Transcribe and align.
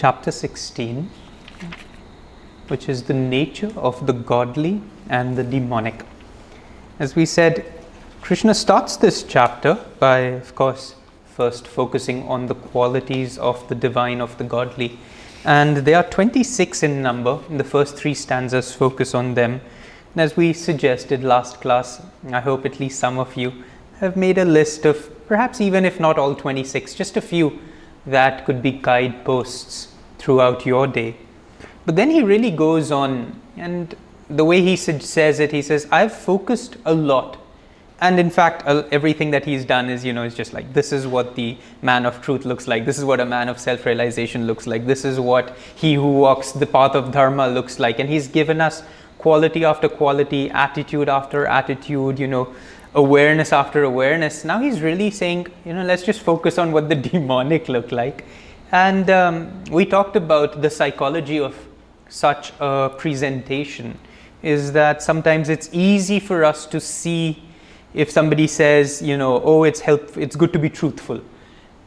chapter 0.00 0.30
16, 0.30 1.10
which 2.68 2.88
is 2.88 3.02
the 3.02 3.14
nature 3.14 3.72
of 3.76 4.06
the 4.06 4.12
godly 4.12 4.80
and 5.08 5.36
the 5.36 5.42
demonic. 5.42 6.04
As 7.00 7.16
we 7.16 7.26
said, 7.26 7.64
Krishna 8.20 8.54
starts 8.54 8.96
this 8.96 9.24
chapter 9.24 9.74
by, 9.98 10.18
of 10.18 10.54
course, 10.54 10.94
first 11.26 11.66
focusing 11.66 12.22
on 12.28 12.46
the 12.46 12.54
qualities 12.54 13.38
of 13.38 13.66
the 13.68 13.74
divine, 13.74 14.20
of 14.20 14.38
the 14.38 14.44
godly. 14.44 15.00
And 15.44 15.78
they 15.78 15.94
are 15.94 16.04
26 16.04 16.84
in 16.84 17.02
number. 17.02 17.40
The 17.50 17.64
first 17.64 17.96
three 17.96 18.14
stanzas 18.14 18.72
focus 18.72 19.16
on 19.16 19.34
them. 19.34 19.60
And 20.14 20.20
as 20.20 20.36
we 20.36 20.52
suggested 20.52 21.24
last 21.24 21.60
class, 21.60 22.00
I 22.30 22.38
hope 22.38 22.64
at 22.64 22.78
least 22.78 23.00
some 23.00 23.18
of 23.18 23.36
you 23.36 23.64
have 23.98 24.16
made 24.16 24.38
a 24.38 24.44
list 24.44 24.84
of 24.84 25.10
perhaps 25.26 25.60
even 25.60 25.84
if 25.84 25.98
not 25.98 26.20
all 26.20 26.36
26, 26.36 26.94
just 26.94 27.16
a 27.16 27.20
few 27.20 27.58
that 28.10 28.44
could 28.44 28.62
be 28.62 28.72
guideposts 28.72 29.92
throughout 30.18 30.66
your 30.66 30.86
day. 30.86 31.16
But 31.86 31.96
then 31.96 32.10
he 32.10 32.22
really 32.22 32.50
goes 32.50 32.90
on, 32.90 33.40
and 33.56 33.96
the 34.28 34.44
way 34.44 34.60
he 34.60 34.76
says 34.76 35.40
it, 35.40 35.52
he 35.52 35.62
says, 35.62 35.88
I've 35.90 36.12
focused 36.12 36.76
a 36.84 36.94
lot. 36.94 37.38
And 38.00 38.20
in 38.20 38.30
fact, 38.30 38.62
everything 38.66 39.32
that 39.32 39.44
he's 39.44 39.64
done 39.64 39.90
is, 39.90 40.04
you 40.04 40.12
know, 40.12 40.22
is 40.22 40.34
just 40.34 40.52
like, 40.52 40.72
this 40.72 40.92
is 40.92 41.06
what 41.06 41.34
the 41.34 41.56
man 41.82 42.06
of 42.06 42.22
truth 42.22 42.44
looks 42.44 42.68
like. 42.68 42.84
This 42.84 42.96
is 42.96 43.04
what 43.04 43.18
a 43.18 43.26
man 43.26 43.48
of 43.48 43.58
self 43.58 43.84
realization 43.84 44.46
looks 44.46 44.68
like. 44.68 44.86
This 44.86 45.04
is 45.04 45.18
what 45.18 45.56
he 45.74 45.94
who 45.94 46.12
walks 46.12 46.52
the 46.52 46.66
path 46.66 46.94
of 46.94 47.10
dharma 47.10 47.48
looks 47.48 47.80
like. 47.80 47.98
And 47.98 48.08
he's 48.08 48.28
given 48.28 48.60
us 48.60 48.84
quality 49.18 49.64
after 49.64 49.88
quality, 49.88 50.48
attitude 50.50 51.08
after 51.08 51.46
attitude, 51.46 52.20
you 52.20 52.28
know, 52.28 52.54
awareness 52.98 53.52
after 53.52 53.84
awareness. 53.84 54.44
Now 54.44 54.58
he's 54.60 54.80
really 54.80 55.10
saying, 55.10 55.46
you 55.64 55.72
know, 55.72 55.84
let's 55.84 56.02
just 56.02 56.20
focus 56.20 56.58
on 56.58 56.72
what 56.72 56.88
the 56.88 56.94
demonic 57.10 57.68
look 57.68 57.92
like. 57.92 58.24
And 58.72 59.08
um, 59.08 59.64
we 59.70 59.86
talked 59.86 60.16
about 60.16 60.60
the 60.60 60.68
psychology 60.68 61.38
of 61.38 61.54
such 62.08 62.52
a 62.60 62.90
presentation 62.98 63.98
is 64.42 64.72
that 64.72 65.02
sometimes 65.02 65.48
it's 65.48 65.68
easy 65.72 66.20
for 66.20 66.44
us 66.44 66.66
to 66.66 66.80
see 66.80 67.42
if 67.94 68.10
somebody 68.10 68.46
says, 68.46 69.00
you 69.00 69.16
know, 69.16 69.40
oh, 69.42 69.64
it's 69.64 69.80
help, 69.80 70.16
it's 70.16 70.36
good 70.36 70.52
to 70.52 70.58
be 70.58 70.70
truthful. 70.70 71.20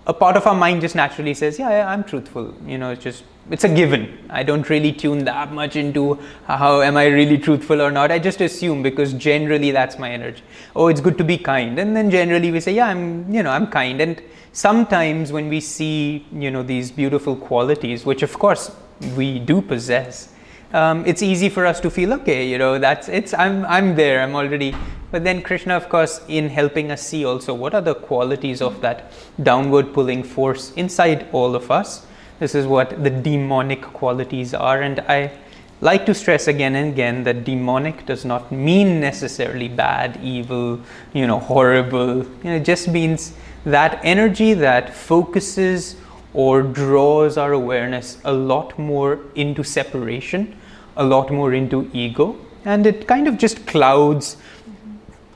A 0.08 0.14
part 0.14 0.36
of 0.36 0.48
our 0.48 0.56
mind 0.56 0.82
just 0.82 0.96
naturally 0.96 1.34
says, 1.34 1.60
yeah, 1.60 1.70
yeah, 1.70 1.90
I'm 1.90 2.04
truthful. 2.04 2.56
You 2.66 2.78
know, 2.78 2.92
it's 2.92 3.04
just 3.04 3.24
it's 3.52 3.66
a 3.66 3.70
given. 3.70 4.18
I 4.30 4.44
don't 4.44 4.70
really 4.70 4.94
tune 4.94 5.26
that 5.26 5.52
much 5.52 5.76
into 5.76 6.18
how 6.46 6.82
am 6.82 6.96
I 6.96 7.08
really 7.08 7.38
truthful 7.38 7.82
or 7.82 7.92
not. 7.92 8.10
I 8.10 8.18
just 8.18 8.40
assume 8.40 8.82
because 8.82 9.14
generally 9.14 9.72
that's 9.72 10.00
my 10.00 10.10
energy. 10.10 10.42
Oh, 10.74 10.88
it's 10.88 11.02
good 11.02 11.18
to 11.18 11.26
be 11.26 11.38
kind, 11.38 11.78
and 11.78 11.96
then 11.96 12.10
generally 12.10 12.50
we 12.50 12.62
say, 12.62 12.74
yeah, 12.74 12.88
I'm 12.88 13.32
you 13.32 13.44
know 13.44 13.52
I'm 13.52 13.68
kind. 13.68 14.00
And 14.00 14.22
sometimes 14.54 15.34
when 15.34 15.50
we 15.50 15.60
see 15.60 16.26
you 16.32 16.50
know 16.50 16.64
these 16.64 16.92
beautiful 16.92 17.36
qualities, 17.36 18.06
which 18.06 18.24
of 18.24 18.40
course 18.40 18.72
we 19.18 19.38
do 19.40 19.62
possess, 19.62 20.34
um, 20.74 21.06
it's 21.06 21.22
easy 21.22 21.50
for 21.50 21.66
us 21.66 21.82
to 21.82 21.90
feel 21.90 22.14
okay. 22.14 22.48
You 22.48 22.58
know 22.58 22.80
that's 22.80 23.10
it's 23.10 23.34
I'm 23.34 23.66
I'm 23.66 23.96
there. 23.96 24.22
I'm 24.22 24.34
already. 24.34 24.74
But 25.12 25.26
then 25.26 25.42
Krishna, 25.42 25.76
of 25.76 25.90
course, 25.90 26.22
in 26.30 26.48
helping 26.48 26.90
us 26.90 27.06
see 27.06 27.26
also 27.26 27.54
what 27.54 27.74
are 27.74 27.82
the 27.82 27.96
qualities 27.96 28.62
of 28.62 28.80
that 28.80 29.12
downward 29.44 29.94
pulling 29.94 30.24
force 30.24 30.72
inside 30.76 31.28
all 31.34 31.54
of 31.54 31.70
us 31.70 32.08
this 32.42 32.56
is 32.56 32.66
what 32.66 33.04
the 33.04 33.10
demonic 33.12 33.84
qualities 33.84 34.56
are. 34.56 34.82
And 34.82 35.00
I 35.02 35.32
like 35.80 36.08
to 36.08 36.14
stress 36.16 36.48
again 36.48 36.76
and 36.76 36.92
again 36.92 37.24
that 37.26 37.44
demonic 37.44 38.08
does 38.08 38.26
not 38.26 38.52
mean 38.52 39.00
necessarily 39.00 39.68
bad, 39.68 40.20
evil, 40.24 40.80
you 41.14 41.28
know, 41.28 41.38
horrible. 41.38 42.24
You 42.24 42.44
know, 42.44 42.56
it 42.56 42.66
just 42.66 42.88
means 42.88 43.34
that 43.64 44.00
energy 44.04 44.56
that 44.56 44.92
focuses 44.92 45.98
or 46.34 46.64
draws 46.64 47.38
our 47.38 47.54
awareness 47.54 48.18
a 48.24 48.34
lot 48.34 48.80
more 48.80 49.20
into 49.36 49.64
separation, 49.64 50.58
a 50.98 51.04
lot 51.04 51.32
more 51.32 51.54
into 51.54 51.92
ego, 51.94 52.36
and 52.66 52.88
it 52.88 53.08
kind 53.08 53.28
of 53.28 53.38
just 53.38 53.68
clouds 53.68 54.38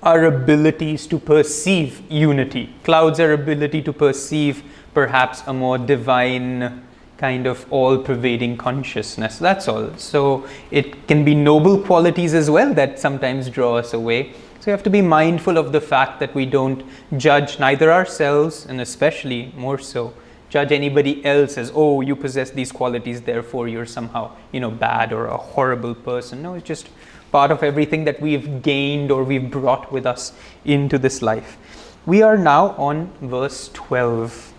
our 0.02 0.24
abilities 0.24 1.06
to 1.06 1.20
perceive 1.20 2.02
unity, 2.10 2.74
clouds 2.84 3.20
our 3.20 3.34
ability 3.34 3.84
to 3.84 3.94
perceive 3.94 4.64
perhaps 4.96 5.44
a 5.46 5.54
more 5.54 5.78
divine 5.78 6.85
kind 7.18 7.48
of 7.48 7.66
all 7.72 7.98
pervading 7.98 8.58
consciousness. 8.58 9.38
That's 9.38 9.68
all. 9.68 9.96
So 9.98 10.48
it 10.72 11.08
can 11.08 11.24
be 11.24 11.34
noble 11.34 11.80
qualities 11.80 12.34
as 12.34 12.50
well 12.50 12.74
that 12.74 13.00
sometimes 13.00 13.50
draw 13.50 13.76
us 13.78 13.94
away. 13.94 14.34
So 14.60 14.72
you 14.72 14.72
have 14.72 14.84
to 14.84 14.90
be 14.90 15.02
mindful 15.02 15.58
of 15.58 15.72
the 15.72 15.82
fact 15.82 16.20
that 16.20 16.34
we 16.34 16.46
don't 16.46 16.84
judge 17.18 17.60
neither 17.60 17.92
ourselves 17.92 18.66
and 18.66 18.82
especially 18.82 19.54
more 19.56 19.78
so 19.78 20.14
judge 20.50 20.72
anybody 20.72 21.24
else 21.26 21.58
as 21.58 21.72
oh 21.76 22.02
you 22.02 22.16
possess 22.16 22.52
these 22.52 22.72
qualities 22.72 23.22
therefore 23.22 23.68
you're 23.68 23.86
somehow 23.86 24.32
you 24.52 24.60
know 24.60 24.72
bad 24.72 25.12
or 25.12 25.26
a 25.26 25.38
horrible 25.38 25.94
person 25.94 26.42
no 26.42 26.54
it's 26.54 26.66
just 26.66 26.88
part 27.32 27.52
of 27.52 27.64
everything 27.64 28.06
that 28.06 28.22
we've 28.22 28.62
gained 28.62 29.12
or 29.12 29.24
we've 29.24 29.50
brought 29.52 29.92
with 29.92 30.06
us 30.06 30.34
into 30.64 30.98
this 30.98 31.22
life 31.22 31.58
we 32.06 32.22
are 32.22 32.38
now 32.38 32.70
on 32.78 33.12
verse 33.22 33.70
12 33.74 34.54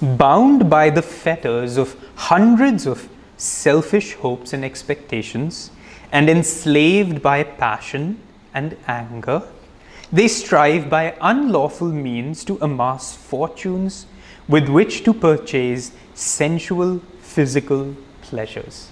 bound 0.00 0.70
by 0.70 0.90
the 0.90 1.02
fetters 1.02 1.76
of 1.76 1.96
hundreds 2.14 2.86
of 2.86 3.08
selfish 3.36 4.14
hopes 4.14 4.52
and 4.52 4.64
expectations, 4.64 5.70
and 6.12 6.28
enslaved 6.28 7.22
by 7.22 7.42
passion 7.42 8.20
and 8.52 8.76
anger, 8.86 9.42
they 10.12 10.26
strive 10.26 10.90
by 10.90 11.16
unlawful 11.20 11.88
means 11.88 12.44
to 12.44 12.58
amass 12.60 13.14
fortunes 13.14 14.06
with 14.48 14.68
which 14.68 15.04
to 15.04 15.14
purchase 15.14 15.92
sensual 16.14 17.00
physical 17.20 17.94
pleasures. 18.22 18.88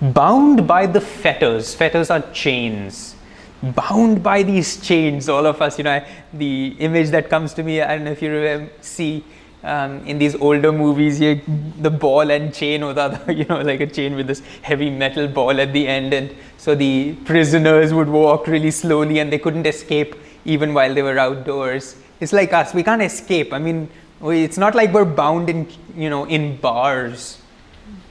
Bound 0.00 0.66
by 0.66 0.86
the 0.86 1.00
fetters, 1.00 1.74
fetters 1.74 2.10
are 2.10 2.22
chains 2.32 3.14
bound 3.62 4.22
by 4.22 4.42
these 4.42 4.78
chains, 4.78 5.28
all 5.28 5.46
of 5.46 5.62
us, 5.62 5.78
you 5.78 5.84
know, 5.84 6.04
the 6.32 6.76
image 6.78 7.10
that 7.10 7.30
comes 7.30 7.54
to 7.54 7.62
me, 7.62 7.80
I 7.80 7.96
don't 7.96 8.04
know 8.04 8.10
if 8.10 8.22
you 8.22 8.32
remember, 8.32 8.72
see 8.80 9.24
um, 9.62 10.04
in 10.06 10.18
these 10.18 10.34
older 10.34 10.72
movies, 10.72 11.20
you, 11.20 11.40
the 11.80 11.90
ball 11.90 12.30
and 12.30 12.52
chain 12.52 12.82
or 12.82 12.92
the 12.92 13.02
other, 13.02 13.32
you 13.40 13.44
know, 13.44 13.60
like 13.60 13.80
a 13.80 13.86
chain 13.86 14.16
with 14.16 14.26
this 14.26 14.42
heavy 14.62 14.90
metal 14.90 15.28
ball 15.28 15.60
at 15.60 15.72
the 15.72 15.86
end. 15.86 16.12
And 16.12 16.34
so 16.58 16.74
the 16.74 17.14
prisoners 17.24 17.94
would 17.94 18.08
walk 18.08 18.48
really 18.48 18.72
slowly 18.72 19.20
and 19.20 19.32
they 19.32 19.38
couldn't 19.38 19.66
escape 19.66 20.16
even 20.44 20.74
while 20.74 20.92
they 20.92 21.02
were 21.02 21.18
outdoors. 21.18 21.96
It's 22.20 22.32
like 22.32 22.52
us, 22.52 22.74
we 22.74 22.82
can't 22.82 23.02
escape. 23.02 23.52
I 23.52 23.58
mean, 23.58 23.88
we, 24.20 24.42
it's 24.42 24.58
not 24.58 24.74
like 24.74 24.92
we're 24.92 25.04
bound 25.04 25.48
in, 25.48 25.68
you 25.96 26.10
know, 26.10 26.24
in 26.24 26.56
bars. 26.56 27.38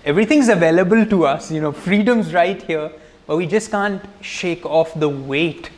Everything's 0.05 0.47
available 0.47 1.05
to 1.05 1.25
us, 1.25 1.51
you 1.51 1.61
know, 1.61 1.71
freedom's 1.71 2.33
right 2.33 2.61
here 2.61 2.91
but 3.31 3.37
we 3.37 3.47
just 3.47 3.71
can't 3.71 4.03
shake 4.19 4.65
off 4.65 4.93
the 4.93 5.07
weight 5.07 5.69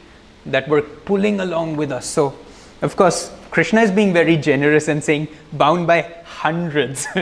that 0.43 0.67
we're 0.67 0.81
pulling 0.81 1.39
along 1.39 1.75
with 1.75 1.91
us. 1.91 2.07
So, 2.07 2.35
of 2.81 2.95
course, 2.95 3.31
Krishna 3.51 3.81
is 3.81 3.91
being 3.91 4.11
very 4.11 4.37
generous 4.37 4.87
and 4.87 5.03
saying 5.03 5.27
bound 5.51 5.85
by 5.85 6.01
hundreds. 6.25 7.05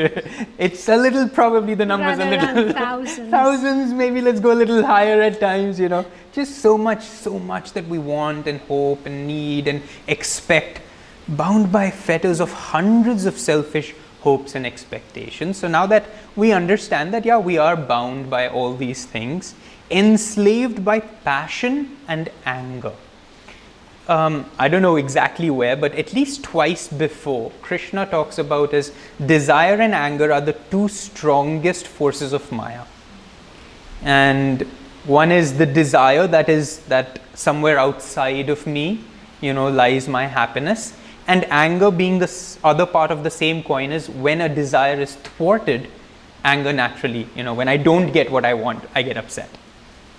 it's 0.58 0.88
a 0.88 0.96
little, 0.96 1.28
probably 1.28 1.74
the 1.74 1.86
numbers 1.86 2.18
Rather 2.18 2.38
a 2.38 2.54
little 2.54 2.72
thousands. 2.74 3.30
thousands. 3.40 3.92
Maybe 3.92 4.22
let's 4.22 4.40
go 4.40 4.54
a 4.54 4.60
little 4.64 4.86
higher 4.86 5.22
at 5.22 5.42
times. 5.42 5.78
You 5.78 5.90
know, 5.90 6.06
just 6.32 6.60
so 6.60 6.78
much, 6.78 7.04
so 7.04 7.38
much 7.38 7.74
that 7.74 7.86
we 7.88 8.00
want 8.00 8.48
and 8.48 8.62
hope 8.62 9.06
and 9.06 9.28
need 9.28 9.68
and 9.68 9.84
expect, 10.08 10.80
bound 11.28 11.74
by 11.74 11.92
fetters 11.92 12.40
of 12.40 12.54
hundreds 12.54 13.26
of 13.26 13.38
selfish 13.38 13.94
hopes 14.22 14.56
and 14.56 14.66
expectations. 14.66 15.58
So 15.58 15.68
now 15.68 15.88
that 15.88 16.06
we 16.38 16.54
understand 16.54 17.14
that, 17.14 17.26
yeah, 17.26 17.38
we 17.38 17.58
are 17.58 17.76
bound 17.76 18.30
by 18.30 18.48
all 18.48 18.78
these 18.78 19.04
things 19.04 19.56
enslaved 19.92 20.84
by 20.84 21.00
passion 21.00 21.98
and 22.08 22.30
anger. 22.46 22.94
Um, 24.08 24.50
I 24.58 24.68
don't 24.68 24.82
know 24.82 24.96
exactly 24.96 25.50
where, 25.50 25.76
but 25.76 25.94
at 25.96 26.14
least 26.14 26.44
twice 26.44 26.88
before, 26.88 27.52
Krishna 27.62 28.06
talks 28.06 28.40
about 28.40 28.74
as 28.74 28.92
desire 29.26 29.76
and 29.76 29.94
anger 29.94 30.34
are 30.34 30.42
the 30.42 30.54
two 30.72 30.88
strongest 30.88 31.88
forces 31.88 32.34
of 32.34 32.52
Maya. 32.52 32.86
And 34.02 34.64
one 35.06 35.32
is 35.32 35.58
the 35.58 35.66
desire 35.66 36.28
that 36.28 36.50
is 36.50 36.80
that 36.86 37.20
somewhere 37.34 37.78
outside 37.78 38.50
of 38.50 38.66
me, 38.66 39.02
you 39.40 39.54
know, 39.54 39.70
lies 39.70 40.08
my 40.08 40.26
happiness. 40.26 40.94
And 41.28 41.46
anger 41.46 41.92
being 41.92 42.20
the 42.20 42.58
other 42.64 42.86
part 42.86 43.12
of 43.12 43.24
the 43.24 43.30
same 43.30 43.64
coin 43.64 43.92
is 43.92 44.10
when 44.10 44.42
a 44.42 44.50
desire 44.50 45.00
is 45.00 45.16
thwarted, 45.16 45.88
anger 46.44 46.74
naturally, 46.74 47.28
you 47.36 47.44
know, 47.44 47.54
when 47.54 47.68
I 47.68 47.78
don't 47.78 48.12
get 48.12 48.32
what 48.32 48.44
I 48.44 48.56
want, 48.56 48.84
I 48.96 49.04
get 49.04 49.18
upset 49.18 49.50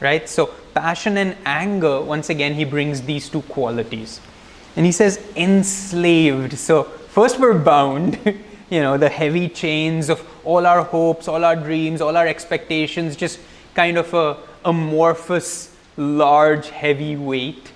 right? 0.03 0.29
So, 0.29 0.47
passion 0.75 1.17
and 1.17 1.37
anger, 1.45 2.03
once 2.03 2.31
again, 2.31 2.55
he 2.55 2.65
brings 2.65 3.03
these 3.03 3.29
two 3.29 3.43
qualities. 3.43 4.21
And 4.77 4.87
he 4.87 4.93
says, 4.93 5.21
enslaved. 5.37 6.59
So, 6.59 6.85
first 6.85 7.39
we're 7.39 7.59
bound, 7.59 8.19
you 8.71 8.81
know, 8.81 8.97
the 8.97 9.09
heavy 9.09 9.49
chains 9.49 10.09
of 10.09 10.27
all 10.45 10.67
our 10.67 10.83
hopes, 10.83 11.29
all 11.29 11.45
our 11.45 11.57
dreams, 11.57 12.01
all 12.01 12.17
our 12.17 12.27
expectations, 12.27 13.17
just 13.17 13.39
kind 13.75 13.99
of 13.99 14.13
a 14.15 14.37
amorphous, 14.65 15.75
large, 15.97 16.69
heavy 16.71 17.17
weight. 17.17 17.73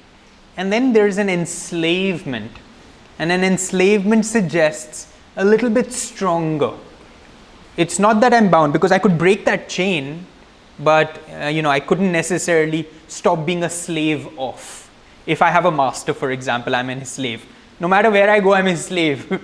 And 0.56 0.72
then 0.72 0.92
there's 0.92 1.18
an 1.18 1.28
enslavement. 1.28 2.52
And 3.18 3.32
an 3.32 3.44
enslavement 3.44 4.26
suggests 4.26 5.12
a 5.36 5.44
little 5.44 5.70
bit 5.70 5.92
stronger. 5.92 6.72
it's 7.76 7.98
not 7.98 8.20
that 8.20 8.32
I'm 8.32 8.50
bound 8.50 8.72
because 8.72 8.90
I 8.90 8.98
could 8.98 9.18
break 9.18 9.44
that 9.44 9.68
chain, 9.68 10.26
but 10.78 11.20
uh, 11.30 11.46
you 11.46 11.62
know 11.62 11.70
I 11.70 11.80
couldn't 11.80 12.12
necessarily 12.12 12.88
stop 13.08 13.44
being 13.46 13.62
a 13.64 13.70
slave 13.70 14.28
of. 14.38 14.90
If 15.26 15.42
I 15.42 15.50
have 15.50 15.64
a 15.64 15.72
master, 15.72 16.14
for 16.14 16.30
example, 16.30 16.74
I'm 16.74 16.88
his 16.88 17.10
slave. 17.10 17.44
No 17.80 17.88
matter 17.88 18.10
where 18.10 18.30
I 18.30 18.40
go, 18.40 18.54
I'm 18.54 18.66
his 18.66 18.84
slave. 18.86 19.42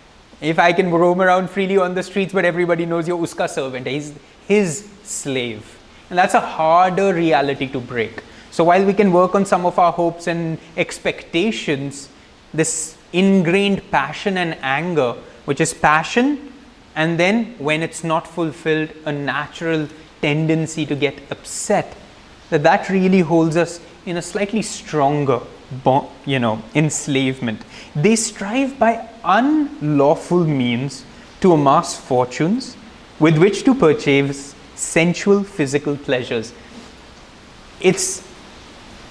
if 0.40 0.58
I 0.58 0.72
can 0.72 0.90
roam 0.90 1.20
around 1.20 1.50
freely 1.50 1.76
on 1.78 1.94
the 1.94 2.02
streets, 2.02 2.32
but 2.32 2.44
everybody 2.44 2.86
knows 2.86 3.08
you're 3.08 3.18
uska 3.18 3.48
servant, 3.48 3.86
he's 3.86 4.14
his 4.46 4.88
slave. 5.02 5.76
And 6.10 6.18
that's 6.18 6.34
a 6.34 6.40
harder 6.40 7.12
reality 7.12 7.66
to 7.68 7.80
break. 7.80 8.22
So 8.50 8.64
while 8.64 8.84
we 8.84 8.94
can 8.94 9.12
work 9.12 9.34
on 9.34 9.44
some 9.44 9.66
of 9.66 9.78
our 9.78 9.92
hopes 9.92 10.28
and 10.28 10.58
expectations, 10.76 12.08
this 12.54 12.96
ingrained 13.12 13.90
passion 13.90 14.38
and 14.38 14.56
anger, 14.62 15.14
which 15.44 15.60
is 15.60 15.74
passion, 15.74 16.52
and 16.94 17.20
then 17.20 17.54
when 17.58 17.82
it's 17.82 18.02
not 18.02 18.26
fulfilled, 18.26 18.90
a 19.04 19.12
natural 19.12 19.88
tendency 20.26 20.84
to 20.86 20.96
get 20.96 21.14
upset, 21.30 21.96
that 22.50 22.62
that 22.62 22.88
really 22.90 23.20
holds 23.20 23.56
us 23.56 23.80
in 24.06 24.16
a 24.16 24.22
slightly 24.22 24.62
stronger, 24.62 25.40
you 26.24 26.38
know, 26.38 26.62
enslavement. 26.74 27.62
They 27.94 28.16
strive 28.16 28.78
by 28.78 29.08
unlawful 29.24 30.44
means 30.44 31.04
to 31.40 31.52
amass 31.52 31.96
fortunes 31.96 32.76
with 33.20 33.38
which 33.38 33.62
to 33.64 33.74
purchase 33.74 34.54
sensual 34.74 35.44
physical 35.44 35.96
pleasures. 35.96 36.52
It's, 37.80 38.26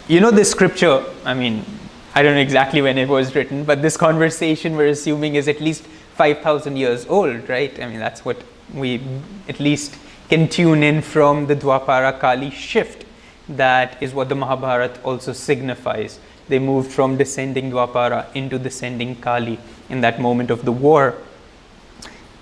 you 0.08 0.20
know, 0.20 0.32
this 0.32 0.52
scripture, 0.52 1.04
I 1.24 1.34
mean, 1.34 1.66
I 2.14 2.24
don't 2.24 2.36
know 2.36 2.42
exactly 2.42 2.82
when 2.82 2.98
it 2.98 3.08
was 3.08 3.36
written, 3.36 3.64
but 3.64 3.82
this 3.82 3.98
conversation 3.98 4.76
we're 4.76 4.88
assuming 4.88 5.36
is 5.36 5.48
at 5.48 5.62
least 5.62 5.84
5,000 6.16 6.78
years 6.78 7.06
old, 7.08 7.50
right? 7.50 7.78
I 7.82 7.88
mean, 7.88 8.00
that's 8.00 8.24
what 8.24 8.38
we 8.74 9.02
at 9.48 9.60
least 9.60 9.96
can 10.30 10.48
tune 10.48 10.84
in 10.84 11.02
from 11.02 11.48
the 11.48 11.56
Dwapara 11.56 12.20
Kali 12.20 12.50
shift. 12.50 13.06
That 13.48 14.02
is 14.02 14.14
what 14.14 14.30
the 14.30 14.36
Mahabharata 14.36 15.02
also 15.04 15.34
signifies. 15.34 16.20
They 16.48 16.60
moved 16.60 16.92
from 16.92 17.18
descending 17.18 17.72
Dwapara 17.72 18.34
into 18.36 18.58
descending 18.58 19.16
Kali 19.16 19.60
in 19.90 20.02
that 20.02 20.20
moment 20.20 20.50
of 20.52 20.66
the 20.66 20.72
war. 20.72 21.16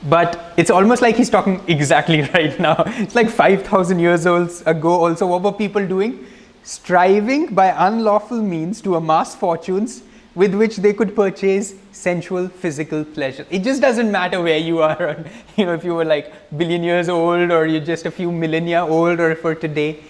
But 0.09 0.53
it's 0.57 0.69
almost 0.69 1.01
like 1.01 1.15
he's 1.15 1.29
talking 1.29 1.61
exactly 1.67 2.21
right 2.33 2.57
now. 2.59 2.83
It's 2.85 3.15
like 3.15 3.29
5,000 3.29 3.99
years 3.99 4.25
old 4.25 4.51
ago, 4.65 4.89
also, 5.05 5.27
what 5.27 5.41
were 5.41 5.51
people 5.51 5.85
doing? 5.85 6.25
Striving 6.63 7.53
by 7.53 7.73
unlawful 7.87 8.41
means 8.41 8.81
to 8.81 8.95
amass 8.95 9.35
fortunes 9.35 10.03
with 10.35 10.55
which 10.55 10.77
they 10.77 10.93
could 10.93 11.15
purchase 11.15 11.73
sensual 11.91 12.47
physical 12.47 13.05
pleasure. 13.05 13.45
It 13.49 13.59
just 13.59 13.81
doesn't 13.81 14.11
matter 14.11 14.41
where 14.41 14.57
you 14.57 14.81
are, 14.81 15.23
you 15.57 15.65
know, 15.65 15.73
if 15.73 15.83
you 15.83 15.93
were 15.95 16.05
like 16.05 16.33
billion 16.57 16.83
years 16.83 17.09
old 17.09 17.51
or 17.51 17.65
you're 17.65 17.81
just 17.81 18.05
a 18.05 18.11
few 18.11 18.31
millennia 18.31 18.85
old 18.85 19.19
or 19.19 19.35
for 19.35 19.53
today. 19.55 20.03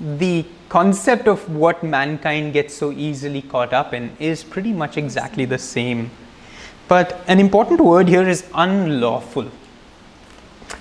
The 0.00 0.46
concept 0.68 1.26
of 1.26 1.54
what 1.54 1.82
mankind 1.82 2.52
gets 2.52 2.74
so 2.74 2.92
easily 2.92 3.42
caught 3.42 3.72
up 3.72 3.92
in 3.92 4.16
is 4.18 4.44
pretty 4.44 4.72
much 4.72 4.96
exactly 4.96 5.44
the 5.44 5.58
same 5.58 6.10
but 6.88 7.22
an 7.28 7.38
important 7.38 7.82
word 7.82 8.08
here 8.08 8.26
is 8.26 8.44
unlawful. 8.54 9.50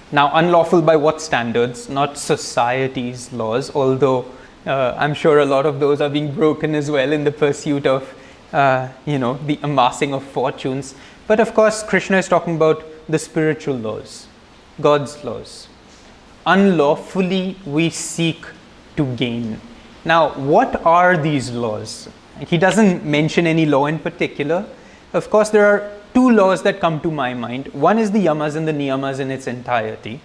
Now, 0.09 0.31
unlawful 0.33 0.81
by 0.81 0.95
what 0.95 1.21
standards? 1.21 1.89
Not 1.89 2.17
society's 2.17 3.33
laws, 3.33 3.75
although 3.75 4.25
uh, 4.65 4.95
I'm 4.97 5.13
sure 5.13 5.39
a 5.39 5.45
lot 5.45 5.65
of 5.65 5.81
those 5.81 5.99
are 5.99 6.09
being 6.09 6.33
broken 6.33 6.75
as 6.75 6.89
well 6.89 7.11
in 7.11 7.25
the 7.25 7.31
pursuit 7.31 7.85
of, 7.85 8.13
uh, 8.53 8.89
you 9.05 9.19
know, 9.19 9.35
the 9.45 9.59
amassing 9.63 10.13
of 10.13 10.23
fortunes. 10.23 10.95
But 11.27 11.39
of 11.39 11.53
course, 11.53 11.83
Krishna 11.83 12.17
is 12.17 12.27
talking 12.27 12.55
about 12.55 12.83
the 13.09 13.19
spiritual 13.19 13.75
laws, 13.75 14.27
God's 14.79 15.23
laws. 15.23 15.67
Unlawfully, 16.45 17.57
we 17.65 17.89
seek 17.89 18.45
to 18.95 19.05
gain. 19.15 19.59
Now, 20.05 20.29
what 20.29 20.85
are 20.85 21.17
these 21.17 21.51
laws? 21.51 22.07
He 22.47 22.57
doesn't 22.57 23.03
mention 23.03 23.45
any 23.45 23.65
law 23.65 23.87
in 23.87 23.99
particular. 23.99 24.65
Of 25.13 25.29
course, 25.29 25.49
there 25.49 25.65
are 25.65 25.91
two 26.13 26.29
laws 26.29 26.63
that 26.63 26.79
come 26.79 27.01
to 27.01 27.11
my 27.11 27.33
mind. 27.33 27.67
One 27.73 27.99
is 27.99 28.11
the 28.11 28.25
yamas 28.25 28.55
and 28.55 28.67
the 28.67 28.71
niyamas 28.71 29.19
in 29.19 29.31
its 29.31 29.47
entirety. 29.47 30.21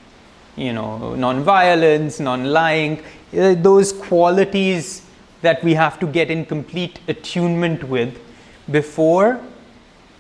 You 0.55 0.73
know, 0.73 1.15
non-violence, 1.15 2.21
non-lying, 2.21 3.03
uh, 3.37 3.55
those 3.55 3.93
qualities 3.93 5.03
that 5.43 5.63
we 5.63 5.75
have 5.75 6.01
to 6.01 6.07
get 6.07 6.31
in 6.31 6.45
complete 6.47 7.01
attunement 7.09 7.85
with 7.85 8.19
before, 8.71 9.41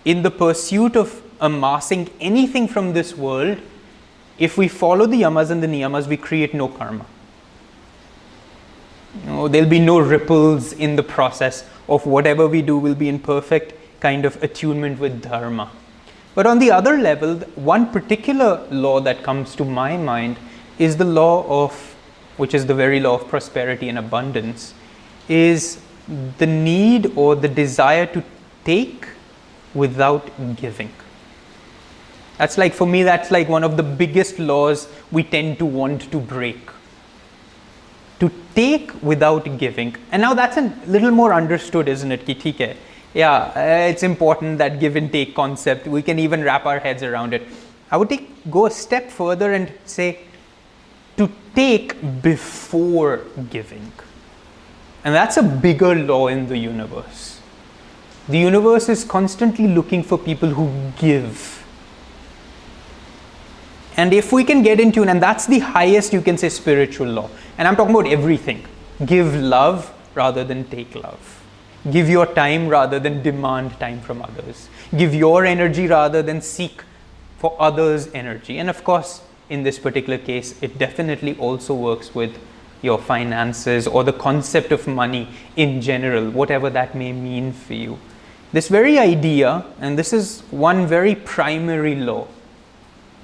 in 0.04 0.22
the 0.22 0.30
pursuit 0.30 0.96
of 0.96 1.22
amassing 1.40 2.10
anything 2.20 2.68
from 2.68 2.92
this 2.92 3.16
world, 3.16 3.58
if 4.38 4.58
we 4.58 4.68
follow 4.68 5.06
the 5.06 5.22
yamas 5.22 5.50
and 5.50 5.62
the 5.62 5.66
niyamas, 5.66 6.06
we 6.06 6.16
create 6.16 6.54
no 6.54 6.68
karma. 6.68 7.06
There'll 9.26 9.68
be 9.68 9.78
no 9.78 9.98
ripples 9.98 10.72
in 10.72 10.96
the 10.96 11.02
process 11.02 11.68
of 11.88 12.06
whatever 12.06 12.48
we 12.48 12.62
do 12.62 12.78
will 12.78 12.94
be 12.94 13.08
in 13.08 13.18
perfect 13.18 13.74
kind 14.00 14.24
of 14.24 14.42
attunement 14.42 14.98
with 14.98 15.22
dharma. 15.22 15.70
But 16.34 16.46
on 16.46 16.58
the 16.58 16.70
other 16.70 16.96
level, 16.96 17.36
one 17.54 17.92
particular 17.92 18.66
law 18.70 19.00
that 19.00 19.22
comes 19.22 19.54
to 19.56 19.64
my 19.64 19.96
mind 19.96 20.38
is 20.78 20.96
the 20.96 21.04
law 21.04 21.64
of, 21.64 21.94
which 22.38 22.54
is 22.54 22.66
the 22.66 22.74
very 22.74 23.00
law 23.00 23.14
of 23.14 23.28
prosperity 23.28 23.88
and 23.88 23.98
abundance, 23.98 24.72
is 25.40 25.78
the 26.38 26.46
need 26.46 27.12
or 27.16 27.34
the 27.34 27.48
desire 27.48 28.06
to 28.06 28.22
take 28.64 29.06
without 29.74 30.30
giving. 30.56 30.90
That's 32.38 32.58
like, 32.58 32.74
for 32.74 32.86
me, 32.86 33.02
that's 33.02 33.30
like 33.30 33.48
one 33.48 33.64
of 33.64 33.76
the 33.76 33.82
biggest 33.82 34.38
laws 34.38 34.88
we 35.10 35.22
tend 35.22 35.58
to 35.58 35.64
want 35.64 36.10
to 36.10 36.18
break. 36.18 36.58
To 38.20 38.30
take 38.54 38.90
without 39.02 39.58
giving. 39.58 39.96
And 40.10 40.22
now 40.22 40.34
that's 40.34 40.56
a 40.56 40.74
little 40.86 41.10
more 41.10 41.32
understood, 41.32 41.88
isn't 41.88 42.12
it? 42.12 42.26
Ki, 42.26 42.74
yeah, 43.14 43.52
uh, 43.54 43.90
it's 43.90 44.02
important 44.02 44.58
that 44.58 44.80
give 44.80 44.96
and 44.96 45.12
take 45.12 45.34
concept. 45.34 45.86
We 45.86 46.02
can 46.02 46.18
even 46.18 46.42
wrap 46.42 46.66
our 46.66 46.78
heads 46.78 47.02
around 47.02 47.34
it. 47.34 47.42
I 47.90 47.96
would 47.96 48.08
take 48.08 48.28
go 48.50 48.66
a 48.66 48.70
step 48.70 49.10
further 49.10 49.52
and 49.52 49.70
say 49.84 50.20
to 51.18 51.30
take 51.54 52.22
before 52.22 53.20
giving. 53.50 53.92
And 55.04 55.14
that's 55.14 55.36
a 55.36 55.42
bigger 55.42 55.94
law 55.94 56.28
in 56.28 56.48
the 56.48 56.56
universe. 56.56 57.40
The 58.28 58.38
universe 58.38 58.88
is 58.88 59.04
constantly 59.04 59.66
looking 59.66 60.02
for 60.02 60.16
people 60.16 60.50
who 60.50 60.92
give. 60.96 61.64
And 63.96 64.12
if 64.12 64.32
we 64.32 64.44
can 64.44 64.62
get 64.62 64.80
in 64.80 64.92
tune, 64.92 65.08
and 65.08 65.22
that's 65.22 65.46
the 65.46 65.58
highest 65.58 66.12
you 66.12 66.20
can 66.20 66.38
say 66.38 66.48
spiritual 66.48 67.08
law. 67.08 67.30
And 67.58 67.66
I'm 67.66 67.76
talking 67.76 67.94
about 67.94 68.10
everything. 68.10 68.64
Give 69.04 69.34
love 69.34 69.92
rather 70.14 70.44
than 70.44 70.64
take 70.70 70.94
love. 70.94 71.42
Give 71.90 72.08
your 72.08 72.26
time 72.26 72.68
rather 72.68 73.00
than 73.00 73.22
demand 73.22 73.78
time 73.80 74.00
from 74.00 74.22
others. 74.22 74.68
Give 74.96 75.14
your 75.14 75.44
energy 75.44 75.88
rather 75.88 76.22
than 76.22 76.40
seek 76.40 76.82
for 77.38 77.56
others' 77.58 78.08
energy. 78.14 78.58
And 78.58 78.70
of 78.70 78.84
course, 78.84 79.22
in 79.50 79.64
this 79.64 79.78
particular 79.80 80.16
case, 80.16 80.62
it 80.62 80.78
definitely 80.78 81.36
also 81.38 81.74
works 81.74 82.14
with 82.14 82.38
your 82.82 82.98
finances 82.98 83.86
or 83.86 84.04
the 84.04 84.12
concept 84.12 84.72
of 84.72 84.86
money 84.86 85.28
in 85.56 85.80
general, 85.80 86.30
whatever 86.30 86.68
that 86.70 86.94
may 86.94 87.12
mean 87.12 87.52
for 87.52 87.74
you. 87.74 87.98
This 88.52 88.68
very 88.68 88.98
idea, 88.98 89.64
and 89.80 89.98
this 89.98 90.12
is 90.12 90.40
one 90.50 90.86
very 90.86 91.14
primary 91.14 91.94
law, 91.94 92.26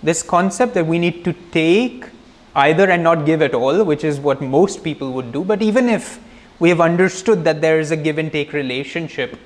this 0.03 0.23
concept 0.23 0.75
that 0.75 0.87
we 0.87 0.99
need 0.99 1.25
to 1.25 1.33
take 1.51 2.07
either 2.55 2.91
and 2.91 3.03
not 3.03 3.27
give 3.27 3.43
at 3.43 3.55
all, 3.55 3.85
which 3.85 4.05
is 4.05 4.19
what 4.19 4.41
most 4.41 4.83
people 4.83 5.13
would 5.13 5.33
do, 5.33 5.45
but 5.45 5.61
even 5.61 5.89
if 5.89 6.19
we 6.59 6.69
have 6.71 6.81
understood 6.81 7.45
that 7.45 7.61
there 7.61 7.79
is 7.79 7.91
a 7.91 7.97
give 7.97 8.19
and 8.19 8.33
take 8.33 8.53
relationship, 8.53 9.39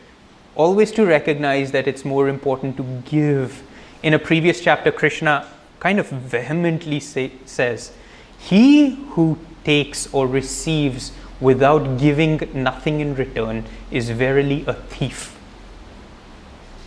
always 0.55 0.93
to 0.93 1.05
recognize 1.05 1.73
that 1.73 1.89
it's 1.89 2.05
more 2.05 2.29
important 2.29 2.77
to 2.77 3.03
give. 3.05 3.63
In 4.03 4.15
a 4.15 4.19
previous 4.19 4.61
chapter, 4.61 4.91
Krishna 4.93 5.47
kind 5.81 5.99
of 5.99 6.09
vehemently 6.09 7.01
say, 7.01 7.33
says, 7.45 7.93
He 8.39 8.91
who 9.11 9.39
takes 9.65 10.13
or 10.13 10.27
receives 10.27 11.13
without 11.41 11.99
giving 11.99 12.41
nothing 12.55 13.01
in 13.01 13.15
return 13.15 13.65
is 13.91 14.11
verily 14.11 14.65
a 14.67 14.75
thief. 14.75 15.37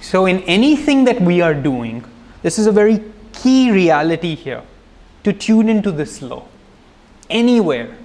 So, 0.01 0.25
in 0.25 0.39
anything 0.43 1.03
that 1.05 1.19
we 1.19 1.41
are 1.41 1.53
doing, 1.53 2.05
this 2.41 2.57
is 2.59 2.67
a 2.67 2.71
very 2.71 3.03
key 3.33 3.71
reality 3.71 4.35
here 4.35 4.63
to 5.23 5.33
tune 5.33 5.67
into 5.67 5.91
this 5.91 6.21
law. 6.21 6.45
Anywhere, 7.29 7.97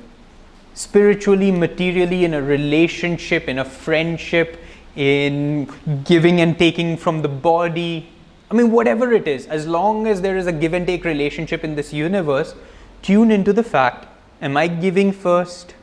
spiritually, 0.74 1.52
materially, 1.52 2.24
in 2.24 2.34
a 2.34 2.42
relationship, 2.42 3.48
in 3.48 3.58
a 3.58 3.64
friendship, 3.64 4.58
in 4.96 5.70
giving 6.04 6.40
and 6.40 6.58
taking 6.58 6.96
from 6.96 7.22
the 7.22 7.28
body. 7.28 8.08
I 8.50 8.54
mean, 8.54 8.72
whatever 8.72 9.12
it 9.12 9.28
is, 9.28 9.46
as 9.46 9.66
long 9.66 10.06
as 10.06 10.22
there 10.22 10.36
is 10.36 10.46
a 10.46 10.52
give 10.52 10.72
and 10.72 10.86
take 10.86 11.04
relationship 11.04 11.62
in 11.62 11.76
this 11.76 11.92
universe, 11.92 12.54
tune 13.02 13.30
into 13.30 13.52
the 13.52 13.62
fact 13.62 14.06
am 14.40 14.56
I 14.56 14.66
giving 14.68 15.12
first? 15.12 15.74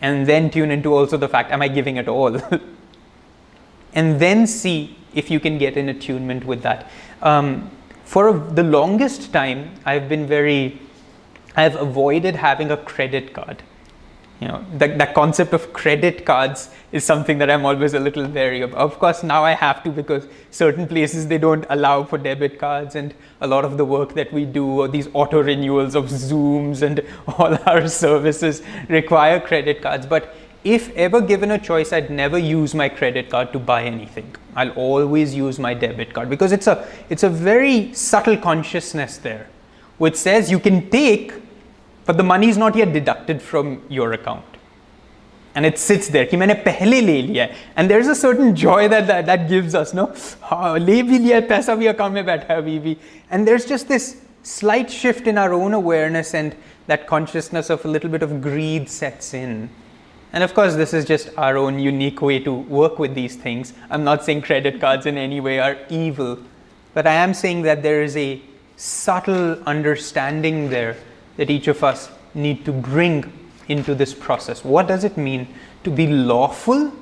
And 0.00 0.26
then 0.26 0.50
tune 0.50 0.70
into 0.70 0.94
also 0.94 1.16
the 1.16 1.28
fact 1.28 1.52
am 1.52 1.62
I 1.62 1.68
giving 1.68 1.98
at 1.98 2.08
all? 2.08 2.36
and 3.94 4.20
then 4.20 4.46
see 4.46 4.96
if 5.14 5.30
you 5.30 5.38
can 5.38 5.58
get 5.58 5.76
in 5.76 5.88
attunement 5.88 6.44
with 6.44 6.62
that. 6.62 6.90
Um, 7.20 7.70
for 8.04 8.32
the 8.32 8.62
longest 8.62 9.32
time, 9.32 9.74
I've 9.84 10.08
been 10.08 10.26
very, 10.26 10.80
I've 11.56 11.76
avoided 11.76 12.36
having 12.36 12.70
a 12.70 12.76
credit 12.76 13.32
card. 13.32 13.62
You 14.42 14.48
know, 14.48 14.64
that, 14.78 14.98
that 14.98 15.14
concept 15.14 15.52
of 15.52 15.72
credit 15.72 16.24
cards 16.26 16.68
is 16.90 17.04
something 17.04 17.38
that 17.38 17.48
I'm 17.48 17.64
always 17.64 17.94
a 17.94 18.00
little 18.00 18.26
wary 18.26 18.60
of. 18.60 18.74
Of 18.74 18.98
course, 18.98 19.22
now 19.22 19.44
I 19.44 19.52
have 19.52 19.84
to 19.84 19.90
because 19.90 20.26
certain 20.50 20.88
places 20.88 21.28
they 21.28 21.38
don't 21.38 21.64
allow 21.70 22.02
for 22.02 22.18
debit 22.18 22.58
cards, 22.58 22.96
and 22.96 23.14
a 23.40 23.46
lot 23.46 23.64
of 23.64 23.76
the 23.76 23.84
work 23.84 24.14
that 24.14 24.32
we 24.32 24.44
do, 24.44 24.80
or 24.80 24.88
these 24.88 25.08
auto 25.12 25.40
renewals 25.40 25.94
of 25.94 26.06
Zooms 26.06 26.82
and 26.82 27.06
all 27.38 27.56
our 27.66 27.86
services 27.86 28.62
require 28.88 29.38
credit 29.38 29.80
cards. 29.80 30.06
But 30.06 30.34
if 30.64 30.90
ever 30.96 31.20
given 31.20 31.52
a 31.52 31.58
choice, 31.58 31.92
I'd 31.92 32.10
never 32.10 32.36
use 32.36 32.74
my 32.74 32.88
credit 32.88 33.30
card 33.30 33.52
to 33.52 33.60
buy 33.60 33.84
anything. 33.84 34.34
I'll 34.56 34.70
always 34.70 35.36
use 35.36 35.60
my 35.60 35.72
debit 35.72 36.12
card 36.14 36.28
because 36.28 36.50
it's 36.50 36.66
a 36.66 36.84
it's 37.08 37.22
a 37.22 37.28
very 37.28 37.94
subtle 37.94 38.36
consciousness 38.36 39.18
there, 39.18 39.46
which 39.98 40.16
says 40.16 40.50
you 40.50 40.58
can 40.58 40.90
take, 40.90 41.32
but 42.05 42.17
the 42.17 42.23
money 42.23 42.49
is 42.49 42.57
not 42.57 42.75
yet 42.75 42.93
deducted 42.93 43.41
from 43.41 43.81
your 43.89 44.13
account. 44.13 44.45
And 45.55 45.65
it 45.65 45.79
sits 45.79 46.07
there 46.07 46.25
कि 46.25 46.37
मैंने 46.37 46.53
पहले 46.63 47.01
ले 47.01 47.21
लिया 47.21 47.45
है 47.45 47.55
and 47.75 47.89
there's 47.89 48.07
a 48.07 48.15
certain 48.15 48.55
joy 48.55 48.87
that 48.87 49.07
that, 49.07 49.25
that 49.25 49.49
gives 49.49 49.73
us 49.73 49.93
no 49.93 50.07
हाँ 50.43 50.77
ले 50.79 51.01
भी 51.03 51.19
लिया 51.19 51.35
है 51.37 51.47
पैसा 51.47 51.75
भी 51.75 51.87
account 51.93 52.13
में 52.13 52.25
बैठा 52.25 52.53
है 52.53 52.61
अभी 52.61 52.77
भी 52.79 52.97
and 53.31 53.47
there's 53.47 53.65
just 53.65 53.87
this 53.87 54.17
slight 54.43 54.91
shift 54.91 55.27
in 55.27 55.37
our 55.37 55.53
own 55.53 55.73
awareness 55.73 56.35
and 56.35 56.55
that 56.85 57.07
consciousness 57.07 57.71
of 57.71 57.83
a 57.85 57.87
little 57.87 58.09
bit 58.09 58.21
of 58.21 58.39
greed 58.41 58.87
sets 58.87 59.33
in 59.33 59.69
and 60.33 60.43
of 60.43 60.53
course, 60.53 60.75
this 60.75 60.93
is 60.93 61.05
just 61.05 61.29
our 61.37 61.57
own 61.57 61.79
unique 61.79 62.21
way 62.21 62.39
to 62.39 62.53
work 62.53 62.99
with 62.99 63.15
these 63.15 63.35
things. 63.35 63.73
I'm 63.89 64.03
not 64.03 64.23
saying 64.23 64.41
credit 64.41 64.79
cards 64.79 65.05
in 65.05 65.17
any 65.17 65.39
way 65.39 65.59
are 65.59 65.77
evil, 65.89 66.37
but 66.93 67.07
I 67.07 67.13
am 67.13 67.33
saying 67.33 67.61
that 67.63 67.81
there 67.81 68.03
is 68.03 68.17
a 68.17 68.41
subtle 68.75 69.53
understanding 69.63 70.69
there 70.69 70.97
that 71.36 71.50
each 71.50 71.68
of 71.68 71.82
us 71.82 72.10
need 72.34 72.64
to 72.64 72.72
bring 72.72 73.32
into 73.68 73.94
this 73.94 74.14
process. 74.14 74.64
What 74.64 74.88
does 74.88 75.04
it 75.04 75.16
mean 75.16 75.48
to 75.84 75.90
be 75.90 76.06
lawful 76.06 76.92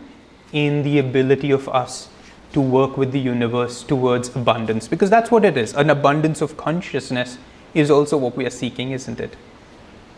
in 0.53 0.83
the 0.83 0.99
ability 0.99 1.51
of 1.51 1.69
us 1.69 2.09
to 2.53 2.61
work 2.61 2.97
with 2.97 3.13
the 3.13 3.21
universe 3.21 3.83
towards 3.83 4.35
abundance? 4.35 4.89
Because 4.89 5.11
that's 5.11 5.31
what 5.31 5.45
it 5.45 5.57
is. 5.57 5.75
An 5.75 5.91
abundance 5.91 6.41
of 6.41 6.57
consciousness 6.57 7.39
is 7.75 7.91
also 7.91 8.17
what 8.17 8.37
we 8.37 8.45
are 8.47 8.51
seeking, 8.51 8.91
isn't 8.93 9.21
it? 9.21 9.37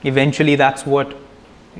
Eventually, 0.04 0.57
that's 0.57 0.85
what 0.85 1.16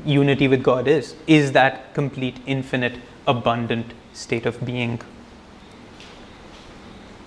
unity 0.05 0.47
with 0.47 0.63
God 0.63 0.87
is, 0.87 1.15
is 1.27 1.51
that 1.51 1.93
complete, 1.93 2.39
infinite, 2.45 2.99
abundant 3.27 3.93
state 4.13 4.45
of 4.45 4.63
being. 4.65 5.01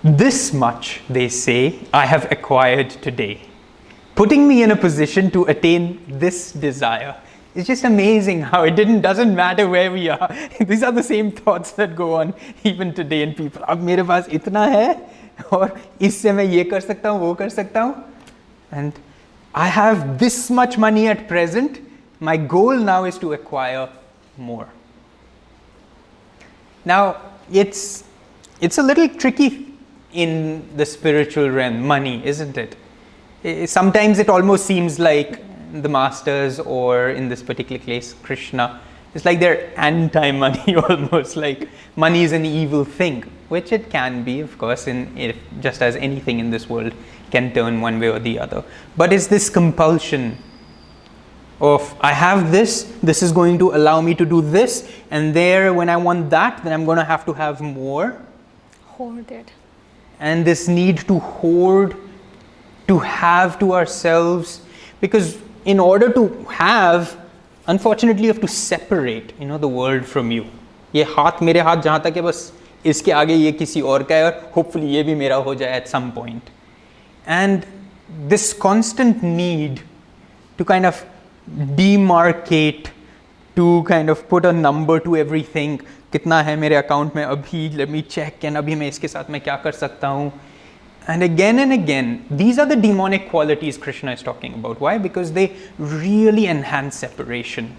This 0.03 0.53
much, 0.53 1.01
they 1.09 1.29
say, 1.29 1.79
I 1.93 2.05
have 2.05 2.31
acquired 2.31 2.89
today, 2.89 3.41
putting 4.16 4.46
me 4.48 4.62
in 4.62 4.70
a 4.70 4.76
position 4.76 5.30
to 5.30 5.44
attain 5.44 6.02
this 6.08 6.52
desire. 6.52 7.16
It's 7.54 7.66
just 7.66 7.84
amazing 7.84 8.42
how 8.42 8.62
it 8.64 8.76
didn't 8.76 9.02
doesn't 9.02 9.34
matter 9.34 9.68
where 9.68 9.92
we 9.92 10.08
are. 10.08 10.28
These 10.60 10.82
are 10.82 10.92
the 10.92 11.02
same 11.02 11.30
thoughts 11.30 11.72
that 11.72 11.94
go 11.94 12.14
on 12.14 12.34
even 12.64 12.94
today 12.94 13.22
in 13.22 13.34
people. 13.34 13.62
अब 13.68 13.82
मेरे 13.82 14.02
पास 14.02 14.28
इतना 14.40 14.64
है 14.74 14.88
और 15.52 15.78
इससे 16.00 16.32
मैं 16.32 16.44
ये 16.44 16.64
कर 16.64 16.80
सकता 16.80 17.08
हूँ 17.08 17.20
वो 17.20 17.34
कर 17.34 17.48
सकता 17.48 17.80
हूँ 17.80 17.94
and 18.72 18.92
I 19.54 19.68
have 19.68 20.18
this 20.18 20.50
much 20.50 20.78
money 20.78 21.08
at 21.08 21.28
present 21.28 21.80
my 22.20 22.36
goal 22.36 22.76
now 22.76 23.04
is 23.04 23.18
to 23.18 23.32
acquire 23.32 23.88
more. 24.38 24.68
Now, 26.84 27.16
it's, 27.52 28.04
it's 28.60 28.78
a 28.78 28.82
little 28.82 29.08
tricky 29.08 29.74
in 30.12 30.76
the 30.76 30.86
spiritual 30.86 31.50
realm, 31.50 31.84
money, 31.86 32.24
isn't 32.24 32.56
it? 32.56 32.76
Sometimes 33.65 34.19
it 34.19 34.29
almost 34.29 34.65
seems 34.65 34.99
like 34.99 35.41
the 35.81 35.87
masters, 35.89 36.59
or 36.59 37.09
in 37.09 37.29
this 37.29 37.41
particular 37.41 37.83
case, 37.83 38.13
Krishna, 38.23 38.81
it's 39.13 39.25
like 39.25 39.39
they're 39.39 39.71
anti 39.79 40.31
money 40.31 40.75
almost, 40.89 41.35
like 41.35 41.69
money 41.95 42.23
is 42.23 42.33
an 42.33 42.45
evil 42.45 42.83
thing, 42.83 43.23
which 43.49 43.71
it 43.71 43.89
can 43.89 44.23
be, 44.23 44.41
of 44.41 44.57
course, 44.57 44.87
in, 44.87 45.17
if, 45.17 45.37
just 45.61 45.81
as 45.81 45.95
anything 45.95 46.39
in 46.39 46.51
this 46.51 46.69
world 46.69 46.93
can 47.31 47.53
turn 47.53 47.81
one 47.81 47.99
way 47.99 48.09
or 48.09 48.19
the 48.19 48.37
other. 48.37 48.63
But 48.95 49.13
is 49.13 49.27
this 49.27 49.49
compulsion 49.49 50.37
of 51.59 51.95
I 52.01 52.13
have 52.13 52.51
this, 52.51 52.93
this 53.01 53.23
is 53.23 53.31
going 53.31 53.57
to 53.59 53.71
allow 53.71 54.01
me 54.01 54.13
to 54.15 54.25
do 54.25 54.41
this, 54.41 54.91
and 55.09 55.33
there 55.33 55.73
when 55.73 55.89
I 55.89 55.97
want 55.97 56.29
that, 56.31 56.63
then 56.63 56.73
I'm 56.73 56.85
going 56.85 56.97
to 56.97 57.03
have 57.03 57.25
to 57.25 57.33
have 57.33 57.61
more. 57.61 58.21
Hoard 58.85 59.31
it. 59.31 59.51
And 60.19 60.45
this 60.45 60.67
need 60.67 60.99
to 61.07 61.19
hoard, 61.19 61.95
to 62.88 62.98
have 62.98 63.58
to 63.58 63.72
ourselves, 63.74 64.62
because 65.00 65.38
in 65.64 65.78
order 65.80 66.12
to 66.12 66.28
have, 66.50 67.16
unfortunately, 67.66 68.24
you 68.24 68.28
have 68.28 68.40
to 68.40 68.48
separate, 68.48 69.32
you 69.38 69.46
know, 69.46 69.58
the 69.58 69.68
world 69.68 70.04
from 70.06 70.30
you. 70.30 70.44
ये 70.94 71.02
हाथ 71.16 71.42
मेरे 71.42 71.60
हाथ 71.60 71.82
जहाँ 71.82 72.00
तक 72.04 72.16
है 72.16 72.22
बस 72.22 72.52
इसके 72.86 73.12
आगे 73.12 73.34
ये 73.34 73.52
किसी 73.52 73.80
और 73.80 74.02
का 74.02 74.14
है 74.14 74.24
और 74.24 74.52
होपफुली 74.56 74.86
ये 74.94 75.02
भी 75.02 75.14
मेरा 75.14 75.36
हो 75.46 75.54
जाए 75.54 75.80
at 75.80 75.88
some 75.94 76.10
point. 76.12 76.50
And 77.26 77.64
this 78.28 78.52
constant 78.52 79.22
need 79.22 79.80
to 80.58 80.64
kind 80.64 80.86
of 80.86 81.04
demarcate 81.78 82.90
to 83.56 83.84
kind 83.88 84.10
of 84.10 84.28
put 84.28 84.44
a 84.44 84.52
number 84.52 84.98
to 85.00 85.16
everything 85.16 85.78
कितना 86.12 86.40
है 86.42 86.56
मेरे 86.56 86.74
अकाउंट 86.76 87.14
में 87.16 87.24
अभी 87.24 87.68
let 87.76 87.90
me 87.94 88.02
check 88.14 88.44
and 88.44 88.56
अभी 88.56 88.74
मैं 88.74 88.88
इसके 88.88 89.08
साथ 89.08 89.30
मैं 89.30 89.40
क्या 89.40 89.56
कर 89.64 89.72
सकता 89.72 90.08
हूँ 90.08 90.32
And 91.07 91.23
again 91.23 91.59
and 91.59 91.73
again 91.73 92.25
these 92.29 92.59
are 92.59 92.65
the 92.65 92.75
demonic 92.75 93.29
qualities 93.29 93.77
krishna 93.77 94.11
is 94.11 94.21
talking 94.21 94.53
about. 94.53 94.79
Why? 94.79 94.97
Because 94.97 95.31
they 95.31 95.55
really 95.77 96.47
enhance 96.47 96.97
separation. 96.97 97.75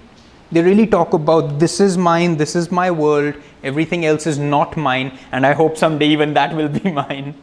They 0.50 0.62
really 0.62 0.87
talk 0.87 1.12
about 1.12 1.58
this 1.58 1.78
is 1.78 1.99
mine 1.99 2.37
this 2.37 2.56
is 2.56 2.70
my 2.73 2.90
world 2.90 3.35
everything 3.62 4.06
else 4.06 4.26
is 4.26 4.38
not 4.38 4.76
mine 4.76 5.18
and 5.30 5.44
i 5.44 5.52
hope 5.52 5.76
someday 5.76 6.06
even 6.06 6.32
that 6.35 6.54
will 6.54 6.68
be 6.68 6.90
mine. 7.02 7.35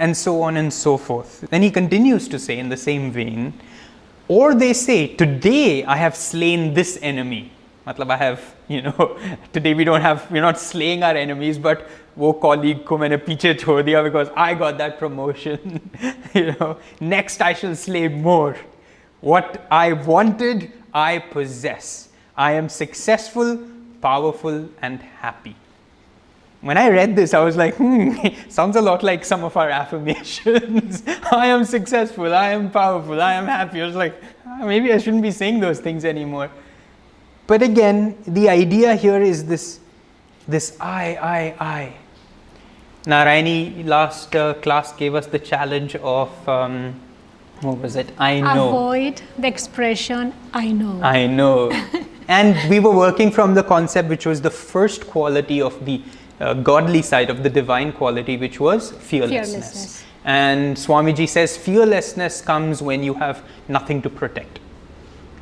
And 0.00 0.16
so 0.16 0.42
on 0.42 0.56
and 0.56 0.72
so 0.72 0.96
forth. 0.96 1.40
Then 1.50 1.60
he 1.60 1.72
continues 1.72 2.28
to 2.28 2.38
say 2.38 2.56
in 2.56 2.68
the 2.68 2.76
same 2.76 3.10
vein 3.10 3.52
or 4.28 4.54
they 4.54 4.74
say, 4.74 5.14
Today 5.14 5.84
I 5.84 5.96
have 5.96 6.14
slain 6.14 6.74
this 6.74 6.98
enemy. 7.02 7.50
Matlab, 7.86 8.10
I 8.10 8.16
have, 8.18 8.54
you 8.68 8.82
know, 8.82 9.18
today 9.52 9.72
we 9.72 9.84
don't 9.84 10.02
have, 10.02 10.30
we're 10.30 10.42
not 10.42 10.58
slaying 10.58 11.02
our 11.02 11.16
enemies, 11.16 11.58
but 11.58 11.88
wo 12.18 12.32
colleague 12.32 12.84
ko 12.84 12.98
maine 13.02 13.16
piche 13.28 13.50
chhod 13.62 13.86
diya 13.88 14.02
because 14.08 14.32
I 14.36 14.54
got 14.64 14.78
that 14.78 14.98
promotion. 14.98 15.78
you 16.34 16.46
know, 16.52 16.76
next 17.00 17.46
I 17.50 17.52
shall 17.52 17.76
slay 17.84 18.08
more. 18.08 18.56
What 19.20 19.66
I 19.70 19.92
wanted, 19.92 20.72
I 20.92 21.18
possess. 21.18 22.08
I 22.36 22.52
am 22.52 22.68
successful, 22.68 23.56
powerful, 24.00 24.68
and 24.80 25.00
happy 25.22 25.56
when 26.60 26.76
I 26.76 26.88
read 26.88 27.14
this, 27.14 27.34
I 27.34 27.40
was 27.40 27.56
like, 27.56 27.76
hmm, 27.76 28.14
sounds 28.48 28.76
a 28.76 28.82
lot 28.82 29.02
like 29.02 29.24
some 29.24 29.44
of 29.44 29.56
our 29.56 29.70
affirmations. 29.70 31.02
I 31.32 31.46
am 31.46 31.64
successful, 31.64 32.34
I 32.34 32.50
am 32.50 32.70
powerful, 32.70 33.20
I 33.20 33.34
am 33.34 33.46
happy. 33.46 33.80
I 33.80 33.86
was 33.86 33.94
like, 33.94 34.20
ah, 34.44 34.64
maybe 34.64 34.92
I 34.92 34.98
shouldn't 34.98 35.22
be 35.22 35.30
saying 35.30 35.60
those 35.60 35.78
things 35.78 36.04
anymore. 36.04 36.50
But 37.46 37.62
again, 37.62 38.16
the 38.26 38.48
idea 38.48 38.94
here 38.96 39.22
is 39.22 39.44
this, 39.46 39.80
this 40.48 40.76
I, 40.80 41.54
I, 41.60 41.64
I. 41.64 41.92
Narayani 43.08 43.86
last 43.86 44.36
uh, 44.36 44.52
class 44.54 44.92
gave 44.92 45.14
us 45.14 45.26
the 45.26 45.38
challenge 45.38 45.96
of, 45.96 46.48
um, 46.48 46.94
what 47.62 47.78
was 47.78 47.96
it? 47.96 48.10
I 48.18 48.40
know. 48.40 48.68
Avoid 48.68 49.22
the 49.38 49.48
expression 49.48 50.34
I 50.52 50.72
know. 50.72 51.00
I 51.02 51.26
know. 51.26 51.70
and 52.28 52.68
we 52.68 52.80
were 52.80 52.94
working 52.94 53.30
from 53.30 53.54
the 53.54 53.62
concept 53.62 54.10
which 54.10 54.26
was 54.26 54.42
the 54.42 54.50
first 54.50 55.06
quality 55.06 55.62
of 55.62 55.82
the 55.86 56.02
uh, 56.38 56.52
godly 56.52 57.00
side 57.00 57.30
of 57.30 57.42
the 57.42 57.48
divine 57.48 57.92
quality, 57.92 58.36
which 58.36 58.60
was 58.60 58.92
fearlessness. 58.92 59.50
fearlessness. 59.50 60.04
And 60.24 60.76
Swamiji 60.76 61.26
says 61.26 61.56
fearlessness 61.56 62.42
comes 62.42 62.82
when 62.82 63.02
you 63.02 63.14
have 63.14 63.42
nothing 63.68 64.02
to 64.02 64.10
protect. 64.10 64.60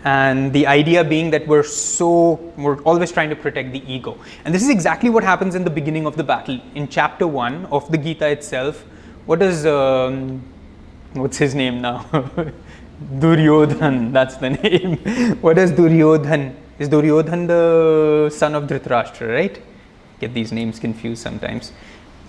And 0.07 0.53
the 0.53 0.67
idea 0.69 1.03
being 1.03 1.31
that 1.31 1.47
we're 1.49 1.65
so, 1.65 2.35
we're 2.57 2.81
always 2.83 3.11
trying 3.11 3.29
to 3.31 3.37
protect 3.37 3.73
the 3.73 3.83
ego. 3.93 4.17
And 4.45 4.55
this 4.55 4.63
is 4.63 4.69
exactly 4.69 5.11
what 5.11 5.25
happens 5.25 5.57
in 5.57 5.65
the 5.65 5.71
beginning 5.79 6.07
of 6.07 6.17
the 6.17 6.23
battle. 6.23 6.61
In 6.77 6.87
chapter 6.87 7.27
1 7.27 7.67
of 7.67 7.91
the 7.91 7.99
Gita 7.99 8.29
itself, 8.29 8.85
what 9.27 9.43
is, 9.43 9.67
um, 9.67 10.43
what's 11.15 11.37
his 11.37 11.57
name 11.57 11.81
now? 11.81 12.05
Duryodhan, 13.19 14.13
that's 14.13 14.37
the 14.37 14.51
name. 14.63 14.97
what 15.41 15.59
is 15.59 15.73
Duryodhan? 15.73 16.55
Is 16.79 16.89
Duryodhan 16.89 17.49
the 17.49 18.31
son 18.31 18.55
of 18.55 18.65
Dhritarashtra, 18.69 19.35
right? 19.35 19.61
get 20.21 20.35
these 20.35 20.53
names 20.53 20.79
confused 20.79 21.23
sometimes. 21.23 21.73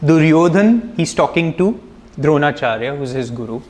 Duryodhan, 0.04 0.96
he's 0.98 1.14
talking 1.14 1.56
to 1.58 1.80
Dronacharya, 2.20 2.98
who's 2.98 3.12
his 3.12 3.32
guru, 3.32 3.62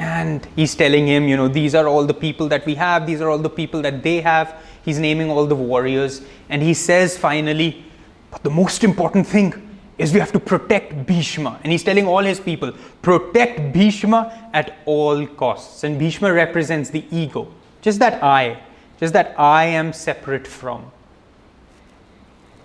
and 0.00 0.48
he's 0.56 0.74
telling 0.74 1.06
him, 1.06 1.28
you 1.28 1.36
know, 1.36 1.46
these 1.46 1.74
are 1.74 1.86
all 1.86 2.06
the 2.06 2.14
people 2.14 2.48
that 2.48 2.64
we 2.64 2.74
have, 2.74 3.06
these 3.06 3.20
are 3.20 3.28
all 3.28 3.38
the 3.38 3.50
people 3.50 3.82
that 3.82 4.02
they 4.02 4.22
have. 4.22 4.56
He's 4.82 4.98
naming 4.98 5.30
all 5.30 5.44
the 5.44 5.54
warriors, 5.54 6.22
and 6.48 6.62
he 6.62 6.72
says 6.72 7.18
finally, 7.18 7.84
but 8.30 8.42
the 8.42 8.48
most 8.48 8.82
important 8.82 9.26
thing 9.26 9.52
is 9.98 10.14
we 10.14 10.18
have 10.18 10.32
to 10.32 10.40
protect 10.40 11.06
Bhishma. 11.06 11.60
And 11.62 11.70
he's 11.70 11.84
telling 11.84 12.06
all 12.06 12.24
his 12.24 12.40
people, 12.40 12.72
protect 13.02 13.74
Bhishma 13.74 14.50
at 14.54 14.78
all 14.86 15.26
costs. 15.26 15.84
And 15.84 15.98
Bhishma 15.98 16.32
represents 16.32 16.88
the 16.88 17.04
ego, 17.10 17.52
just 17.82 17.98
that 17.98 18.22
I, 18.24 18.62
just 18.98 19.12
that 19.12 19.38
I 19.38 19.66
am 19.66 19.92
separate 19.92 20.46
from. 20.46 20.90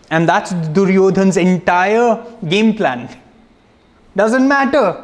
And 0.09 0.29
that's 0.29 0.53
Duryodhan's 0.53 1.35
entire 1.35 2.25
game 2.47 2.77
plan. 2.77 3.09
Doesn't 4.15 4.47
matter. 4.47 5.03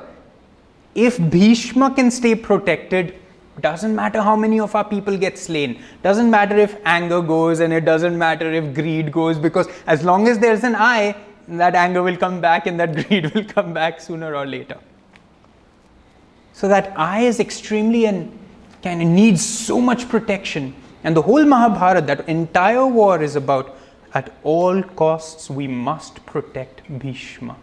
If 0.96 1.18
Bhishma 1.30 1.92
can 1.92 2.12
stay 2.12 2.36
protected, 2.36 3.16
doesn't 3.60 3.96
matter 3.96 4.22
how 4.22 4.36
many 4.36 4.60
of 4.60 4.76
our 4.76 4.84
people 4.84 5.18
get 5.18 5.38
slain. 5.38 5.82
Doesn't 6.04 6.30
matter 6.30 6.58
if 6.58 6.78
anger 6.86 7.22
goes 7.22 7.60
and 7.60 7.72
it 7.74 7.86
doesn't 7.86 8.18
matter 8.18 8.52
if 8.52 8.74
greed 8.74 9.12
goes 9.12 9.38
because 9.38 9.68
as 9.88 10.04
long 10.04 10.28
as 10.28 10.40
there's 10.40 10.64
an 10.64 10.76
I, 10.76 11.16
that 11.48 11.76
anger 11.76 12.02
will 12.02 12.18
come 12.18 12.42
back 12.42 12.66
and 12.68 12.80
that 12.80 12.96
greed 13.08 13.34
will 13.34 13.44
come 13.44 13.74
back 13.74 14.00
sooner 14.00 14.36
or 14.36 14.46
later. 14.46 14.78
So 16.54 16.68
that 16.68 16.94
I 16.98 17.22
is 17.22 17.40
extremely 17.40 18.06
and 18.06 18.38
kind 18.84 19.02
of 19.02 19.08
needs 19.08 19.46
so 19.46 19.80
much 19.80 20.10
protection. 20.10 20.74
And 21.04 21.16
the 21.16 21.22
whole 21.22 21.44
Mahabharata, 21.46 22.02
that 22.02 22.28
entire 22.28 22.86
war 22.86 23.22
is 23.22 23.36
about 23.36 23.76
at 24.14 24.34
all 24.44 24.82
costs 24.84 25.50
we 25.50 25.68
must 25.68 26.26
protect 26.26 26.82
Bhishma. 27.00 27.56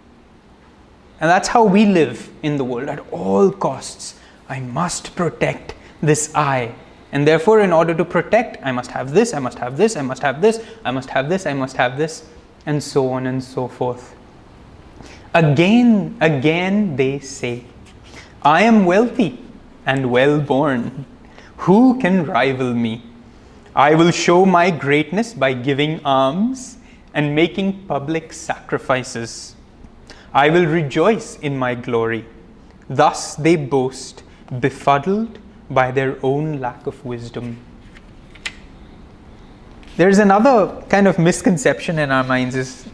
And 1.21 1.29
that's 1.29 1.49
how 1.49 1.65
we 1.65 1.85
live 1.85 2.31
in 2.43 2.57
the 2.57 2.65
world. 2.65 2.89
At 2.89 3.01
all 3.11 3.51
costs, 3.51 4.19
I 4.49 4.61
must 4.61 5.17
protect 5.17 5.75
this 6.01 6.33
I. 6.35 6.75
And 7.11 7.27
therefore, 7.27 7.61
in 7.61 7.73
order 7.73 7.95
to 7.95 8.05
protect, 8.05 8.59
I 8.65 8.71
must 8.71 8.91
have 8.91 9.13
this, 9.13 9.35
I 9.35 9.39
must 9.39 9.59
have 9.59 9.77
this, 9.77 9.97
I 9.97 10.03
must 10.03 10.23
have 10.23 10.41
this, 10.41 10.61
I 10.85 10.91
must 10.91 11.11
have 11.11 11.29
this, 11.29 11.47
I 11.47 11.55
must 11.55 11.77
have 11.77 11.97
this, 11.97 12.29
and 12.67 12.83
so 12.83 13.09
on 13.09 13.27
and 13.27 13.43
so 13.43 13.67
forth. 13.67 14.15
Again, 15.35 16.17
again, 16.21 16.97
they 16.97 17.19
say, 17.19 17.65
I 18.43 18.63
am 18.63 18.85
wealthy 18.85 19.39
and 19.87 20.11
well 20.11 20.39
born. 20.41 21.07
Who 21.59 21.99
can 21.99 22.27
rival 22.27 22.75
me? 22.75 23.03
I 23.75 23.95
will 23.95 24.11
show 24.11 24.45
my 24.45 24.71
greatness 24.71 25.33
by 25.35 25.55
giving 25.55 26.05
alms 26.05 26.79
and 27.15 27.35
making 27.35 27.87
public 27.87 28.33
sacrifices. 28.33 29.55
I 30.33 30.51
will 30.51 30.67
rejoice 30.67 31.39
in 31.39 31.57
my 31.57 31.75
glory. 31.75 32.25
Thus 32.89 33.35
they 33.37 33.57
boast, 33.57 34.23
befuddled 34.61 35.39
by 35.71 35.91
their 35.91 36.17
own 36.23 36.61
lack 36.61 36.87
of 36.87 37.05
wisdom. 37.05 37.59
There's 39.97 40.19
another 40.19 40.83
kind 40.89 41.09
of 41.09 41.19
misconception 41.19 41.99
in 41.99 42.11
our 42.11 42.25
minds 42.25 42.55
is 42.55 42.87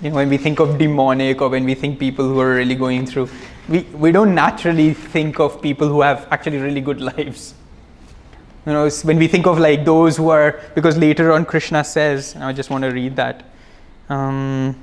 you 0.00 0.10
know 0.10 0.16
when 0.16 0.28
we 0.28 0.36
think 0.36 0.60
of 0.60 0.78
demonic 0.78 1.40
or 1.40 1.48
when 1.48 1.64
we 1.64 1.74
think 1.74 1.98
people 1.98 2.28
who 2.28 2.38
are 2.40 2.54
really 2.54 2.74
going 2.74 3.06
through 3.06 3.28
we, 3.68 3.80
we 3.94 4.12
don't 4.12 4.34
naturally 4.34 4.92
think 4.92 5.40
of 5.40 5.60
people 5.62 5.88
who 5.88 6.02
have 6.02 6.28
actually 6.30 6.58
really 6.58 6.80
good 6.80 7.00
lives 7.16 7.54
you 8.66 8.72
know 8.72 8.88
when 9.02 9.18
we 9.18 9.28
think 9.28 9.46
of 9.46 9.58
like 9.58 9.84
those 9.84 10.16
who 10.16 10.28
are 10.28 10.60
because 10.74 10.96
later 10.96 11.32
on 11.32 11.44
krishna 11.44 11.82
says 11.84 12.36
i 12.36 12.52
just 12.52 12.70
want 12.70 12.82
to 12.82 12.90
read 12.90 13.16
that 13.16 13.44
um, 14.10 14.76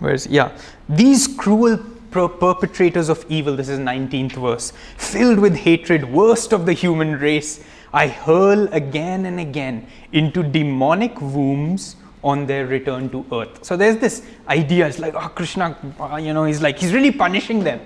where's 0.00 0.26
yeah 0.26 0.56
these 0.88 1.26
cruel 1.26 1.78
perpetrators 2.10 3.08
of 3.08 3.24
evil 3.28 3.54
this 3.54 3.68
is 3.68 3.78
19th 3.78 4.32
verse 4.32 4.72
filled 4.96 5.38
with 5.38 5.54
hatred 5.54 6.10
worst 6.10 6.52
of 6.52 6.64
the 6.66 6.72
human 6.72 7.18
race 7.18 7.62
i 7.92 8.06
hurl 8.06 8.66
again 8.72 9.26
and 9.26 9.38
again 9.38 9.86
into 10.12 10.42
demonic 10.42 11.20
wombs 11.20 11.96
on 12.22 12.46
their 12.46 12.66
return 12.66 13.08
to 13.10 13.24
earth. 13.32 13.64
So 13.64 13.76
there's 13.76 13.96
this 13.96 14.26
idea 14.48 14.86
it's 14.86 14.98
like 14.98 15.14
oh 15.14 15.28
krishna 15.28 15.76
uh, 16.00 16.16
you 16.16 16.32
know 16.32 16.44
he's 16.44 16.60
like 16.60 16.78
he's 16.78 16.92
really 16.92 17.12
punishing 17.12 17.64
them. 17.64 17.80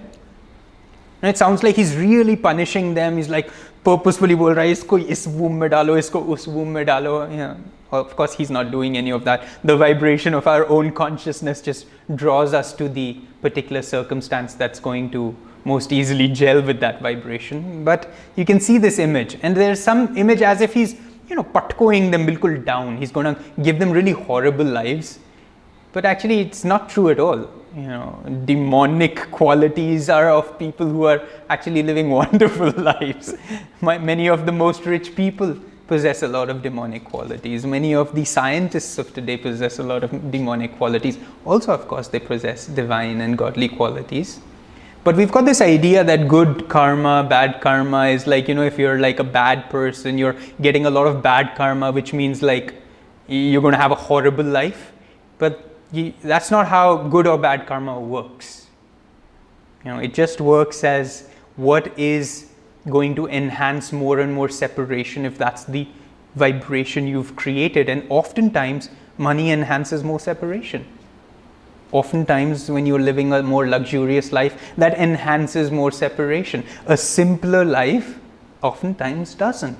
And 1.22 1.28
it 1.28 1.38
sounds 1.38 1.62
like 1.62 1.76
he's 1.76 1.94
really 1.94 2.34
punishing 2.34 2.94
them. 2.94 3.16
He's 3.16 3.28
like 3.28 3.48
purposefully 3.85 4.35
बोल 4.35 4.53
रहा 4.53 4.65
है 4.65 4.71
इसको 4.71 4.97
इस 4.97 5.27
womb 5.27 5.59
में 5.59 5.69
डालो 5.69 5.97
इसको 5.97 6.19
उस 6.19 6.49
womb 6.49 6.73
में 6.77 6.85
डालो 6.85 7.19
yeah. 7.31 7.53
of 7.91 8.15
course 8.15 8.33
he's 8.33 8.49
not 8.49 8.71
doing 8.71 8.97
any 8.97 9.11
of 9.11 9.23
that 9.23 9.43
the 9.63 9.75
vibration 9.77 10.33
of 10.33 10.47
our 10.47 10.67
own 10.67 10.91
consciousness 10.91 11.61
just 11.61 11.85
draws 12.15 12.53
us 12.53 12.73
to 12.73 12.89
the 12.89 13.17
particular 13.41 13.81
circumstance 13.81 14.53
that's 14.53 14.79
going 14.79 15.09
to 15.09 15.35
most 15.63 15.91
easily 15.91 16.27
gel 16.27 16.61
with 16.61 16.79
that 16.79 17.01
vibration 17.01 17.83
but 17.83 18.09
you 18.35 18.45
can 18.45 18.59
see 18.59 18.77
this 18.77 18.99
image 18.99 19.37
and 19.41 19.55
there's 19.55 19.79
some 19.79 20.17
image 20.17 20.41
as 20.41 20.61
if 20.61 20.73
he's 20.73 20.95
you 21.29 21.35
know 21.35 21.43
patkoing 21.43 22.11
them 22.11 22.25
bilkul 22.27 22.57
down 22.65 22.97
he's 22.97 23.11
going 23.11 23.33
to 23.33 23.63
give 23.63 23.79
them 23.79 23.91
really 23.91 24.11
horrible 24.11 24.65
lives 24.65 25.19
but 25.93 26.05
actually 26.05 26.39
it's 26.39 26.63
not 26.63 26.89
true 26.89 27.09
at 27.09 27.19
all 27.19 27.49
you 27.76 27.88
know, 27.88 28.22
demonic 28.44 29.30
qualities 29.30 30.08
are 30.08 30.30
of 30.30 30.58
people 30.58 30.86
who 30.86 31.04
are 31.04 31.22
actually 31.48 31.82
living 31.82 32.10
wonderful 32.22 32.70
lives. 32.70 33.34
My, 33.80 33.98
many 33.98 34.28
of 34.28 34.46
the 34.46 34.52
most 34.52 34.84
rich 34.84 35.14
people 35.14 35.56
possess 35.86 36.22
a 36.22 36.28
lot 36.28 36.48
of 36.50 36.62
demonic 36.62 37.04
qualities. 37.04 37.64
Many 37.66 37.94
of 37.94 38.14
the 38.14 38.24
scientists 38.24 38.98
of 38.98 39.12
today 39.14 39.36
possess 39.36 39.78
a 39.78 39.82
lot 39.82 40.04
of 40.04 40.30
demonic 40.30 40.76
qualities. 40.76 41.18
Also, 41.44 41.72
of 41.72 41.88
course, 41.88 42.08
they 42.08 42.20
possess 42.20 42.66
divine 42.66 43.20
and 43.20 43.36
godly 43.36 43.68
qualities. 43.68 44.40
But 45.04 45.16
we've 45.16 45.32
got 45.32 45.44
this 45.44 45.60
idea 45.60 46.04
that 46.04 46.28
good 46.28 46.68
karma, 46.68 47.26
bad 47.28 47.60
karma 47.60 48.06
is 48.06 48.26
like, 48.26 48.48
you 48.48 48.54
know, 48.54 48.62
if 48.62 48.78
you're 48.78 49.00
like 49.00 49.18
a 49.18 49.24
bad 49.24 49.68
person, 49.68 50.16
you're 50.16 50.36
getting 50.60 50.86
a 50.86 50.90
lot 50.90 51.06
of 51.06 51.22
bad 51.22 51.56
karma, 51.56 51.90
which 51.90 52.12
means 52.12 52.40
like 52.40 52.74
you're 53.26 53.62
going 53.62 53.72
to 53.72 53.80
have 53.80 53.90
a 53.90 53.96
horrible 53.96 54.44
life. 54.44 54.92
But 55.38 55.71
that's 56.22 56.50
not 56.50 56.68
how 56.68 56.96
good 57.08 57.26
or 57.26 57.38
bad 57.38 57.66
karma 57.66 57.98
works. 58.00 58.66
You 59.84 59.90
know, 59.90 59.98
it 59.98 60.14
just 60.14 60.40
works 60.40 60.84
as 60.84 61.28
what 61.56 61.96
is 61.98 62.48
going 62.88 63.14
to 63.16 63.26
enhance 63.26 63.92
more 63.92 64.20
and 64.20 64.32
more 64.32 64.48
separation 64.48 65.24
if 65.24 65.38
that's 65.38 65.64
the 65.64 65.86
vibration 66.34 67.06
you've 67.06 67.36
created. 67.36 67.88
And 67.88 68.04
oftentimes, 68.08 68.88
money 69.18 69.50
enhances 69.50 70.02
more 70.02 70.18
separation. 70.18 70.86
Oftentimes, 71.92 72.70
when 72.70 72.86
you're 72.86 73.00
living 73.00 73.32
a 73.32 73.42
more 73.42 73.68
luxurious 73.68 74.32
life, 74.32 74.72
that 74.78 74.94
enhances 74.94 75.70
more 75.70 75.92
separation. 75.92 76.64
A 76.86 76.96
simpler 76.96 77.64
life 77.64 78.18
oftentimes 78.62 79.34
doesn't. 79.34 79.78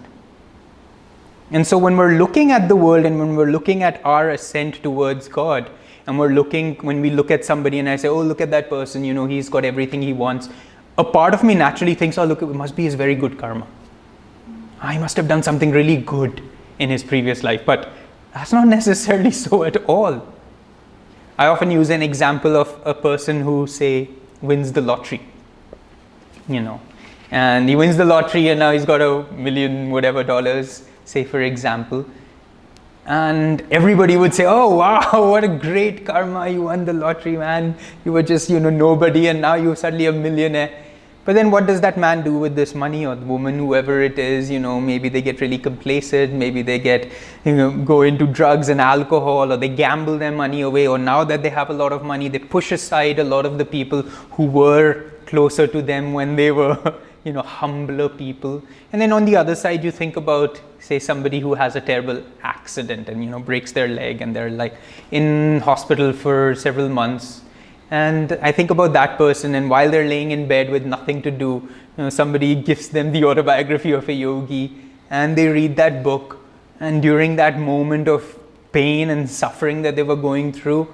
And 1.51 1.67
so, 1.67 1.79
when 1.79 1.97
we're 1.97 2.19
looking 2.19 2.51
at 2.51 2.69
the 2.69 2.77
world 2.77 3.07
and 3.07 3.19
when 3.19 3.35
we're 3.35 3.51
looking 3.51 3.83
at 3.83 4.05
our 4.05 4.31
ascent 4.31 4.83
towards 4.83 5.29
God, 5.29 5.71
and 6.07 6.19
we're 6.19 6.31
looking 6.31 6.75
when 6.77 7.01
we 7.01 7.11
look 7.11 7.31
at 7.31 7.45
somebody 7.45 7.79
and 7.79 7.89
I 7.89 7.97
say, 7.97 8.09
oh, 8.09 8.23
look 8.23 8.41
at 8.41 8.51
that 8.51 8.69
person, 8.69 9.05
you 9.05 9.15
know, 9.15 9.27
he's 9.27 9.49
got 9.49 9.65
everything 9.65 10.03
he 10.03 10.13
wants. 10.13 10.49
A 10.99 11.05
part 11.05 11.33
of 11.35 11.43
me 11.43 11.55
naturally 11.55 11.95
thinks, 11.95 12.19
oh, 12.19 12.25
look, 12.25 12.43
it 12.43 12.47
must 12.47 12.77
be 12.77 12.85
his 12.85 12.95
very 12.95 13.15
good 13.15 13.39
karma. 13.39 13.67
I 14.81 14.99
must 14.99 15.17
have 15.17 15.29
done 15.29 15.43
something 15.43 15.71
really 15.71 15.97
good 15.97 16.43
in 16.79 16.91
his 16.91 17.05
previous 17.05 17.43
life, 17.43 17.65
but 17.65 17.91
that's 18.35 18.53
not 18.53 18.67
necessarily 18.79 19.31
so 19.31 19.63
at 19.65 19.77
all. 19.87 20.27
I 21.39 21.47
often 21.47 21.71
use 21.71 21.91
an 21.91 22.03
example 22.03 22.57
of 22.57 22.81
a 22.85 22.95
person 22.95 23.41
who, 23.41 23.67
say, 23.67 24.09
wins 24.41 24.73
the 24.73 24.81
lottery, 24.81 25.23
you 26.49 26.61
know, 26.61 26.81
and 27.31 27.69
he 27.69 27.77
wins 27.77 27.97
the 27.97 28.05
lottery 28.05 28.49
and 28.49 28.59
now 28.59 28.73
he's 28.73 28.85
got 28.85 29.01
a 29.01 29.33
million 29.33 29.91
whatever 29.91 30.23
dollars, 30.23 30.85
say, 31.05 31.25
for 31.25 31.41
example 31.41 32.05
and 33.05 33.65
everybody 33.73 34.17
would 34.17 34.33
say 34.33 34.45
oh 34.47 34.77
wow 34.77 35.01
what 35.31 35.43
a 35.45 35.49
great 35.49 36.07
karma. 36.07 36.49
You 36.49 36.63
won 36.63 36.85
the 36.85 36.93
lottery 36.93 37.37
man. 37.37 37.77
You 38.05 38.13
were 38.13 38.23
just 38.23 38.49
you 38.49 38.61
know 38.61 38.71
nobody 38.71 39.29
and 39.29 39.41
now 39.41 39.55
you're 39.55 39.77
suddenly 39.77 40.07
a 40.07 40.13
millionaire. 40.13 40.71
But 41.25 41.35
then 41.35 41.53
what 41.53 41.67
does 41.67 41.81
that 41.83 41.97
man 41.97 42.25
do 42.25 42.37
with 42.37 42.57
this 42.57 42.75
money 42.75 43.07
or 43.07 43.15
the 43.15 43.25
woman 43.25 43.57
whoever 43.59 44.03
it 44.03 44.19
is? 44.19 44.51
You 44.51 44.61
know 44.61 44.81
maybe 44.81 45.09
they 45.09 45.21
get 45.21 45.41
really 45.41 45.59
complacent. 45.59 46.33
Maybe 46.33 46.63
they 46.63 46.79
get 46.79 47.11
you 47.45 47.57
know 47.57 47.71
go 47.73 48.03
into 48.03 48.27
drugs 48.27 48.69
and 48.69 48.81
alcohol 48.81 49.53
or 49.53 49.57
they 49.57 49.69
gamble 49.69 50.17
their 50.19 50.33
money 50.33 50.61
away. 50.61 50.87
Or 50.87 50.99
now 50.99 51.25
that 51.25 51.43
they 51.43 51.51
have 51.51 51.71
a 51.71 51.75
lot 51.75 51.93
of 51.93 52.05
money 52.05 52.29
they 52.29 52.39
push 52.39 52.71
aside 52.71 53.19
a 53.19 53.25
lot 53.25 53.47
of 53.47 53.59
the 53.59 53.65
people 53.65 54.03
who 54.03 54.47
were 54.47 55.11
closer 55.27 55.67
to 55.67 55.83
them 55.83 56.13
when 56.13 56.37
they 56.37 56.53
were 56.53 56.77
you 57.25 57.33
know 57.33 57.43
humbler 57.43 58.09
people. 58.09 58.63
And 58.93 59.01
then 59.01 59.13
on 59.13 59.25
the 59.25 59.37
other 59.37 59.55
side 59.55 59.85
you 59.85 59.91
think 59.91 60.17
about 60.17 60.61
say 60.79 60.99
somebody 60.99 61.41
who 61.41 61.55
has 61.55 61.77
a 61.77 61.81
terrible 61.81 62.23
accident 62.43 63.09
and 63.09 63.23
you 63.25 63.31
know 63.31 63.39
breaks 63.39 63.73
their 63.73 63.89
leg 63.89 64.21
and 64.21 64.35
they're 64.35 64.51
like 64.51 64.75
in 65.11 65.61
hospital 65.61 66.13
for 66.13 66.55
several 66.55 66.89
months. 66.89 67.43
And 67.91 68.33
i 68.43 68.51
think 68.51 68.71
about 68.71 68.93
that 68.95 69.19
person 69.19 69.55
and 69.55 69.69
while 69.69 69.91
they're 69.91 70.09
laying 70.09 70.31
in 70.31 70.49
bed 70.49 70.71
with 70.71 70.87
nothing 70.87 71.21
to 71.23 71.31
do 71.31 71.69
you 71.97 72.05
know, 72.05 72.11
somebody 72.11 72.55
gives 72.55 72.89
them 72.89 73.13
the 73.13 73.25
autobiography 73.25 73.93
of 73.93 74.09
a 74.09 74.13
yogi 74.13 74.75
and 75.11 75.37
they 75.37 75.49
read 75.49 75.77
that 75.77 76.03
book. 76.03 76.39
And 76.81 77.03
during 77.03 77.37
that 77.37 77.59
moment 77.59 78.09
of 78.09 78.39
pain 78.73 79.11
and 79.11 79.29
suffering 79.29 79.83
that 79.83 79.95
they 79.95 80.03
were 80.03 80.17
going 80.17 80.53
through 80.53 80.89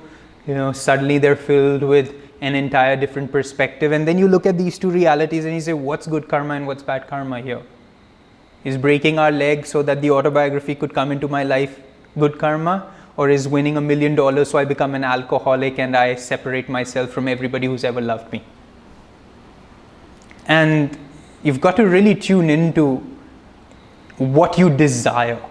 you 0.48 0.54
know 0.54 0.72
suddenly 0.72 1.18
they're 1.18 1.36
filled 1.36 1.82
with 1.82 2.14
an 2.40 2.54
entire 2.54 2.96
different 2.96 3.32
perspective. 3.32 3.92
And 3.92 4.06
then 4.06 4.18
you 4.18 4.28
look 4.28 4.46
at 4.46 4.56
these 4.56 4.78
two 4.78 4.90
realities 4.90 5.44
and 5.44 5.54
you 5.54 5.60
say, 5.60 5.72
what's 5.72 6.06
good 6.06 6.28
karma 6.28 6.54
and 6.54 6.66
what's 6.66 6.82
bad 6.82 7.08
karma 7.08 7.40
here? 7.40 7.62
Is 8.64 8.76
breaking 8.76 9.18
our 9.18 9.30
leg 9.30 9.66
so 9.66 9.82
that 9.82 10.02
the 10.02 10.10
autobiography 10.10 10.74
could 10.74 10.94
come 10.94 11.12
into 11.12 11.28
my 11.28 11.42
life 11.42 11.80
good 12.16 12.38
karma? 12.38 12.92
or 13.18 13.28
is 13.28 13.48
winning 13.48 13.76
a 13.76 13.80
million 13.80 14.14
dollars, 14.14 14.48
so 14.48 14.58
I 14.58 14.64
become 14.64 14.94
an 14.94 15.02
alcoholic 15.02 15.80
and 15.80 15.96
I 15.96 16.14
separate 16.14 16.68
myself 16.68 17.10
from 17.10 17.26
everybody 17.26 17.66
who's 17.66 17.82
ever 17.82 18.00
loved 18.00 18.32
me. 18.32 18.44
And 20.46 20.96
you've 21.42 21.60
got 21.60 21.74
to 21.76 21.86
really 21.86 22.14
tune 22.14 22.48
into 22.48 22.98
what 24.18 24.56
you 24.56 24.70
desire 24.70 25.42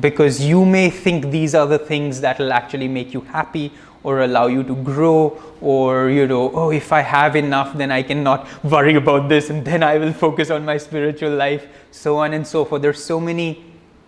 because 0.00 0.40
you 0.40 0.64
may 0.64 0.90
think 0.90 1.30
these 1.30 1.54
are 1.54 1.66
the 1.66 1.78
things 1.78 2.20
that 2.20 2.38
will 2.38 2.52
actually 2.52 2.88
make 2.88 3.14
you 3.14 3.20
happy 3.22 3.72
or 4.02 4.20
allow 4.20 4.46
you 4.46 4.62
to 4.62 4.74
grow 4.76 5.40
or 5.60 6.10
you 6.10 6.26
know 6.26 6.50
oh 6.52 6.70
if 6.70 6.92
i 6.92 7.00
have 7.00 7.36
enough 7.36 7.72
then 7.78 7.90
i 7.90 8.02
cannot 8.02 8.46
worry 8.64 8.96
about 8.96 9.28
this 9.28 9.48
and 9.50 9.64
then 9.64 9.82
i 9.82 9.96
will 9.96 10.12
focus 10.12 10.50
on 10.50 10.64
my 10.64 10.76
spiritual 10.76 11.30
life 11.30 11.66
so 11.90 12.16
on 12.16 12.34
and 12.34 12.46
so 12.46 12.64
forth 12.64 12.82
there's 12.82 13.02
so 13.02 13.18
many 13.18 13.64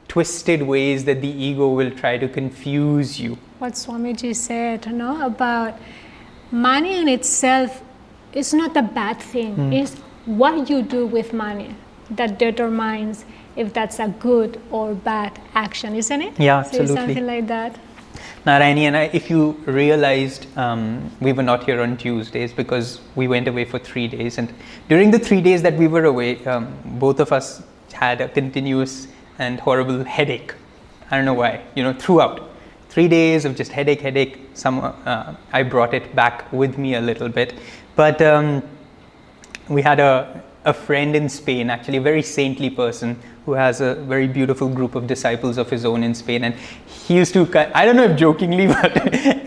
twisted 0.06 0.62
ways 0.62 1.04
that 1.04 1.22
the 1.22 1.28
ego 1.28 1.70
will 1.70 1.90
try 1.90 2.18
to 2.18 2.28
confuse 2.28 3.18
you 3.18 3.38
What 3.58 3.72
Swamiji 3.72 4.36
said, 4.36 4.84
you 4.84 4.92
know, 4.92 5.24
about 5.24 5.78
money 6.50 6.98
in 6.98 7.08
itself 7.08 7.82
is 8.34 8.52
not 8.52 8.76
a 8.76 8.82
bad 8.82 9.18
thing. 9.18 9.54
Hmm. 9.54 9.72
It's 9.72 9.94
what 10.26 10.68
you 10.68 10.82
do 10.82 11.06
with 11.06 11.32
money 11.32 11.74
that 12.10 12.38
determines 12.38 13.24
if 13.56 13.72
that's 13.72 13.98
a 13.98 14.08
good 14.08 14.60
or 14.70 14.94
bad 14.94 15.40
action, 15.54 15.94
isn't 15.94 16.22
it? 16.22 16.38
Yeah, 16.38 16.62
So 16.62 16.80
absolutely. 16.80 16.96
something 16.96 17.26
like 17.26 17.46
that. 17.48 17.78
Narayani 18.46 18.82
and 18.82 18.96
I, 18.96 19.10
if 19.12 19.28
you 19.28 19.52
realized, 19.66 20.46
um, 20.56 21.10
we 21.20 21.32
were 21.32 21.42
not 21.42 21.64
here 21.64 21.80
on 21.80 21.96
Tuesdays 21.96 22.52
because 22.52 23.00
we 23.16 23.26
went 23.26 23.48
away 23.48 23.64
for 23.64 23.78
three 23.78 24.06
days. 24.06 24.38
And 24.38 24.52
during 24.88 25.10
the 25.10 25.18
three 25.18 25.40
days 25.40 25.62
that 25.62 25.74
we 25.74 25.88
were 25.88 26.04
away, 26.04 26.44
um, 26.46 26.72
both 26.84 27.18
of 27.18 27.32
us 27.32 27.62
had 27.92 28.20
a 28.20 28.28
continuous 28.28 29.08
and 29.38 29.58
horrible 29.58 30.04
headache. 30.04 30.54
I 31.10 31.16
don't 31.16 31.24
know 31.24 31.34
why, 31.34 31.62
you 31.74 31.82
know, 31.82 31.92
throughout. 31.92 32.50
Three 32.88 33.08
days 33.08 33.44
of 33.44 33.56
just 33.56 33.72
headache, 33.72 34.00
headache. 34.00 34.38
Some, 34.54 34.78
uh, 34.78 35.34
I 35.52 35.62
brought 35.62 35.92
it 35.92 36.14
back 36.14 36.50
with 36.52 36.78
me 36.78 36.94
a 36.94 37.00
little 37.00 37.28
bit. 37.28 37.54
But 37.96 38.22
um, 38.22 38.62
we 39.68 39.82
had 39.82 39.98
a, 39.98 40.42
a 40.64 40.72
friend 40.72 41.16
in 41.16 41.28
Spain, 41.28 41.68
actually 41.68 41.98
a 41.98 42.00
very 42.00 42.22
saintly 42.22 42.70
person 42.70 43.18
who 43.46 43.52
has 43.52 43.80
a 43.80 43.94
very 43.94 44.26
beautiful 44.26 44.68
group 44.68 44.96
of 44.96 45.06
disciples 45.06 45.56
of 45.56 45.70
his 45.70 45.84
own 45.84 46.02
in 46.02 46.14
Spain. 46.14 46.44
And 46.44 46.54
he 46.86 47.14
used 47.14 47.32
to, 47.34 47.42
I 47.74 47.84
don't 47.86 47.96
know 47.96 48.04
if 48.04 48.18
jokingly, 48.18 48.66
but 48.76 48.96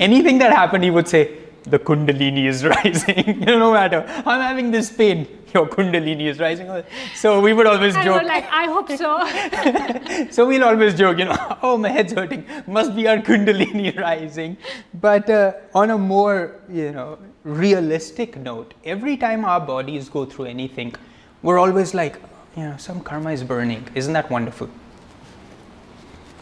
anything 0.02 0.40
that 0.40 0.52
happened, 0.54 0.86
he 0.86 0.90
would 0.90 1.08
say, 1.08 1.38
the 1.64 1.78
Kundalini 1.78 2.46
is 2.46 2.66
rising. 2.76 3.28
you 3.28 3.34
know, 3.46 3.60
no 3.60 3.74
matter, 3.74 4.06
I'm 4.26 4.42
having 4.42 4.72
this 4.72 4.90
pain, 4.90 5.28
your 5.54 5.68
Kundalini 5.68 6.28
is 6.28 6.40
rising. 6.40 6.84
So 7.14 7.42
we 7.42 7.52
would 7.52 7.68
always 7.68 7.94
joke. 7.96 8.24
like, 8.24 8.48
I 8.50 8.66
hope 8.66 8.90
so. 8.90 10.30
So 10.32 10.48
we'll 10.48 10.64
always 10.64 10.96
joke, 10.96 11.18
you 11.20 11.26
know, 11.26 11.58
oh, 11.62 11.78
my 11.78 11.90
head's 11.90 12.14
hurting, 12.14 12.46
must 12.68 12.96
be 12.96 13.08
our 13.08 13.18
Kundalini 13.18 13.98
rising. 14.00 14.56
But 14.94 15.30
uh, 15.30 15.54
on 15.76 15.90
a 15.90 15.98
more, 15.98 16.56
you 16.70 16.92
know, 16.94 17.20
realistic 17.44 18.38
note, 18.38 18.74
every 18.86 19.18
time 19.18 19.44
our 19.44 19.60
bodies 19.60 20.08
go 20.08 20.26
through 20.26 20.46
anything, 20.46 20.96
we're 21.42 21.60
always 21.60 21.94
like, 21.94 22.20
know, 22.64 22.78
some 22.78 23.02
karma 23.02 23.32
is 23.32 23.44
burning. 23.44 23.88
Isn't 23.96 24.14
that 24.14 24.30
wonderful? 24.30 24.70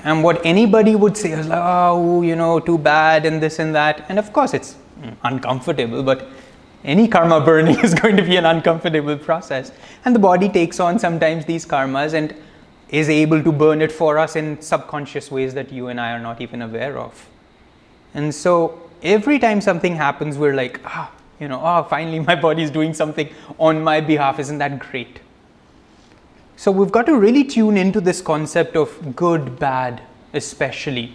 And 0.03 0.23
what 0.23 0.45
anybody 0.45 0.95
would 0.95 1.17
say 1.17 1.31
is 1.31 1.47
like, 1.47 1.59
oh, 1.61 2.21
you 2.21 2.35
know, 2.35 2.59
too 2.59 2.77
bad 2.77 3.25
and 3.25 3.41
this 3.41 3.59
and 3.59 3.73
that. 3.75 4.05
And 4.09 4.19
of 4.19 4.31
course, 4.31 4.53
it's 4.53 4.75
uncomfortable, 5.23 6.03
but 6.03 6.27
any 6.83 7.07
karma 7.07 7.41
burning 7.41 7.79
is 7.83 7.93
going 7.93 8.15
to 8.17 8.23
be 8.23 8.37
an 8.37 8.45
uncomfortable 8.45 9.17
process. 9.17 9.71
And 10.05 10.15
the 10.15 10.19
body 10.19 10.49
takes 10.49 10.79
on 10.79 10.99
sometimes 10.99 11.45
these 11.45 11.65
karmas 11.65 12.13
and 12.13 12.35
is 12.89 13.09
able 13.09 13.43
to 13.43 13.51
burn 13.51 13.81
it 13.81 13.91
for 13.91 14.17
us 14.17 14.35
in 14.35 14.61
subconscious 14.61 15.29
ways 15.29 15.53
that 15.53 15.71
you 15.71 15.87
and 15.87 15.99
I 15.99 16.11
are 16.13 16.19
not 16.19 16.39
even 16.39 16.61
aware 16.61 16.97
of. 16.97 17.27
And 18.13 18.33
so 18.33 18.89
every 19.03 19.39
time 19.39 19.59
something 19.59 19.95
happens, 19.95 20.37
we're 20.37 20.55
like, 20.55 20.79
ah, 20.85 21.11
you 21.39 21.47
know, 21.47 21.61
oh, 21.61 21.83
finally 21.83 22.19
my 22.19 22.35
body 22.35 22.63
is 22.63 22.71
doing 22.71 22.93
something 22.93 23.29
on 23.59 23.83
my 23.83 23.99
behalf. 23.99 24.39
Isn't 24.39 24.59
that 24.59 24.79
great? 24.79 25.19
So 26.57 26.71
we've 26.71 26.91
got 26.91 27.05
to 27.05 27.15
really 27.15 27.43
tune 27.43 27.77
into 27.77 28.01
this 28.01 28.19
concept 28.19 28.75
of 28.75 29.15
good, 29.15 29.59
bad, 29.59 30.01
especially. 30.33 31.13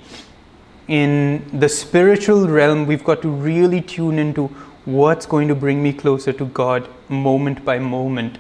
In 0.86 1.44
the 1.52 1.68
spiritual 1.68 2.48
realm, 2.48 2.86
we've 2.86 3.02
got 3.02 3.22
to 3.22 3.28
really 3.28 3.80
tune 3.80 4.20
into 4.20 4.46
what's 4.84 5.26
going 5.26 5.48
to 5.48 5.56
bring 5.56 5.82
me 5.82 5.92
closer 5.92 6.32
to 6.32 6.44
God 6.44 6.88
moment 7.08 7.64
by 7.64 7.80
moment 7.80 8.38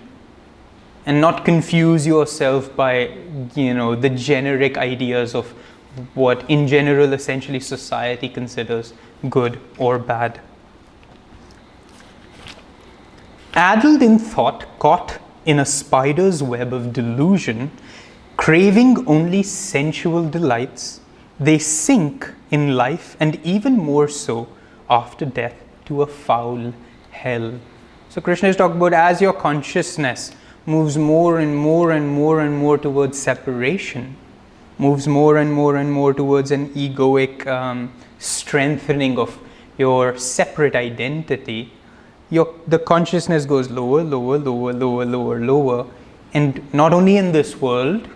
and 1.04 1.20
not 1.20 1.44
confuse 1.44 2.06
yourself 2.06 2.74
by 2.76 3.16
you 3.54 3.74
know 3.74 3.94
the 3.94 4.10
generic 4.10 4.76
ideas 4.78 5.34
of 5.34 5.50
what 6.14 6.48
in 6.48 6.66
general 6.66 7.12
essentially 7.12 7.60
society 7.60 8.28
considers 8.28 8.92
good 9.28 9.60
or 9.78 9.98
bad 9.98 10.40
addled 13.54 14.02
in 14.02 14.18
thought 14.18 14.66
caught 14.78 15.18
in 15.44 15.58
a 15.58 15.66
spider's 15.66 16.42
web 16.42 16.72
of 16.72 16.92
delusion 16.92 17.70
craving 18.36 19.06
only 19.06 19.42
sensual 19.42 20.28
delights 20.28 21.00
they 21.38 21.58
sink 21.58 22.30
in 22.50 22.76
life 22.76 23.16
and 23.18 23.38
even 23.44 23.76
more 23.76 24.08
so 24.08 24.48
after 24.88 25.24
death 25.24 25.54
to 25.84 26.02
a 26.02 26.06
foul 26.06 26.72
hell. 27.10 27.58
So 28.08 28.20
krishna 28.20 28.48
is 28.48 28.56
talking 28.56 28.76
about 28.76 28.92
as 28.92 29.20
your 29.20 29.32
consciousness 29.32 30.32
moves 30.66 30.96
more 30.96 31.40
and 31.40 31.56
more 31.56 31.90
and 31.90 32.08
more 32.08 32.40
and 32.40 32.56
more 32.56 32.78
towards 32.78 33.18
separation, 33.18 34.16
moves 34.78 35.08
more 35.08 35.38
and 35.38 35.52
more 35.52 35.76
and 35.76 35.92
more 35.92 36.14
towards 36.14 36.50
an 36.50 36.68
egoic 36.74 37.46
um, 37.46 37.92
strengthening 38.18 39.18
of 39.18 39.38
your 39.78 40.16
separate 40.16 40.76
identity, 40.76 41.72
your, 42.32 42.54
the 42.66 42.78
consciousness 42.78 43.44
goes 43.44 43.70
lower, 43.70 44.02
lower, 44.02 44.38
lower, 44.38 44.72
lower, 44.72 45.04
lower, 45.04 45.38
lower. 45.38 45.86
And 46.32 46.72
not 46.72 46.94
only 46.94 47.18
in 47.18 47.32
this 47.32 47.60
world, 47.60 48.08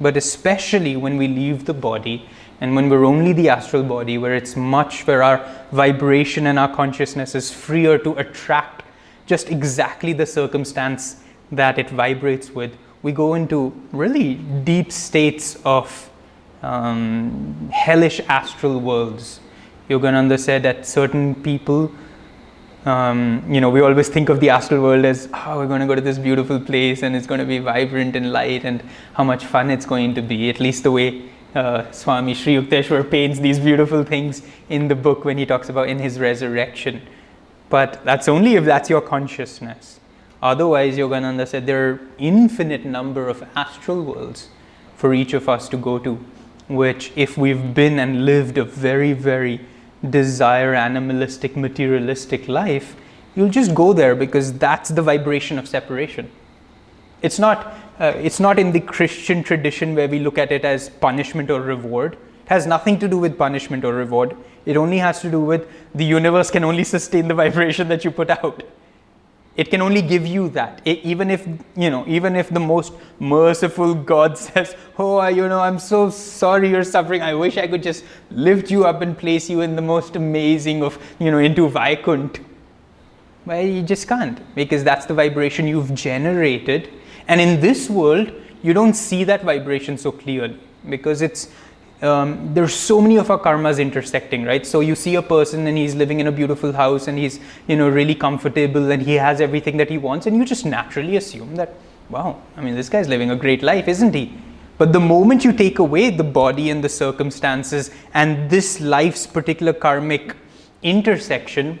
but 0.00 0.16
especially 0.16 0.96
when 0.96 1.18
we 1.18 1.28
leave 1.28 1.66
the 1.66 1.74
body 1.74 2.26
and 2.62 2.74
when 2.74 2.88
we're 2.88 3.04
only 3.04 3.34
the 3.34 3.50
astral 3.50 3.82
body, 3.82 4.16
where 4.16 4.34
it's 4.34 4.56
much, 4.56 5.06
where 5.06 5.22
our 5.22 5.46
vibration 5.70 6.46
and 6.46 6.58
our 6.58 6.74
consciousness 6.74 7.34
is 7.34 7.52
freer 7.52 7.98
to 7.98 8.14
attract 8.14 8.84
just 9.26 9.50
exactly 9.50 10.14
the 10.14 10.24
circumstance 10.24 11.22
that 11.52 11.78
it 11.78 11.90
vibrates 11.90 12.50
with, 12.50 12.74
we 13.02 13.12
go 13.12 13.34
into 13.34 13.78
really 13.92 14.36
deep 14.64 14.90
states 14.90 15.58
of 15.66 16.10
um, 16.62 17.68
hellish 17.70 18.18
astral 18.28 18.80
worlds. 18.80 19.40
Yogananda 19.90 20.38
said 20.38 20.62
that 20.62 20.86
certain 20.86 21.34
people, 21.34 21.92
um, 22.84 23.44
you 23.48 23.60
know, 23.60 23.70
we 23.70 23.80
always 23.80 24.08
think 24.08 24.28
of 24.28 24.40
the 24.40 24.50
astral 24.50 24.82
world 24.82 25.04
as, 25.04 25.28
oh, 25.34 25.58
we're 25.58 25.66
going 25.66 25.80
to 25.80 25.86
go 25.86 25.94
to 25.94 26.00
this 26.00 26.18
beautiful 26.18 26.60
place 26.60 27.02
and 27.02 27.16
it's 27.16 27.26
going 27.26 27.40
to 27.40 27.46
be 27.46 27.58
vibrant 27.58 28.16
and 28.16 28.32
light 28.32 28.64
and 28.64 28.82
how 29.14 29.24
much 29.24 29.44
fun 29.44 29.70
it's 29.70 29.86
going 29.86 30.14
to 30.14 30.22
be, 30.22 30.48
at 30.48 30.60
least 30.60 30.84
the 30.84 30.92
way 30.92 31.28
uh, 31.54 31.90
Swami 31.90 32.34
Sri 32.34 32.54
Yukteswar 32.54 33.10
paints 33.10 33.40
these 33.40 33.58
beautiful 33.58 34.04
things 34.04 34.42
in 34.68 34.88
the 34.88 34.94
book 34.94 35.24
when 35.24 35.38
he 35.38 35.46
talks 35.46 35.68
about 35.68 35.88
in 35.88 35.98
his 35.98 36.18
resurrection. 36.18 37.02
But 37.68 38.04
that's 38.04 38.28
only 38.28 38.54
if 38.54 38.64
that's 38.64 38.88
your 38.88 39.00
consciousness. 39.00 40.00
Otherwise, 40.40 40.96
Yogananda 40.96 41.48
said 41.48 41.66
there 41.66 41.90
are 41.90 42.00
infinite 42.18 42.84
number 42.84 43.28
of 43.28 43.44
astral 43.56 44.02
worlds 44.04 44.48
for 44.96 45.12
each 45.12 45.32
of 45.32 45.48
us 45.48 45.68
to 45.70 45.76
go 45.76 45.98
to, 45.98 46.14
which 46.68 47.12
if 47.16 47.36
we've 47.36 47.74
been 47.74 47.98
and 47.98 48.24
lived 48.24 48.56
a 48.56 48.64
very, 48.64 49.12
very 49.12 49.60
desire 50.08 50.74
animalistic, 50.74 51.56
materialistic 51.56 52.48
life, 52.48 52.96
you'll 53.34 53.48
just 53.48 53.74
go 53.74 53.92
there 53.92 54.14
because 54.14 54.52
that's 54.52 54.90
the 54.90 55.02
vibration 55.02 55.58
of 55.58 55.68
separation. 55.68 56.30
It's 57.22 57.38
not, 57.38 57.74
uh, 57.98 58.12
it's 58.16 58.38
not 58.38 58.58
in 58.58 58.72
the 58.72 58.80
Christian 58.80 59.42
tradition 59.42 59.94
where 59.94 60.08
we 60.08 60.20
look 60.20 60.38
at 60.38 60.52
it 60.52 60.64
as 60.64 60.88
punishment 60.88 61.50
or 61.50 61.60
reward. 61.60 62.14
It 62.14 62.48
has 62.48 62.66
nothing 62.66 62.98
to 63.00 63.08
do 63.08 63.18
with 63.18 63.36
punishment 63.36 63.84
or 63.84 63.92
reward. 63.92 64.36
It 64.64 64.76
only 64.76 64.98
has 64.98 65.20
to 65.22 65.30
do 65.30 65.40
with 65.40 65.68
the 65.94 66.04
universe 66.04 66.50
can 66.50 66.64
only 66.64 66.84
sustain 66.84 67.28
the 67.28 67.34
vibration 67.34 67.88
that 67.88 68.04
you 68.04 68.10
put 68.10 68.30
out 68.30 68.62
it 69.58 69.70
can 69.72 69.82
only 69.82 70.00
give 70.00 70.24
you 70.24 70.48
that. 70.50 70.80
It, 70.84 71.00
even 71.12 71.30
if 71.30 71.46
you 71.76 71.90
know 71.90 72.04
even 72.06 72.36
if 72.36 72.48
the 72.48 72.60
most 72.60 72.92
merciful 73.18 73.94
god 74.10 74.38
says 74.46 74.74
oh 74.98 75.16
I, 75.16 75.30
you 75.30 75.48
know 75.48 75.60
i'm 75.60 75.78
so 75.78 76.10
sorry 76.10 76.70
you're 76.70 76.84
suffering. 76.84 77.22
I 77.22 77.34
wish 77.34 77.58
i 77.58 77.66
could 77.66 77.82
just 77.82 78.04
lift 78.30 78.70
you 78.70 78.84
up 78.84 79.02
and 79.02 79.18
place 79.18 79.50
you 79.50 79.60
in 79.62 79.74
the 79.74 79.82
most 79.82 80.16
amazing 80.16 80.82
of 80.82 80.98
you 81.18 81.32
know 81.32 81.38
into 81.38 81.68
vaikunt. 81.68 82.40
Well 83.46 83.66
you 83.66 83.82
just 83.82 84.06
can't 84.06 84.40
because 84.54 84.84
that's 84.84 85.06
the 85.06 85.14
vibration 85.14 85.66
you've 85.66 85.92
generated. 85.94 86.90
And 87.26 87.40
in 87.40 87.60
this 87.60 87.90
world 87.90 88.32
you 88.62 88.72
don't 88.72 88.94
see 88.94 89.24
that 89.24 89.42
vibration 89.42 89.98
so 89.98 90.12
clearly 90.12 90.58
because 90.88 91.20
it's 91.20 91.48
um, 92.02 92.54
there's 92.54 92.74
so 92.74 93.00
many 93.00 93.16
of 93.16 93.30
our 93.30 93.38
karmas 93.38 93.80
intersecting 93.80 94.44
right? 94.44 94.66
So 94.66 94.80
you 94.80 94.94
see 94.94 95.16
a 95.16 95.22
person 95.22 95.66
and 95.66 95.76
he's 95.76 95.94
living 95.94 96.20
in 96.20 96.26
a 96.28 96.32
beautiful 96.32 96.72
house 96.72 97.08
and 97.08 97.18
he's 97.18 97.40
you 97.66 97.76
know 97.76 97.88
really 97.88 98.14
comfortable 98.14 98.92
and 98.92 99.02
he 99.02 99.14
has 99.14 99.40
everything 99.40 99.76
that 99.78 99.90
he 99.90 99.98
wants 99.98 100.26
and 100.26 100.36
you 100.36 100.44
just 100.44 100.64
naturally 100.64 101.16
assume 101.16 101.56
that 101.56 101.74
wow 102.08 102.40
i 102.56 102.60
mean 102.60 102.74
this 102.74 102.88
guy's 102.88 103.08
living 103.08 103.30
a 103.30 103.36
great 103.36 103.62
life 103.62 103.88
isn't 103.88 104.14
he? 104.14 104.32
But 104.78 104.92
the 104.92 105.00
moment 105.00 105.44
you 105.44 105.52
take 105.52 105.80
away 105.80 106.10
the 106.10 106.24
body 106.24 106.70
and 106.70 106.82
the 106.82 106.88
circumstances 106.88 107.90
and 108.14 108.48
this 108.48 108.80
life's 108.80 109.26
particular 109.26 109.72
karmic 109.72 110.36
intersection, 110.82 111.80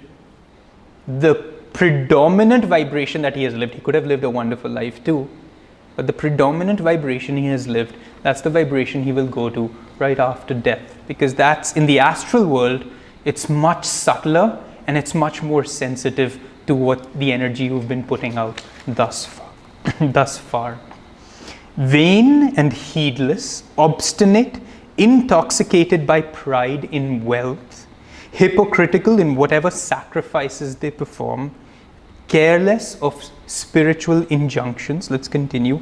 the 1.06 1.36
predominant 1.72 2.64
vibration 2.64 3.22
that 3.22 3.36
he 3.36 3.44
has 3.44 3.54
lived, 3.54 3.74
he 3.74 3.80
could 3.80 3.94
have 3.94 4.04
lived 4.04 4.24
a 4.24 4.30
wonderful 4.30 4.68
life 4.68 5.02
too, 5.04 5.30
but 5.94 6.08
the 6.08 6.12
predominant 6.12 6.80
vibration 6.80 7.36
he 7.36 7.46
has 7.46 7.68
lived, 7.68 7.94
that's 8.22 8.40
the 8.40 8.50
vibration 8.50 9.04
he 9.04 9.12
will 9.12 9.28
go 9.28 9.48
to 9.48 9.72
right 10.00 10.18
after 10.18 10.54
death. 10.54 10.96
Because 11.06 11.34
that's 11.34 11.76
in 11.76 11.86
the 11.86 11.98
astral 11.98 12.46
world, 12.46 12.84
it's 13.24 13.48
much 13.48 13.84
subtler 13.84 14.62
and 14.86 14.96
it's 14.96 15.14
much 15.14 15.42
more 15.42 15.64
sensitive 15.64 16.40
to 16.66 16.74
what 16.74 17.12
the 17.18 17.32
energy 17.32 17.64
you've 17.64 17.88
been 17.88 18.04
putting 18.04 18.36
out 18.36 18.62
thus 18.86 19.26
far. 19.26 19.50
thus 20.00 20.38
far. 20.38 20.78
Vain 21.76 22.54
and 22.56 22.72
heedless, 22.72 23.62
obstinate, 23.76 24.60
intoxicated 24.96 26.06
by 26.06 26.20
pride 26.20 26.84
in 26.86 27.24
wealth, 27.24 27.86
hypocritical 28.32 29.18
in 29.20 29.36
whatever 29.36 29.70
sacrifices 29.70 30.76
they 30.76 30.90
perform, 30.90 31.54
careless 32.26 32.96
of 33.00 33.30
spiritual 33.46 34.26
injunctions. 34.26 35.10
Let's 35.10 35.28
continue. 35.28 35.80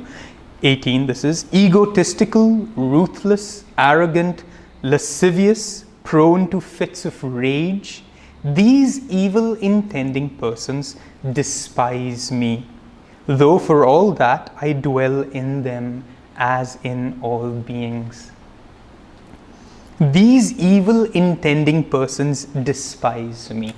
18, 0.67 1.07
this 1.07 1.23
is 1.23 1.47
egotistical, 1.55 2.57
ruthless, 2.75 3.65
arrogant, 3.79 4.43
lascivious, 4.83 5.85
prone 6.03 6.51
to 6.51 6.61
fits 6.61 7.05
of 7.05 7.23
rage. 7.23 8.03
These 8.43 9.09
evil 9.09 9.55
intending 9.55 10.29
persons 10.39 10.97
despise 11.33 12.33
me, 12.33 12.67
though 13.27 13.61
for 13.61 13.87
all 13.87 14.13
that 14.15 14.53
I 14.61 14.73
dwell 14.73 15.23
in 15.23 15.63
them 15.63 16.05
as 16.37 16.79
in 16.83 17.19
all 17.23 17.51
beings. 17.51 18.33
These 20.01 20.59
evil 20.59 21.05
intending 21.05 21.89
persons 21.89 22.45
despise 22.45 23.51
me. 23.53 23.73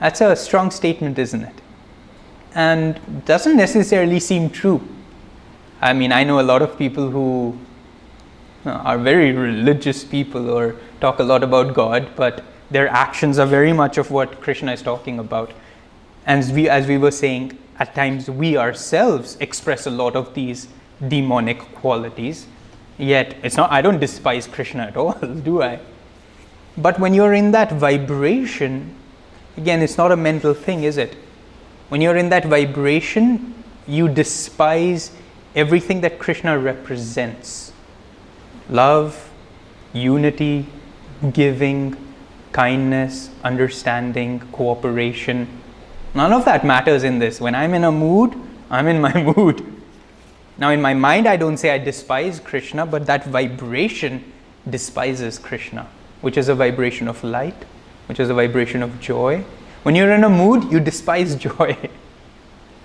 That's 0.00 0.20
a 0.20 0.34
strong 0.34 0.70
statement, 0.70 1.18
isn't 1.18 1.42
it? 1.42 1.54
And 2.54 3.24
doesn't 3.24 3.56
necessarily 3.56 4.18
seem 4.18 4.50
true. 4.50 4.80
I 5.80 5.92
mean, 5.92 6.12
I 6.12 6.24
know 6.24 6.40
a 6.40 6.42
lot 6.42 6.62
of 6.62 6.78
people 6.78 7.10
who 7.10 7.58
uh, 8.66 8.70
are 8.70 8.98
very 8.98 9.32
religious 9.32 10.04
people 10.04 10.50
or 10.50 10.76
talk 11.00 11.18
a 11.18 11.22
lot 11.22 11.42
about 11.42 11.74
God, 11.74 12.10
but 12.16 12.44
their 12.70 12.88
actions 12.88 13.38
are 13.38 13.46
very 13.46 13.72
much 13.72 13.98
of 13.98 14.10
what 14.10 14.40
Krishna 14.40 14.72
is 14.72 14.82
talking 14.82 15.18
about. 15.18 15.52
And 16.26 16.38
as 16.38 16.52
we, 16.52 16.68
as 16.68 16.86
we 16.86 16.98
were 16.98 17.10
saying, 17.10 17.58
at 17.78 17.94
times 17.94 18.30
we 18.30 18.56
ourselves 18.56 19.36
express 19.40 19.86
a 19.86 19.90
lot 19.90 20.14
of 20.14 20.34
these 20.34 20.68
demonic 21.08 21.60
qualities. 21.74 22.46
Yet, 22.98 23.36
it's 23.42 23.56
not, 23.56 23.72
I 23.72 23.80
don't 23.80 23.98
despise 23.98 24.46
Krishna 24.46 24.82
at 24.82 24.96
all, 24.96 25.12
do 25.44 25.62
I? 25.62 25.80
But 26.76 27.00
when 27.00 27.14
you're 27.14 27.34
in 27.34 27.52
that 27.52 27.72
vibration, 27.72 28.94
Again, 29.56 29.82
it's 29.82 29.98
not 29.98 30.12
a 30.12 30.16
mental 30.16 30.54
thing, 30.54 30.84
is 30.84 30.96
it? 30.96 31.14
When 31.88 32.00
you're 32.00 32.16
in 32.16 32.28
that 32.30 32.46
vibration, 32.46 33.62
you 33.86 34.08
despise 34.08 35.10
everything 35.54 36.00
that 36.02 36.18
Krishna 36.18 36.58
represents 36.58 37.72
love, 38.68 39.30
unity, 39.92 40.66
giving, 41.32 41.96
kindness, 42.52 43.30
understanding, 43.44 44.40
cooperation. 44.52 45.48
None 46.14 46.32
of 46.32 46.44
that 46.44 46.64
matters 46.64 47.04
in 47.04 47.18
this. 47.18 47.40
When 47.40 47.54
I'm 47.54 47.74
in 47.74 47.84
a 47.84 47.92
mood, 47.92 48.34
I'm 48.70 48.88
in 48.88 49.00
my 49.00 49.12
mood. 49.36 49.64
Now, 50.58 50.70
in 50.70 50.82
my 50.82 50.94
mind, 50.94 51.26
I 51.26 51.36
don't 51.36 51.56
say 51.56 51.70
I 51.70 51.78
despise 51.78 52.38
Krishna, 52.38 52.84
but 52.86 53.06
that 53.06 53.24
vibration 53.24 54.32
despises 54.68 55.38
Krishna, 55.38 55.88
which 56.20 56.36
is 56.36 56.48
a 56.48 56.54
vibration 56.54 57.08
of 57.08 57.22
light, 57.24 57.64
which 58.06 58.20
is 58.20 58.28
a 58.28 58.34
vibration 58.34 58.82
of 58.82 59.00
joy. 59.00 59.44
When 59.82 59.94
you're 59.94 60.12
in 60.12 60.24
a 60.24 60.28
mood, 60.28 60.70
you 60.70 60.78
despise 60.80 61.34
joy. 61.48 61.76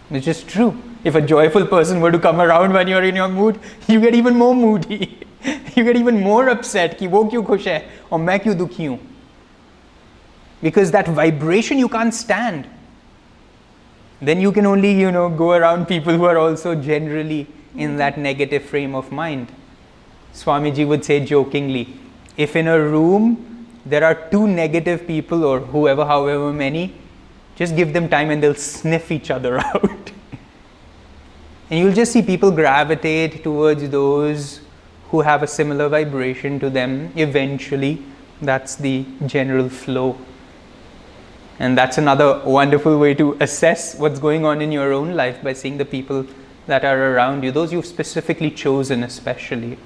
it's 0.10 0.26
just 0.26 0.48
true. 0.48 0.82
If 1.05 1.15
a 1.15 1.21
joyful 1.21 1.67
person 1.67 2.01
were 2.01 2.11
to 2.13 2.19
come 2.19 2.41
around 2.41 2.73
when 2.73 2.89
you're 2.89 3.03
in 3.03 3.17
your 3.17 3.29
mood, 3.29 3.59
you 3.89 4.01
get 4.01 4.15
even 4.15 4.37
more 4.37 4.55
moody. 4.55 5.19
you 5.75 5.85
get 5.85 5.97
even 5.97 6.21
more 6.21 6.49
upset 6.49 6.99
कि 6.99 7.07
वो 7.09 7.25
क्यों 7.31 7.43
खुश 7.45 7.67
है 7.69 7.79
और 8.13 8.19
मैं 8.21 8.39
क्यों 8.41 8.57
दुखी 8.57 8.85
हूँ 8.85 8.99
because 10.63 10.91
that 10.91 11.09
vibration 11.09 11.79
you 11.79 11.89
can't 11.89 12.13
stand 12.13 12.67
then 14.21 14.41
you 14.41 14.53
can 14.53 14.67
only 14.67 14.91
you 14.93 15.11
know 15.11 15.31
go 15.31 15.53
around 15.53 15.87
people 15.87 16.13
who 16.13 16.27
are 16.27 16.37
also 16.37 16.75
generally 16.75 17.47
in 17.75 17.97
that 17.97 18.19
negative 18.19 18.63
frame 18.63 18.95
of 18.95 19.11
mind 19.11 19.47
swamiji 20.35 20.87
would 20.87 21.03
say 21.03 21.19
jokingly 21.25 21.87
if 22.37 22.57
in 22.57 22.69
a 22.69 22.79
room 22.79 23.33
there 23.85 24.05
are 24.05 24.15
two 24.31 24.47
negative 24.47 25.07
people 25.07 25.45
or 25.45 25.61
whoever, 25.61 26.05
however 26.05 26.53
many, 26.53 26.95
just 27.57 27.77
give 27.77 27.93
them 27.93 28.09
time 28.09 28.31
and 28.31 28.43
they'll 28.43 28.55
sniff 28.55 29.11
each 29.11 29.31
other 29.31 29.59
out. 29.59 30.13
and 31.70 31.80
you'll 31.80 31.94
just 31.94 32.12
see 32.12 32.22
people 32.22 32.52
gravitate 32.52 33.44
towards 33.44 33.90
those 33.90 34.62
who 35.10 35.22
have 35.22 35.44
a 35.44 35.48
similar 35.48 35.90
vibration 35.90 36.60
to 36.60 36.70
them 36.70 37.12
eventually. 37.16 38.04
That's 38.42 38.76
the 38.76 39.06
general 39.26 39.70
flow. 39.70 40.18
And 41.58 41.78
that's 41.78 41.98
another 41.98 42.42
wonderful 42.46 43.00
way 43.00 43.14
to 43.16 43.38
assess 43.40 43.96
what's 43.96 44.20
going 44.20 44.46
on 44.46 44.62
in 44.62 44.72
your 44.72 44.92
own 44.92 45.16
life 45.16 45.42
by 45.42 45.54
seeing 45.54 45.78
the 45.78 45.86
people 45.86 46.26
that 46.68 46.84
are 46.84 47.14
around 47.14 47.44
you, 47.44 47.52
those 47.52 47.72
you've 47.72 47.86
specifically 47.86 48.52
chosen, 48.52 49.04
especially, 49.04 49.78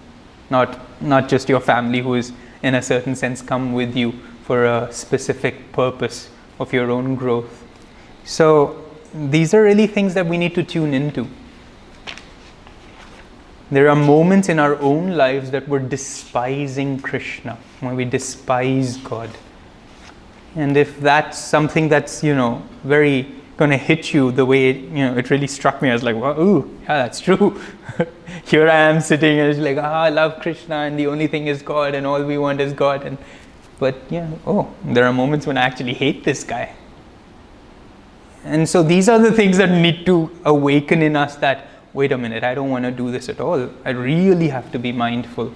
not, 0.50 0.80
not 1.02 1.30
just 1.30 1.48
your 1.48 1.60
family 1.60 2.02
who 2.02 2.16
is 2.16 2.32
in 2.64 2.76
a 2.76 2.82
certain 2.82 3.16
sense, 3.16 3.42
come 3.42 3.74
with 3.74 3.96
you 3.96 4.14
for 4.44 4.66
a 4.66 4.92
specific 4.92 5.72
purpose 5.72 6.30
of 6.60 6.74
your 6.74 6.90
own 6.90 7.16
growth. 7.16 7.64
So, 8.24 8.86
these 9.14 9.54
are 9.54 9.64
really 9.64 9.88
things 9.88 10.14
that 10.14 10.26
we 10.26 10.38
need 10.38 10.56
to 10.56 10.64
tune 10.64 10.94
into. 10.94 11.28
There 13.72 13.90
are 13.90 13.96
moments 13.96 14.50
in 14.50 14.58
our 14.60 14.76
own 14.78 15.16
lives 15.16 15.52
that 15.52 15.68
we're 15.68 15.80
despising 15.80 17.00
Krishna, 17.02 17.58
when 17.82 17.96
we 17.96 18.06
despise 18.06 18.98
God. 18.98 19.30
And 20.56 20.76
if 20.76 21.00
that's 21.00 21.38
something 21.38 21.88
that's, 21.88 22.24
you 22.24 22.34
know, 22.36 22.64
very 22.84 23.32
going 23.58 23.72
to 23.72 23.78
hit 23.78 24.14
you 24.14 24.32
the 24.32 24.46
way 24.46 24.70
it, 24.70 24.78
you 24.78 25.06
know 25.06 25.18
it 25.18 25.30
really 25.30 25.46
struck 25.46 25.82
me. 25.82 25.90
I 25.90 25.94
was 25.94 26.02
like, 26.02 26.16
well, 26.16 26.40
ooh, 26.40 26.80
yeah, 26.84 27.04
that's 27.04 27.20
true. 27.20 27.62
Here 28.46 28.70
I 28.70 28.76
am 28.76 29.02
sitting 29.02 29.38
and 29.38 29.50
it's 29.50 29.60
like, 29.60 29.78
ah, 29.78 30.04
I 30.04 30.10
love 30.10 30.40
Krishna, 30.42 30.76
and 30.76 30.98
the 30.98 31.08
only 31.08 31.28
thing 31.28 31.48
is 31.48 31.62
God, 31.62 31.94
and 31.94 32.08
all 32.08 32.24
we 32.24 32.38
want 32.38 32.62
is 32.62 32.72
God. 32.72 33.04
And 33.04 33.18
but 33.78 33.96
yeah, 34.10 34.30
oh, 34.48 34.74
there 34.84 35.06
are 35.06 35.14
moments 35.14 35.46
when 35.46 35.58
I 35.58 35.62
actually 35.62 35.94
hate 35.94 36.24
this 36.24 36.44
guy. 36.44 36.74
And 38.46 38.68
so 38.68 38.82
these 38.82 39.10
are 39.10 39.20
the 39.20 39.34
things 39.34 39.58
that 39.58 39.70
need 39.70 40.06
to 40.06 40.32
awaken 40.46 41.02
in 41.02 41.18
us 41.18 41.36
that 41.38 41.68
wait 41.94 42.12
a 42.12 42.18
minute, 42.18 42.44
I 42.44 42.54
don't 42.54 42.70
want 42.70 42.86
to 42.86 42.92
do 42.92 43.12
this 43.12 43.30
at 43.30 43.40
all. 43.40 43.70
I 43.86 43.92
really 43.92 44.50
have 44.50 44.72
to 44.72 44.80
be 44.80 44.92
mindful. 44.92 45.54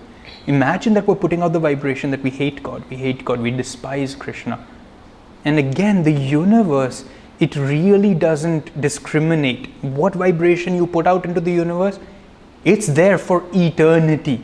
Imagine 0.47 0.93
that 0.95 1.07
we're 1.07 1.15
putting 1.15 1.41
out 1.41 1.53
the 1.53 1.59
vibration 1.59 2.11
that 2.11 2.21
we 2.21 2.29
hate 2.29 2.63
God, 2.63 2.83
we 2.89 2.97
hate 2.97 3.23
God, 3.23 3.39
we 3.39 3.51
despise 3.51 4.15
Krishna. 4.15 4.65
And 5.45 5.59
again, 5.59 6.03
the 6.03 6.11
universe 6.11 7.05
it 7.39 7.55
really 7.55 8.13
doesn't 8.13 8.79
discriminate 8.79 9.67
what 9.81 10.15
vibration 10.15 10.75
you 10.75 10.87
put 10.87 11.07
out 11.07 11.25
into 11.25 11.41
the 11.41 11.51
universe. 11.51 11.99
It's 12.63 12.87
there 12.87 13.17
for 13.17 13.43
eternity. 13.53 14.41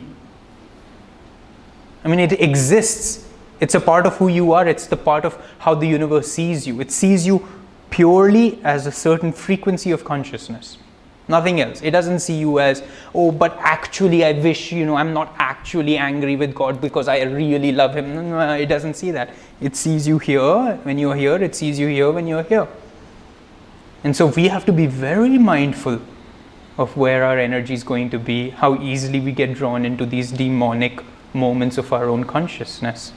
I 2.04 2.08
mean, 2.08 2.20
it 2.20 2.32
exists. 2.32 3.26
It's 3.60 3.74
a 3.74 3.80
part 3.80 4.06
of 4.06 4.16
who 4.16 4.28
you 4.28 4.52
are. 4.52 4.66
It's 4.66 4.86
the 4.86 4.96
part 4.96 5.24
of 5.24 5.42
how 5.58 5.74
the 5.74 5.86
universe 5.86 6.30
sees 6.30 6.66
you. 6.66 6.80
It 6.80 6.90
sees 6.90 7.26
you 7.26 7.46
purely 7.90 8.60
as 8.64 8.86
a 8.86 8.92
certain 8.92 9.32
frequency 9.32 9.90
of 9.90 10.04
consciousness. 10.04 10.78
Nothing 11.30 11.60
else. 11.60 11.80
It 11.80 11.92
doesn't 11.92 12.18
see 12.18 12.34
you 12.34 12.58
as, 12.58 12.82
oh, 13.14 13.30
but 13.30 13.56
actually, 13.60 14.24
I 14.24 14.32
wish, 14.32 14.72
you 14.72 14.84
know, 14.84 14.96
I'm 14.96 15.14
not 15.14 15.32
actually 15.38 15.96
angry 15.96 16.34
with 16.34 16.52
God 16.56 16.80
because 16.80 17.06
I 17.06 17.22
really 17.22 17.70
love 17.70 17.94
Him. 17.94 18.30
No, 18.30 18.54
it 18.54 18.66
doesn't 18.66 18.94
see 18.94 19.12
that. 19.12 19.32
It 19.60 19.76
sees 19.76 20.08
you 20.08 20.18
here 20.18 20.74
when 20.82 20.98
you're 20.98 21.14
here, 21.14 21.36
it 21.36 21.54
sees 21.54 21.78
you 21.78 21.86
here 21.86 22.10
when 22.10 22.26
you're 22.26 22.42
here. 22.42 22.66
And 24.02 24.16
so 24.16 24.26
we 24.26 24.48
have 24.48 24.64
to 24.66 24.72
be 24.72 24.86
very 24.86 25.38
mindful 25.38 26.00
of 26.76 26.96
where 26.96 27.22
our 27.22 27.38
energy 27.38 27.74
is 27.74 27.84
going 27.84 28.10
to 28.10 28.18
be, 28.18 28.50
how 28.50 28.74
easily 28.82 29.20
we 29.20 29.30
get 29.30 29.54
drawn 29.54 29.84
into 29.84 30.04
these 30.04 30.32
demonic 30.32 31.04
moments 31.32 31.78
of 31.78 31.92
our 31.92 32.08
own 32.08 32.24
consciousness. 32.24 33.12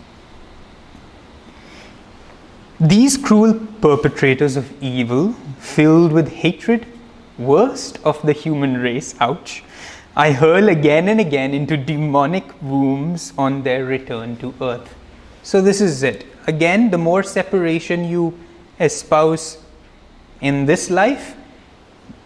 These 2.80 3.18
cruel 3.18 3.60
perpetrators 3.82 4.56
of 4.56 4.72
evil, 4.84 5.34
filled 5.58 6.12
with 6.12 6.32
hatred, 6.32 6.86
worst 7.38 8.00
of 8.04 8.22
the 8.22 8.34
human 8.34 8.78
race, 8.78 9.16
ouch, 9.20 9.64
I 10.16 10.32
hurl 10.32 10.70
again 10.70 11.08
and 11.08 11.20
again 11.20 11.54
into 11.54 11.76
demonic 11.76 12.46
wombs 12.62 13.34
on 13.38 13.64
their 13.64 13.86
return 13.86 14.38
to 14.38 14.54
earth. 14.62 14.94
So, 15.42 15.62
this 15.62 15.82
is 15.82 16.04
it. 16.04 16.26
Again, 16.46 16.92
the 16.92 16.98
more 16.98 17.24
separation 17.24 18.06
you 18.06 18.38
espouse 18.80 19.58
in 20.42 20.66
this 20.66 20.90
life, 20.90 21.36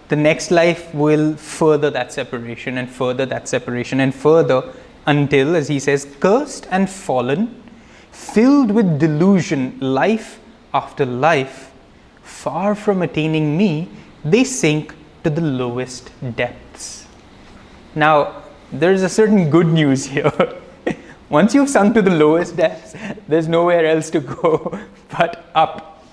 the 0.09 0.15
next 0.15 0.51
life 0.51 0.93
will 0.93 1.35
further 1.35 1.89
that 1.91 2.11
separation 2.11 2.77
and 2.77 2.89
further 2.89 3.25
that 3.25 3.47
separation 3.47 3.99
and 3.99 4.13
further 4.13 4.73
until, 5.05 5.55
as 5.55 5.67
he 5.67 5.79
says, 5.79 6.15
cursed 6.19 6.67
and 6.71 6.89
fallen, 6.89 7.63
filled 8.11 8.71
with 8.71 8.99
delusion, 8.99 9.77
life 9.79 10.39
after 10.73 11.05
life, 11.05 11.71
far 12.21 12.75
from 12.75 13.01
attaining 13.01 13.57
me, 13.57 13.89
they 14.23 14.43
sink 14.43 14.93
to 15.27 15.41
the 15.41 15.47
lowest 15.61 16.09
depths. 16.35 17.05
Now, 17.95 18.43
there's 18.71 19.01
a 19.03 19.09
certain 19.09 19.49
good 19.49 19.67
news 19.67 20.05
here. 20.05 20.31
Once 21.29 21.53
you've 21.53 21.69
sunk 21.69 21.93
to 21.95 22.01
the 22.01 22.11
lowest 22.11 22.55
depths, 22.55 22.95
there's 23.27 23.47
nowhere 23.47 23.85
else 23.85 24.09
to 24.11 24.21
go 24.21 24.79
but 25.17 25.45
up. 25.53 26.05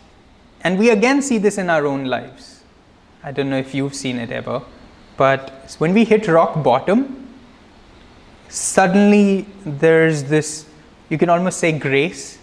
And 0.63 0.79
we 0.79 0.91
again 0.91 1.23
see 1.23 1.39
this 1.39 1.59
in 1.59 1.71
our 1.71 1.87
own 1.87 2.07
lives. 2.07 2.65
I 3.23 3.31
don't 3.31 3.51
know 3.51 3.59
if 3.59 3.75
you've 3.75 3.95
seen 3.95 4.19
it 4.19 4.31
ever, 4.31 4.63
but 5.17 5.77
when 5.79 5.95
we 5.95 6.05
hit 6.05 6.27
rock 6.27 6.63
bottom, 6.63 7.29
suddenly 8.49 9.47
there's 9.65 10.25
this, 10.25 10.67
you 11.09 11.19
can 11.19 11.29
almost 11.29 11.59
say 11.59 11.79
grace, 11.79 12.39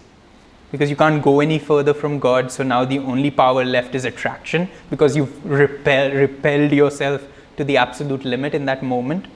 because 0.72 0.88
you 0.88 0.96
can't 0.96 1.22
go 1.22 1.40
any 1.40 1.58
further 1.58 1.94
from 1.94 2.18
God. 2.18 2.50
So 2.50 2.64
now 2.64 2.84
the 2.84 2.98
only 2.98 3.30
power 3.30 3.64
left 3.64 3.94
is 3.94 4.04
attraction 4.06 4.68
because 4.90 5.14
you've 5.14 5.44
repel, 5.44 6.10
repelled 6.10 6.72
yourself 6.72 7.22
to 7.58 7.62
the 7.62 7.76
absolute 7.76 8.24
limit 8.24 8.54
in 8.54 8.64
that 8.64 8.82
moment. 8.82 9.26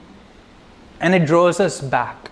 And 0.99 1.13
it 1.13 1.25
draws 1.25 1.59
us 1.59 1.79
back. 1.79 2.31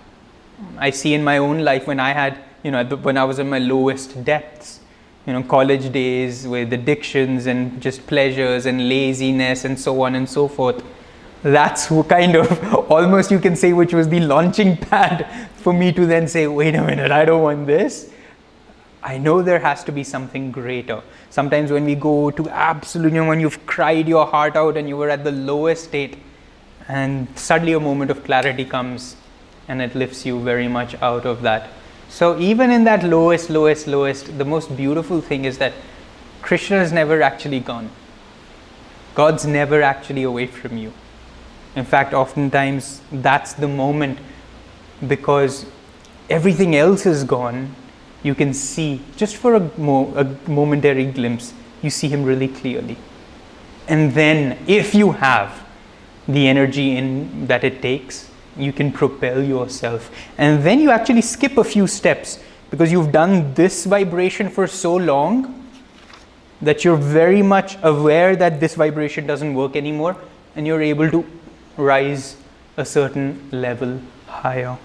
I 0.79 0.89
see 0.89 1.13
in 1.13 1.23
my 1.23 1.37
own 1.37 1.59
life 1.59 1.85
when 1.85 1.99
I 1.99 2.13
had, 2.13 2.39
you 2.63 2.71
know, 2.71 2.83
when 2.83 3.15
I 3.15 3.23
was 3.23 3.37
in 3.37 3.47
my 3.47 3.59
lowest 3.59 4.25
depths, 4.25 4.79
you 5.27 5.33
know, 5.33 5.43
college 5.43 5.91
days 5.91 6.47
with 6.47 6.73
addictions 6.73 7.45
and 7.45 7.79
just 7.79 8.07
pleasures 8.07 8.65
and 8.65 8.89
laziness 8.89 9.65
and 9.65 9.79
so 9.79 10.01
on 10.01 10.15
and 10.15 10.27
so 10.27 10.47
forth. 10.47 10.83
That's 11.43 11.87
kind 12.07 12.35
of 12.35 12.73
almost 12.91 13.29
you 13.29 13.37
can 13.37 13.55
say 13.55 13.71
which 13.71 13.93
was 13.93 14.09
the 14.09 14.19
launching 14.19 14.77
pad 14.89 15.49
for 15.57 15.73
me 15.73 15.91
to 15.93 16.07
then 16.07 16.27
say, 16.27 16.47
wait 16.47 16.73
a 16.73 16.81
minute, 16.83 17.11
I 17.11 17.23
don't 17.23 17.43
want 17.43 17.67
this. 17.67 18.09
I 19.05 19.19
know 19.19 19.43
there 19.43 19.59
has 19.59 19.83
to 19.83 19.91
be 19.91 20.03
something 20.03 20.49
greater. 20.51 21.03
Sometimes 21.29 21.71
when 21.71 21.85
we 21.85 21.93
go 21.93 22.31
to 22.31 22.49
absolute, 22.49 23.13
you 23.13 23.21
know, 23.21 23.27
when 23.27 23.39
you've 23.39 23.63
cried 23.67 24.07
your 24.07 24.25
heart 24.25 24.55
out 24.55 24.77
and 24.77 24.89
you 24.89 24.97
were 24.97 25.11
at 25.11 25.23
the 25.23 25.31
lowest 25.31 25.83
state, 25.83 26.17
and 26.87 27.27
suddenly 27.37 27.73
a 27.73 27.79
moment 27.79 28.09
of 28.09 28.23
clarity 28.23 28.65
comes 28.65 29.15
and 29.67 29.79
it 29.79 29.93
lifts 29.93 30.25
you 30.25 30.39
very 30.39 30.67
much 30.67 30.95
out 31.03 31.23
of 31.23 31.43
that. 31.43 31.69
So, 32.09 32.39
even 32.39 32.71
in 32.71 32.83
that 32.85 33.03
lowest, 33.03 33.51
lowest, 33.51 33.85
lowest, 33.85 34.39
the 34.39 34.45
most 34.45 34.75
beautiful 34.75 35.21
thing 35.21 35.45
is 35.45 35.59
that 35.59 35.73
Krishna 36.41 36.77
is 36.81 36.91
never 36.91 37.21
actually 37.21 37.59
gone. 37.59 37.91
God's 39.13 39.45
never 39.45 39.83
actually 39.83 40.23
away 40.23 40.47
from 40.47 40.77
you. 40.77 40.93
In 41.75 41.85
fact, 41.85 42.15
oftentimes 42.15 43.01
that's 43.11 43.53
the 43.53 43.67
moment 43.67 44.17
because 45.07 45.67
everything 46.27 46.75
else 46.75 47.05
is 47.05 47.23
gone 47.23 47.75
you 48.25 48.33
can 48.33 48.55
see, 48.55 48.99
just 49.15 49.35
for 49.37 49.53
a, 49.53 49.59
mo- 49.77 50.11
a 50.15 50.23
momentary 50.49 51.05
glimpse, 51.05 51.53
you 51.83 51.91
see 51.91 52.07
him 52.07 52.23
really 52.23 52.47
clearly. 52.47 52.97
And 53.87 54.13
then, 54.13 54.57
if 54.65 54.95
you 54.95 55.11
have 55.11 55.63
the 56.27 56.47
energy 56.47 56.97
in 56.97 57.45
that 57.45 57.63
it 57.63 57.83
takes, 57.83 58.31
you 58.57 58.73
can 58.73 58.91
propel 58.91 59.43
yourself. 59.43 60.09
And 60.39 60.63
then 60.63 60.79
you 60.79 60.89
actually 60.89 61.21
skip 61.21 61.59
a 61.59 61.63
few 61.63 61.85
steps 61.85 62.39
because 62.71 62.91
you've 62.91 63.11
done 63.11 63.53
this 63.53 63.85
vibration 63.85 64.49
for 64.49 64.65
so 64.65 64.95
long 64.95 65.69
that 66.63 66.83
you're 66.83 66.97
very 66.97 67.43
much 67.43 67.77
aware 67.83 68.35
that 68.35 68.59
this 68.59 68.73
vibration 68.73 69.27
doesn't 69.27 69.53
work 69.53 69.75
anymore 69.75 70.17
and 70.55 70.65
you're 70.65 70.81
able 70.81 71.11
to 71.11 71.23
rise 71.77 72.37
a 72.77 72.85
certain 72.85 73.47
level 73.51 73.99
higher 74.25 74.77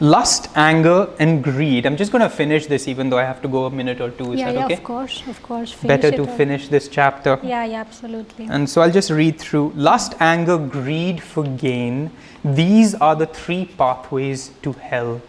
lust, 0.00 0.48
anger, 0.54 1.08
and 1.18 1.42
greed. 1.42 1.86
I'm 1.86 1.96
just 1.96 2.12
going 2.12 2.22
to 2.22 2.28
finish 2.28 2.66
this, 2.66 2.86
even 2.88 3.08
though 3.10 3.18
I 3.18 3.24
have 3.24 3.40
to 3.42 3.48
go 3.48 3.66
a 3.66 3.70
minute 3.70 4.00
or 4.00 4.10
two. 4.10 4.32
Is 4.32 4.40
yeah, 4.40 4.52
that 4.52 4.54
yeah, 4.54 4.64
okay? 4.66 4.74
of 4.74 4.84
course, 4.84 5.22
of 5.26 5.42
course. 5.42 5.72
Finish 5.72 6.02
Better 6.02 6.16
to 6.16 6.26
finish 6.26 6.68
this 6.68 6.88
chapter. 6.88 7.38
Yeah, 7.42 7.64
yeah, 7.64 7.80
absolutely. 7.80 8.46
And 8.50 8.68
so 8.68 8.82
I'll 8.82 8.90
just 8.90 9.10
read 9.10 9.38
through 9.38 9.72
lust, 9.74 10.14
anger, 10.20 10.58
greed 10.58 11.22
for 11.22 11.44
gain. 11.44 12.10
These 12.44 12.94
are 12.96 13.16
the 13.16 13.26
three 13.26 13.66
pathways 13.66 14.50
to 14.62 14.72
hell, 14.72 15.22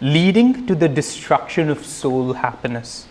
leading 0.00 0.66
to 0.66 0.74
the 0.74 0.88
destruction 0.88 1.68
of 1.68 1.84
soul 1.84 2.32
happiness. 2.32 3.06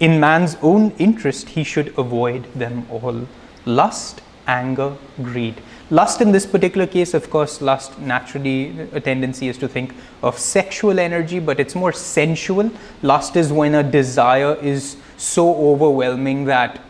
In 0.00 0.18
man's 0.18 0.56
own 0.62 0.92
interest, 0.98 1.50
he 1.50 1.62
should 1.62 1.96
avoid 1.98 2.52
them 2.54 2.86
all 2.90 3.28
lust, 3.64 4.20
anger, 4.46 4.96
greed. 5.22 5.60
Lust 5.92 6.22
in 6.22 6.32
this 6.32 6.46
particular 6.46 6.86
case, 6.86 7.12
of 7.12 7.28
course, 7.28 7.60
lust 7.60 7.98
naturally 7.98 8.88
a 8.92 9.00
tendency 9.00 9.48
is 9.48 9.58
to 9.58 9.68
think 9.68 9.94
of 10.22 10.38
sexual 10.38 10.98
energy, 10.98 11.38
but 11.38 11.60
it's 11.60 11.74
more 11.74 11.92
sensual. 11.92 12.70
Lust 13.02 13.36
is 13.36 13.52
when 13.52 13.74
a 13.74 13.82
desire 13.82 14.54
is 14.62 14.96
so 15.18 15.54
overwhelming 15.54 16.46
that 16.46 16.80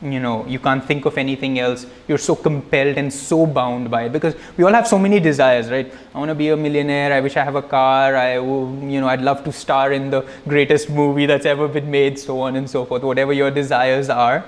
you 0.00 0.20
know 0.20 0.46
you 0.46 0.60
can't 0.60 0.84
think 0.84 1.06
of 1.06 1.18
anything 1.18 1.58
else. 1.58 1.86
You're 2.06 2.18
so 2.18 2.36
compelled 2.36 2.98
and 2.98 3.12
so 3.12 3.46
bound 3.46 3.90
by 3.90 4.04
it. 4.04 4.12
Because 4.12 4.36
we 4.56 4.62
all 4.62 4.72
have 4.72 4.86
so 4.86 4.96
many 4.96 5.18
desires 5.18 5.68
right? 5.68 5.92
I 6.14 6.18
want 6.18 6.28
to 6.28 6.36
be 6.36 6.50
a 6.50 6.56
millionaire. 6.56 7.12
I 7.12 7.18
wish 7.18 7.36
i 7.36 7.42
have 7.42 7.56
a 7.56 7.62
car. 7.62 8.14
I 8.14 8.34
you 8.34 9.00
know 9.00 9.08
i'd 9.08 9.22
love 9.22 9.42
to 9.42 9.50
star 9.50 9.90
in 9.90 10.10
the 10.10 10.24
greatest 10.46 10.88
movie 10.88 11.26
that's 11.26 11.46
ever 11.46 11.66
been 11.66 11.90
made 11.90 12.16
so 12.16 12.40
on 12.40 12.54
and 12.54 12.70
so 12.70 12.84
forth 12.84 13.02
whatever 13.02 13.32
your 13.32 13.50
desires 13.50 14.08
are 14.08 14.44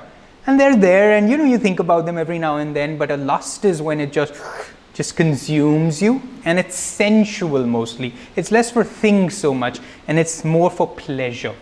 and 0.46 0.60
they're 0.60 0.76
there 0.76 1.16
and 1.16 1.30
you 1.30 1.36
know 1.36 1.44
you 1.44 1.58
think 1.58 1.80
about 1.80 2.06
them 2.06 2.18
every 2.18 2.38
now 2.38 2.58
and 2.58 2.76
then 2.76 2.98
but 2.98 3.10
a 3.10 3.16
lust 3.16 3.64
is 3.64 3.80
when 3.80 4.00
it 4.00 4.12
just 4.12 4.34
just 4.94 5.16
consumes 5.16 6.00
you 6.00 6.22
and 6.44 6.58
it's 6.58 6.76
sensual 6.76 7.66
mostly. 7.66 8.14
It's 8.36 8.50
less 8.50 8.70
for 8.70 8.84
things 8.84 9.36
so 9.36 9.52
much 9.52 9.80
and 10.06 10.18
it's 10.18 10.44
more 10.44 10.70
for 10.70 10.86
pleasure. 10.86 11.54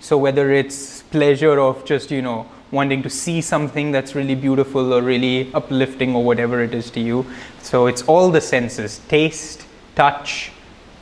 So 0.00 0.18
whether 0.18 0.52
it's 0.52 1.02
pleasure 1.04 1.58
of 1.60 1.84
just 1.84 2.10
you 2.10 2.20
know 2.20 2.46
wanting 2.72 3.02
to 3.04 3.08
see 3.08 3.40
something 3.40 3.92
that's 3.92 4.16
really 4.16 4.34
beautiful 4.34 4.92
or 4.92 5.00
really 5.00 5.52
uplifting 5.54 6.16
or 6.16 6.24
whatever 6.24 6.60
it 6.62 6.74
is 6.74 6.90
to 6.90 7.00
you. 7.00 7.24
So 7.62 7.86
it's 7.86 8.02
all 8.02 8.30
the 8.30 8.40
senses 8.40 9.00
taste 9.08 9.64
touch 9.94 10.50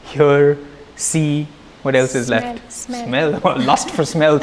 hear 0.04 0.58
see 0.96 1.48
what 1.82 1.94
else 1.94 2.14
is 2.14 2.30
left? 2.30 2.72
Smell, 2.72 3.06
smell. 3.40 3.56
lust 3.66 3.90
for 3.90 4.04
smell 4.04 4.38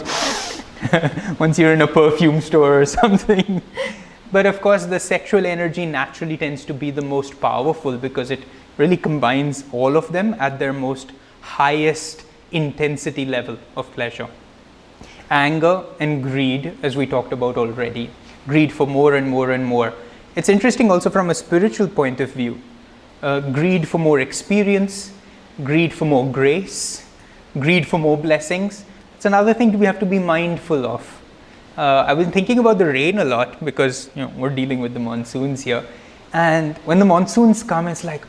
once 1.39 1.59
you're 1.59 1.73
in 1.73 1.81
a 1.81 1.87
perfume 1.87 2.41
store 2.41 2.81
or 2.81 2.85
something. 3.01 3.61
but 4.31 4.45
of 4.45 4.61
course, 4.61 4.85
the 4.85 4.99
sexual 4.99 5.45
energy 5.45 5.85
naturally 5.85 6.37
tends 6.37 6.65
to 6.65 6.73
be 6.73 6.91
the 6.91 7.01
most 7.01 7.39
powerful 7.39 7.97
because 7.97 8.31
it 8.31 8.43
really 8.77 8.97
combines 8.97 9.63
all 9.71 9.97
of 9.97 10.11
them 10.11 10.35
at 10.39 10.59
their 10.59 10.73
most 10.73 11.11
highest 11.41 12.23
intensity 12.51 13.25
level 13.25 13.57
of 13.75 13.91
pleasure. 13.93 14.27
Anger 15.29 15.83
and 15.99 16.23
greed, 16.23 16.77
as 16.83 16.95
we 16.95 17.05
talked 17.05 17.31
about 17.31 17.57
already, 17.57 18.09
greed 18.47 18.71
for 18.71 18.87
more 18.87 19.15
and 19.15 19.27
more 19.27 19.51
and 19.51 19.65
more. 19.65 19.93
It's 20.35 20.49
interesting 20.49 20.89
also 20.89 21.09
from 21.09 21.29
a 21.29 21.35
spiritual 21.35 21.87
point 21.87 22.19
of 22.19 22.31
view. 22.31 22.59
Uh, 23.21 23.39
greed 23.39 23.87
for 23.87 23.97
more 23.97 24.19
experience, 24.19 25.11
greed 25.63 25.93
for 25.93 26.05
more 26.05 26.29
grace, 26.29 27.05
greed 27.59 27.87
for 27.87 27.99
more 27.99 28.17
blessings 28.17 28.85
it's 29.21 29.27
another 29.27 29.53
thing 29.53 29.77
we 29.77 29.85
have 29.85 29.99
to 29.99 30.05
be 30.07 30.17
mindful 30.17 30.83
of. 30.83 31.21
Uh, 31.77 32.05
I've 32.07 32.17
been 32.17 32.31
thinking 32.31 32.57
about 32.57 32.79
the 32.79 32.87
rain 32.87 33.19
a 33.19 33.23
lot 33.23 33.63
because 33.63 34.09
you 34.15 34.23
know 34.23 34.29
we're 34.35 34.49
dealing 34.49 34.79
with 34.79 34.95
the 34.95 34.99
monsoons 34.99 35.61
here, 35.61 35.85
and 36.33 36.75
when 36.85 36.97
the 36.97 37.05
monsoons 37.05 37.61
come, 37.61 37.87
it's 37.87 38.03
like, 38.03 38.23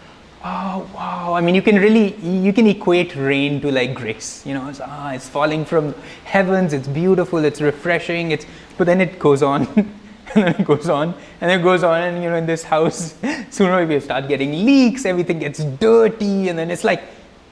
oh 0.44 0.86
wow! 0.94 1.32
I 1.32 1.40
mean, 1.40 1.54
you 1.54 1.62
can 1.62 1.76
really 1.76 2.14
you 2.16 2.52
can 2.52 2.66
equate 2.66 3.16
rain 3.16 3.58
to 3.62 3.72
like 3.72 3.94
grace. 3.94 4.44
You 4.44 4.52
know, 4.52 4.68
it's, 4.68 4.82
ah, 4.82 5.12
it's 5.12 5.26
falling 5.26 5.64
from 5.64 5.94
heavens. 6.24 6.74
It's 6.74 6.88
beautiful. 6.88 7.42
It's 7.42 7.62
refreshing. 7.62 8.32
It's 8.32 8.44
but 8.76 8.84
then 8.86 9.00
it 9.00 9.18
goes 9.18 9.42
on. 9.42 9.66
and 10.34 10.44
then 10.44 10.54
it 10.60 10.64
goes 10.66 10.90
on 10.90 11.14
and 11.40 11.50
then 11.50 11.60
it 11.60 11.62
goes 11.62 11.82
on 11.82 12.02
and 12.02 12.22
you 12.22 12.28
know 12.28 12.36
in 12.36 12.46
this 12.46 12.62
house 12.62 13.14
sooner 13.50 13.72
or 13.72 13.86
we 13.86 13.98
start 14.00 14.28
getting 14.28 14.64
leaks 14.64 15.04
everything 15.04 15.38
gets 15.38 15.64
dirty 15.80 16.48
and 16.48 16.58
then 16.58 16.70
it's 16.70 16.84
like 16.84 17.02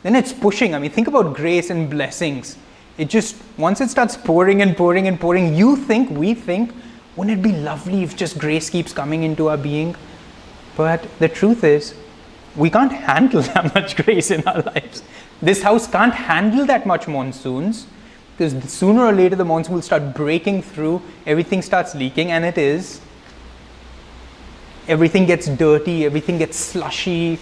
then 0.03 0.17
it's 0.17 0.33
pushing 0.33 0.75
i 0.75 0.79
mean 0.79 0.91
think 0.91 1.07
about 1.07 1.35
grace 1.35 1.69
and 1.69 1.91
blessings 1.91 2.57
it 3.01 3.09
just, 3.09 3.35
once 3.57 3.81
it 3.81 3.89
starts 3.89 4.15
pouring 4.15 4.61
and 4.61 4.77
pouring 4.77 5.09
and 5.09 5.19
pouring, 5.19 5.55
you 5.55 5.75
think, 5.75 6.11
we 6.11 6.35
think, 6.35 6.71
wouldn't 7.17 7.39
it 7.39 7.43
be 7.43 7.53
lovely 7.53 8.03
if 8.03 8.15
just 8.15 8.39
grace 8.39 8.69
keeps 8.69 8.93
coming 8.93 9.23
into 9.23 9.49
our 9.49 9.57
being? 9.57 9.97
But 10.77 11.09
the 11.19 11.27
truth 11.27 11.65
is, 11.65 11.95
we 12.57 12.69
can't 12.69 12.93
handle 12.93 13.41
that 13.55 13.75
much 13.75 13.97
grace 13.97 14.31
in 14.31 14.47
our 14.47 14.61
lives. 14.61 15.03
This 15.41 15.63
house 15.63 15.87
can't 15.87 16.13
handle 16.13 16.67
that 16.67 16.85
much 16.85 17.09
monsoons 17.09 17.87
because 18.37 18.53
sooner 18.71 19.07
or 19.07 19.13
later 19.13 19.35
the 19.35 19.47
monsoon 19.47 19.77
will 19.77 19.83
start 19.83 20.15
breaking 20.15 20.61
through, 20.61 21.01
everything 21.25 21.63
starts 21.63 21.95
leaking, 21.95 22.31
and 22.31 22.45
it 22.45 22.59
is. 22.59 23.01
Everything 24.89 25.25
gets 25.25 25.47
dirty, 25.47 26.05
everything 26.05 26.37
gets 26.37 26.59
slushy, 26.59 27.39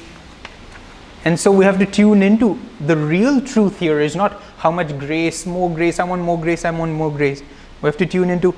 and 1.25 1.39
so 1.39 1.51
we 1.51 1.65
have 1.65 1.79
to 1.79 1.87
tune 1.87 2.23
into 2.23 2.59
the 2.81 2.97
real 2.97 3.41
truth 3.41 3.79
here 3.79 4.01
is 4.01 4.15
not 4.15 4.41
how 4.59 4.71
much 4.71 4.97
grace, 4.99 5.47
more 5.47 5.71
grace, 5.71 5.99
I 5.99 6.05
want 6.05 6.23
more 6.23 6.41
grace, 6.41 6.65
I 6.65 6.71
want 6.71 6.93
more 6.93 7.11
grace. 7.11 7.43
We 7.83 7.87
have 7.89 7.97
to 7.99 8.07
tune 8.07 8.31
into 8.31 8.55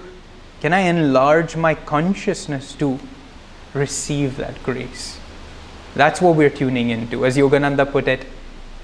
can 0.60 0.74
I 0.74 0.80
enlarge 0.80 1.56
my 1.56 1.74
consciousness 1.74 2.74
to 2.74 2.98
receive 3.72 4.36
that 4.36 4.62
grace? 4.62 5.18
That's 5.94 6.20
what 6.20 6.36
we're 6.36 6.50
tuning 6.50 6.90
into. 6.90 7.24
As 7.24 7.36
Yogananda 7.36 7.90
put 7.90 8.08
it, 8.08 8.26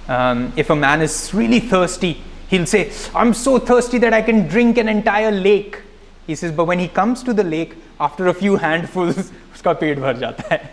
um, 0.08 0.52
if 0.56 0.70
a 0.70 0.76
man 0.76 1.02
is 1.02 1.34
really 1.34 1.60
thirsty, 1.60 2.22
he'll 2.48 2.66
say, 2.66 2.92
I'm 3.14 3.34
so 3.34 3.58
thirsty 3.58 3.98
that 3.98 4.14
I 4.14 4.22
can 4.22 4.48
drink 4.48 4.78
an 4.78 4.88
entire 4.88 5.30
lake. 5.30 5.82
He 6.26 6.34
says, 6.34 6.50
but 6.50 6.64
when 6.64 6.78
he 6.78 6.88
comes 6.88 7.22
to 7.24 7.34
the 7.34 7.44
lake, 7.44 7.76
after 8.00 8.26
a 8.28 8.34
few 8.34 8.56
handfuls, 8.56 9.30
uska 9.54 9.78
pet 9.78 9.98
bhar 9.98 10.14
jata 10.14 10.48
hai. 10.48 10.70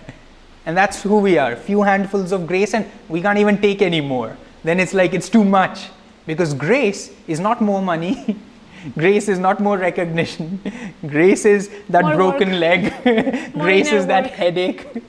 And 0.66 0.78
that's 0.78 1.02
who 1.04 1.20
we 1.20 1.38
are. 1.38 1.56
Few 1.56 1.82
handfuls 1.84 2.32
of 2.32 2.48
grace, 2.48 2.74
and 2.74 2.86
we 3.10 3.22
can't 3.22 3.38
even 3.38 3.60
take 3.62 3.82
any 3.82 4.02
more. 4.02 4.38
Then 4.64 4.80
it's 4.80 4.94
like 4.94 5.14
it's 5.14 5.30
too 5.30 5.44
much. 5.44 5.90
Because 6.26 6.54
grace 6.54 7.12
is 7.28 7.40
not 7.40 7.60
more 7.62 7.82
money. 7.82 8.38
grace 8.98 9.28
is 9.28 9.40
not 9.40 9.60
more 9.60 9.78
recognition. 9.78 10.60
grace 11.08 11.44
is 11.46 11.70
that 11.90 12.04
More 12.06 12.16
broken 12.16 12.52
work. 12.52 12.60
leg. 12.60 13.54
Grace 13.54 13.92
is 13.92 14.06
that 14.08 14.24
work. 14.24 14.34
headache. 14.34 15.04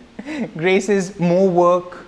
grace 0.57 0.89
is 0.89 1.19
more 1.21 1.49
work. 1.49 1.99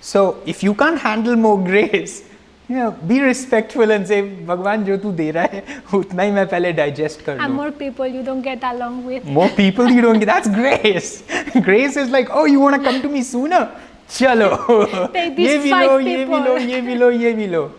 So 0.00 0.42
if 0.46 0.62
you 0.64 0.74
can't 0.74 0.98
handle 0.98 1.36
more 1.36 1.62
grace, 1.62 2.24
you 2.68 2.76
know, 2.76 2.90
be 2.92 3.20
respectful 3.20 3.90
and 3.90 4.06
say, 4.06 4.22
Bhagwan, 4.22 4.86
jo 4.86 4.96
tu 4.96 5.12
de 5.12 5.32
hai, 5.32 5.62
utna 5.98 6.24
hi 6.24 6.30
main 6.30 6.46
pehle 6.46 6.74
digest 6.80 7.24
kar 7.24 7.36
And 7.38 7.54
more 7.54 7.70
people 7.70 8.06
you 8.06 8.22
don't 8.22 8.42
get 8.42 8.62
along 8.62 9.04
with. 9.04 9.24
More 9.24 9.48
people 9.48 9.90
you 9.90 10.00
don't 10.00 10.18
get. 10.18 10.26
That's 10.26 10.48
grace. 10.48 11.22
Grace 11.68 11.96
is 11.96 12.10
like, 12.10 12.28
oh, 12.30 12.44
you 12.46 12.60
want 12.60 12.76
to 12.76 12.82
come 12.82 13.02
to 13.02 13.08
me 13.08 13.22
sooner? 13.22 13.62
Chalo. 14.08 15.12
Take 15.12 15.36
these 15.36 15.70
five 15.70 16.00
people. 16.00 16.08
ye 16.08 16.24
bhi 16.24 16.44
lo, 16.46 16.56
ye 16.56 16.80
bhi 16.80 16.98
lo, 16.98 17.08
ye 17.08 17.34
bhi 17.34 17.50
lo. 17.50 17.72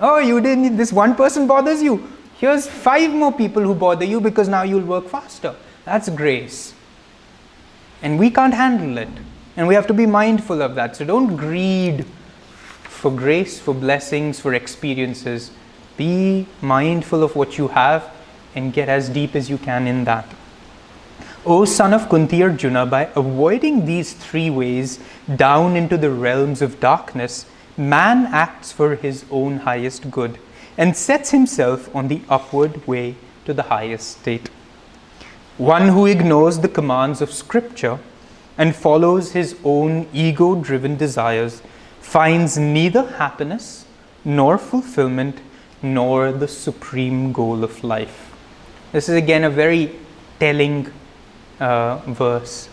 Oh, 0.00 0.18
you 0.18 0.40
didn't 0.40 0.62
need 0.62 0.76
this 0.76 0.92
one 0.92 1.14
person 1.14 1.46
bothers 1.46 1.82
you. 1.82 1.94
Here's 2.40 2.66
five 2.68 3.12
more 3.12 3.32
people 3.32 3.62
who 3.62 3.74
bother 3.74 4.04
you 4.04 4.20
because 4.20 4.48
now 4.48 4.62
you'll 4.62 4.84
work 4.84 5.08
faster. 5.08 5.54
That's 5.84 6.08
grace. 6.08 6.74
And 8.02 8.18
we 8.18 8.30
can't 8.30 8.54
handle 8.54 8.98
it. 8.98 9.08
And 9.56 9.66
we 9.66 9.74
have 9.74 9.88
to 9.88 9.94
be 9.94 10.06
mindful 10.06 10.62
of 10.62 10.76
that. 10.76 10.94
So 10.94 11.04
don't 11.04 11.34
greed 11.36 12.04
for 12.98 13.12
grace, 13.12 13.60
for 13.60 13.72
blessings, 13.72 14.40
for 14.40 14.54
experiences. 14.54 15.52
Be 15.96 16.46
mindful 16.60 17.22
of 17.22 17.36
what 17.36 17.56
you 17.56 17.68
have 17.68 18.10
and 18.56 18.72
get 18.72 18.88
as 18.88 19.08
deep 19.08 19.36
as 19.36 19.48
you 19.48 19.56
can 19.56 19.86
in 19.86 20.04
that. 20.04 20.26
O 21.46 21.64
son 21.64 21.94
of 21.94 22.08
Kunti 22.08 22.42
Arjuna, 22.42 22.84
by 22.86 23.08
avoiding 23.14 23.86
these 23.86 24.12
three 24.12 24.50
ways 24.50 24.98
down 25.36 25.76
into 25.76 25.96
the 25.96 26.10
realms 26.10 26.60
of 26.60 26.80
darkness, 26.80 27.46
man 27.76 28.26
acts 28.26 28.72
for 28.72 28.96
his 28.96 29.24
own 29.30 29.58
highest 29.58 30.10
good 30.10 30.38
and 30.76 30.96
sets 30.96 31.30
himself 31.30 31.94
on 31.94 32.08
the 32.08 32.20
upward 32.28 32.84
way 32.86 33.14
to 33.44 33.54
the 33.54 33.64
highest 33.64 34.20
state. 34.20 34.48
One 35.56 35.88
who 35.88 36.06
ignores 36.06 36.58
the 36.58 36.68
commands 36.68 37.20
of 37.20 37.32
Scripture 37.32 37.98
and 38.56 38.74
follows 38.74 39.32
his 39.32 39.56
own 39.64 40.08
ego 40.12 40.56
driven 40.56 40.96
desires 40.96 41.62
finds 42.08 42.56
neither 42.56 43.02
happiness 43.18 43.84
nor 44.24 44.56
fulfillment 44.56 45.40
nor 45.82 46.32
the 46.32 46.48
supreme 46.48 47.32
goal 47.32 47.62
of 47.62 47.84
life. 47.84 48.32
This 48.92 49.10
is 49.10 49.14
again 49.14 49.44
a 49.44 49.50
very 49.50 49.94
telling 50.40 50.90
uh, 51.60 51.98
verse. 52.06 52.70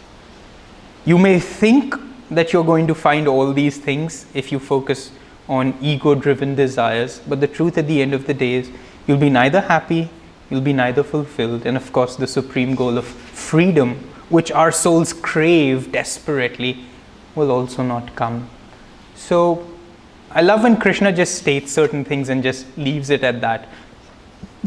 You 1.04 1.18
may 1.18 1.40
think 1.40 1.96
that 2.32 2.54
you're 2.54 2.64
going 2.64 2.88
to 2.88 2.96
find 2.96 3.28
all 3.28 3.52
these 3.52 3.78
things 3.78 4.26
if 4.34 4.54
you 4.54 4.60
focus 4.60 5.12
on 5.50 5.78
ego 5.82 6.16
driven 6.16 6.56
desires, 6.56 7.20
but 7.28 7.42
the 7.42 7.48
truth 7.48 7.78
at 7.78 7.88
the 7.88 8.02
end 8.02 8.14
of 8.14 8.26
the 8.28 8.34
day 8.34 8.54
is 8.54 8.72
you'll 9.06 9.18
be 9.18 9.30
neither 9.30 9.60
happy, 9.60 10.10
you'll 10.50 10.62
be 10.62 10.74
neither 10.74 11.04
fulfilled, 11.04 11.66
and 11.66 11.76
of 11.76 11.92
course, 11.92 12.16
the 12.16 12.26
supreme 12.26 12.74
goal 12.74 12.98
of 12.98 13.06
freedom, 13.06 13.96
which 14.30 14.50
our 14.52 14.72
souls 14.72 15.12
crave 15.12 15.92
desperately, 15.92 16.86
will 17.36 17.52
also 17.52 17.84
not 17.84 18.16
come. 18.16 18.50
So, 19.28 19.66
I 20.30 20.42
love 20.42 20.62
when 20.62 20.78
Krishna 20.78 21.12
just 21.12 21.34
states 21.34 21.72
certain 21.72 22.06
things 22.06 22.30
and 22.30 22.44
just 22.44 22.68
leaves 22.78 23.10
it 23.10 23.24
at 23.24 23.42
that 23.42 23.68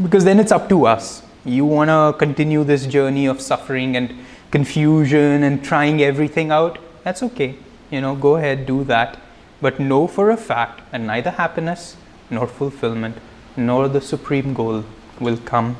because 0.03 0.25
then 0.25 0.37
it's 0.37 0.51
up 0.51 0.67
to 0.67 0.85
us. 0.85 1.23
You 1.45 1.63
want 1.63 1.89
to 1.89 2.13
continue 2.19 2.65
this 2.65 2.85
journey 2.85 3.25
of 3.25 3.39
suffering 3.39 3.95
and 3.95 4.13
confusion 4.51 5.43
and 5.43 5.63
trying 5.63 6.01
everything 6.01 6.51
out, 6.51 6.77
that's 7.05 7.23
okay. 7.23 7.55
You 7.89 8.01
know, 8.01 8.17
go 8.17 8.35
ahead, 8.35 8.65
do 8.65 8.83
that. 8.83 9.17
But 9.61 9.79
know 9.79 10.07
for 10.07 10.29
a 10.29 10.35
fact 10.35 10.91
that 10.91 10.99
neither 10.99 11.31
happiness 11.31 11.95
nor 12.29 12.45
fulfillment 12.45 13.15
nor 13.55 13.87
the 13.87 14.01
supreme 14.01 14.53
goal 14.53 14.83
will 15.21 15.37
come. 15.37 15.77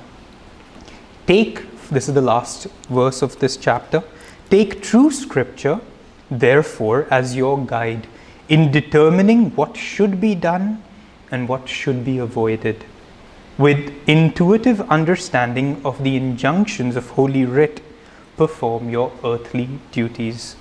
Take, 1.27 1.89
this 1.89 2.07
is 2.07 2.13
the 2.13 2.21
last 2.21 2.67
verse 2.89 3.21
of 3.21 3.39
this 3.39 3.57
chapter, 3.57 4.03
take 4.49 4.81
true 4.81 5.11
scripture, 5.11 5.81
therefore, 6.31 7.07
as 7.11 7.35
your 7.35 7.57
guide 7.57 8.07
in 8.49 8.71
determining 8.71 9.55
what 9.55 9.77
should 9.77 10.19
be 10.19 10.35
done 10.35 10.83
and 11.31 11.47
what 11.47 11.69
should 11.69 12.03
be 12.03 12.17
avoided 12.17 12.83
with 13.59 13.93
intuitive 14.07 14.79
understanding 14.89 15.81
of 15.83 16.01
the 16.01 16.15
injunctions 16.15 16.95
of 16.95 17.09
Holy 17.09 17.43
Writ, 17.43 17.81
perform 18.37 18.89
your 18.89 19.11
earthly 19.21 19.67
duties. 19.91 20.55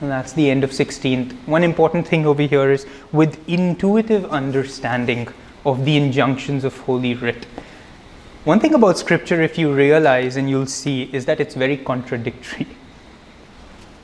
And 0.00 0.10
that's 0.10 0.32
the 0.32 0.50
end 0.50 0.64
of 0.64 0.70
16th. 0.70 1.32
One 1.46 1.62
important 1.62 2.08
thing 2.08 2.26
over 2.26 2.42
here 2.42 2.72
is 2.72 2.86
with 3.12 3.48
intuitive 3.48 4.24
understanding 4.32 5.28
of 5.64 5.84
the 5.84 5.96
injunctions 5.96 6.64
of 6.64 6.76
Holy 6.78 7.14
Writ. 7.14 7.46
One 8.42 8.58
thing 8.58 8.74
about 8.74 8.98
scripture, 8.98 9.40
if 9.40 9.56
you 9.56 9.72
realize 9.72 10.36
and 10.36 10.50
you'll 10.50 10.66
see, 10.66 11.04
is 11.12 11.24
that 11.26 11.38
it's 11.38 11.54
very 11.54 11.76
contradictory. 11.76 12.66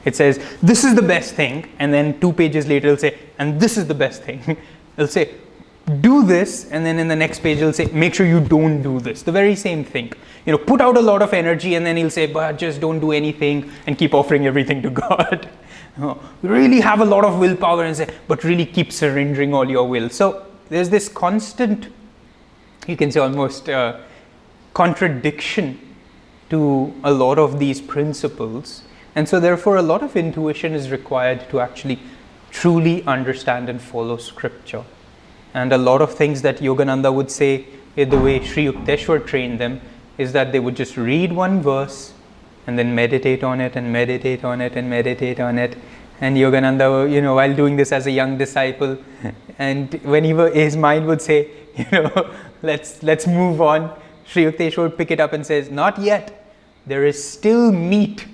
It 0.05 0.17
says, 0.17 0.41
This 0.63 0.85
is 0.85 0.95
the 0.95 1.03
best 1.03 1.35
thing, 1.35 1.69
and 1.79 1.93
then 1.93 2.21
two 2.21 2.33
pages 2.33 2.67
later 2.67 2.89
it'll 2.89 2.99
say, 2.99 3.19
And 3.39 3.61
this 3.61 3.77
is 3.77 3.87
the 3.87 3.95
best 3.95 4.23
thing. 4.23 4.57
It'll 4.97 5.09
say, 5.09 5.35
Do 6.01 6.25
this, 6.27 6.71
and 6.71 6.85
then 6.85 6.99
in 6.99 7.09
the 7.09 7.17
next 7.17 7.41
page 7.41 7.59
it'll 7.59 7.73
say, 7.73 7.87
Make 7.87 8.15
sure 8.15 8.27
you 8.27 8.41
don't 8.41 8.83
do 8.83 9.01
this. 9.01 9.23
The 9.23 9.33
very 9.33 9.57
same 9.57 9.85
thing. 9.85 10.13
You 10.47 10.53
know, 10.53 10.59
put 10.59 10.81
out 10.81 10.97
a 10.97 11.01
lot 11.01 11.23
of 11.23 11.33
energy, 11.33 11.75
and 11.75 11.85
then 11.85 11.97
he'll 11.97 12.11
say, 12.11 12.27
But 12.27 12.59
just 12.59 12.81
don't 12.81 13.01
do 13.01 13.13
anything 13.13 13.71
and 13.87 13.99
keep 13.99 14.15
offering 14.15 14.47
everything 14.47 14.83
to 14.83 14.91
God. 15.09 15.49
No, 15.97 16.21
really 16.43 16.81
have 16.81 17.01
a 17.01 17.05
lot 17.05 17.25
of 17.25 17.39
willpower 17.39 17.85
and 17.85 17.97
say, 17.97 18.09
But 18.27 18.45
really 18.45 18.67
keep 18.67 18.93
surrendering 18.93 19.53
all 19.53 19.69
your 19.69 19.89
will. 19.89 20.09
So 20.09 20.47
there's 20.71 20.89
this 20.89 21.09
constant, 21.09 21.89
you 22.87 22.97
can 22.97 23.11
say 23.11 23.21
almost 23.21 23.69
uh, 23.69 23.99
contradiction 24.73 25.79
to 26.49 26.93
a 27.05 27.13
lot 27.13 27.39
of 27.39 27.59
these 27.59 27.81
principles. 27.81 28.83
And 29.15 29.29
so, 29.29 29.41
therefore, 29.41 29.77
a 29.77 29.83
lot 29.83 30.03
of 30.03 30.17
intuition 30.17 30.75
is 30.75 30.91
required 30.91 31.49
to 31.51 31.61
actually 31.61 31.99
truly 32.51 33.03
understand 33.05 33.69
and 33.69 33.81
follow 33.81 34.17
scripture. 34.17 34.85
And 35.55 35.73
a 35.73 35.79
lot 35.79 36.01
of 36.01 36.15
things 36.15 36.43
that 36.43 36.59
Yogananda 36.59 37.13
would 37.13 37.31
say, 37.31 37.67
eh, 37.97 38.05
the 38.05 38.19
way 38.19 38.45
Sri 38.45 38.67
Yukteswar 38.67 39.27
trained 39.27 39.59
them, 39.59 39.81
is 40.19 40.33
that 40.33 40.53
they 40.53 40.61
would 40.61 40.77
just 40.77 40.97
read 40.97 41.33
one 41.33 41.61
verse 41.63 42.13
and 42.67 42.79
then 42.79 42.95
meditate 42.95 43.43
on 43.43 43.61
it 43.61 43.75
and 43.75 43.93
meditate 43.93 44.45
on 44.45 44.61
it 44.61 44.77
and 44.77 44.89
meditate 44.89 45.41
on 45.41 45.59
it. 45.59 45.77
And 46.21 46.37
Yogananda, 46.37 47.11
you 47.11 47.23
know, 47.23 47.35
while 47.35 47.55
doing 47.55 47.77
this 47.77 47.93
as 47.93 48.07
a 48.07 48.11
young 48.11 48.37
disciple, 48.37 48.99
and 49.59 49.93
when 50.05 50.25
he 50.25 50.33
his 50.61 50.77
mind 50.77 51.07
would 51.07 51.23
say, 51.23 51.49
you 51.77 51.87
know, 51.91 52.31
let's 52.63 53.03
let's 53.03 53.27
move 53.27 53.61
on. 53.61 53.99
Sri 54.25 54.45
Yukteswar 54.45 54.85
would 54.85 54.99
pick 54.99 55.11
it 55.11 55.19
up 55.19 55.33
and 55.33 55.45
says, 55.45 55.71
not 55.71 55.99
yet. 55.99 56.37
There 56.87 57.05
is 57.05 57.23
still 57.23 57.73
meat, 57.73 58.27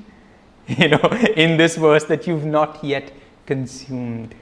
you 0.78 0.88
know, 0.88 1.00
in 1.36 1.56
this 1.56 1.76
verse 1.76 2.04
that 2.04 2.26
you've 2.26 2.44
not 2.44 2.82
yet 2.82 3.12
consumed. 3.46 4.34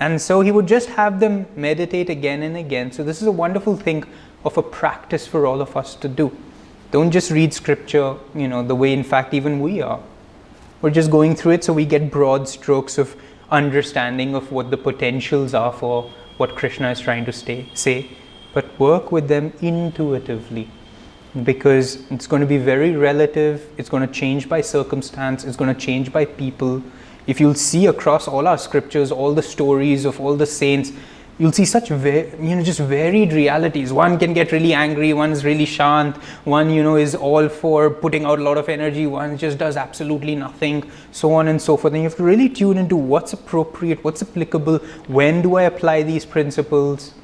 And 0.00 0.20
so 0.20 0.40
he 0.40 0.50
would 0.50 0.66
just 0.66 0.88
have 0.90 1.20
them 1.20 1.46
meditate 1.54 2.10
again 2.10 2.42
and 2.42 2.56
again. 2.56 2.90
So, 2.90 3.04
this 3.04 3.22
is 3.22 3.28
a 3.28 3.32
wonderful 3.32 3.76
thing 3.76 4.04
of 4.44 4.58
a 4.58 4.62
practice 4.62 5.26
for 5.26 5.46
all 5.46 5.60
of 5.60 5.76
us 5.76 5.94
to 5.96 6.08
do. 6.08 6.36
Don't 6.90 7.12
just 7.12 7.30
read 7.30 7.54
scripture, 7.54 8.16
you 8.34 8.48
know, 8.48 8.62
the 8.66 8.74
way 8.74 8.92
in 8.92 9.04
fact 9.04 9.32
even 9.32 9.60
we 9.60 9.80
are. 9.80 10.00
We're 10.80 10.90
just 10.90 11.10
going 11.10 11.36
through 11.36 11.52
it 11.52 11.64
so 11.64 11.72
we 11.72 11.86
get 11.86 12.10
broad 12.10 12.48
strokes 12.48 12.98
of 12.98 13.14
understanding 13.50 14.34
of 14.34 14.50
what 14.50 14.70
the 14.70 14.76
potentials 14.76 15.54
are 15.54 15.72
for 15.72 16.10
what 16.36 16.56
Krishna 16.56 16.90
is 16.90 16.98
trying 16.98 17.24
to 17.26 17.32
stay, 17.32 17.68
say, 17.74 18.08
but 18.52 18.78
work 18.80 19.12
with 19.12 19.28
them 19.28 19.52
intuitively 19.60 20.68
because 21.44 22.10
it's 22.10 22.26
going 22.26 22.40
to 22.40 22.46
be 22.46 22.58
very 22.58 22.94
relative, 22.94 23.66
it's 23.78 23.88
going 23.88 24.06
to 24.06 24.12
change 24.12 24.48
by 24.48 24.60
circumstance, 24.60 25.44
it's 25.44 25.56
going 25.56 25.74
to 25.74 25.80
change 25.80 26.12
by 26.12 26.24
people. 26.24 26.82
If 27.26 27.40
you'll 27.40 27.54
see 27.54 27.86
across 27.86 28.28
all 28.28 28.46
our 28.46 28.58
scriptures, 28.58 29.10
all 29.10 29.32
the 29.32 29.42
stories 29.42 30.04
of 30.04 30.20
all 30.20 30.36
the 30.36 30.46
saints, 30.46 30.92
you'll 31.38 31.52
see 31.52 31.64
such 31.64 31.88
you 31.88 31.96
know 31.96 32.62
just 32.62 32.80
varied 32.80 33.32
realities. 33.32 33.92
One 33.92 34.18
can 34.18 34.34
get 34.34 34.52
really 34.52 34.74
angry, 34.74 35.14
one's 35.14 35.42
really 35.44 35.64
shant, 35.64 36.16
one 36.44 36.68
you 36.68 36.82
know 36.82 36.96
is 36.96 37.14
all 37.14 37.48
for 37.48 37.88
putting 37.88 38.26
out 38.26 38.38
a 38.38 38.42
lot 38.42 38.58
of 38.58 38.68
energy, 38.68 39.06
one 39.06 39.38
just 39.38 39.56
does 39.56 39.78
absolutely 39.78 40.34
nothing, 40.34 40.90
so 41.12 41.32
on 41.32 41.48
and 41.48 41.62
so 41.62 41.78
forth. 41.78 41.94
And 41.94 42.02
you 42.02 42.08
have 42.08 42.18
to 42.18 42.24
really 42.24 42.50
tune 42.50 42.76
into 42.76 42.96
what's 42.96 43.32
appropriate, 43.32 44.04
what's 44.04 44.20
applicable, 44.20 44.78
when 45.08 45.40
do 45.40 45.56
I 45.56 45.62
apply 45.62 46.02
these 46.02 46.26
principles 46.26 47.14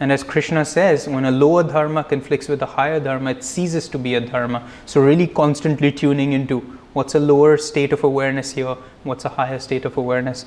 And 0.00 0.10
as 0.10 0.24
Krishna 0.24 0.64
says, 0.64 1.08
when 1.08 1.24
a 1.24 1.30
lower 1.30 1.62
dharma 1.62 2.02
conflicts 2.02 2.48
with 2.48 2.62
a 2.62 2.66
higher 2.66 2.98
dharma, 2.98 3.32
it 3.32 3.44
ceases 3.44 3.88
to 3.90 3.98
be 3.98 4.14
a 4.14 4.20
dharma. 4.20 4.68
So, 4.86 5.00
really 5.00 5.26
constantly 5.26 5.92
tuning 5.92 6.32
into 6.32 6.60
what's 6.92 7.14
a 7.14 7.20
lower 7.20 7.56
state 7.56 7.92
of 7.92 8.02
awareness 8.04 8.52
here, 8.52 8.76
what's 9.04 9.24
a 9.24 9.30
higher 9.30 9.58
state 9.58 9.84
of 9.84 9.96
awareness, 9.96 10.44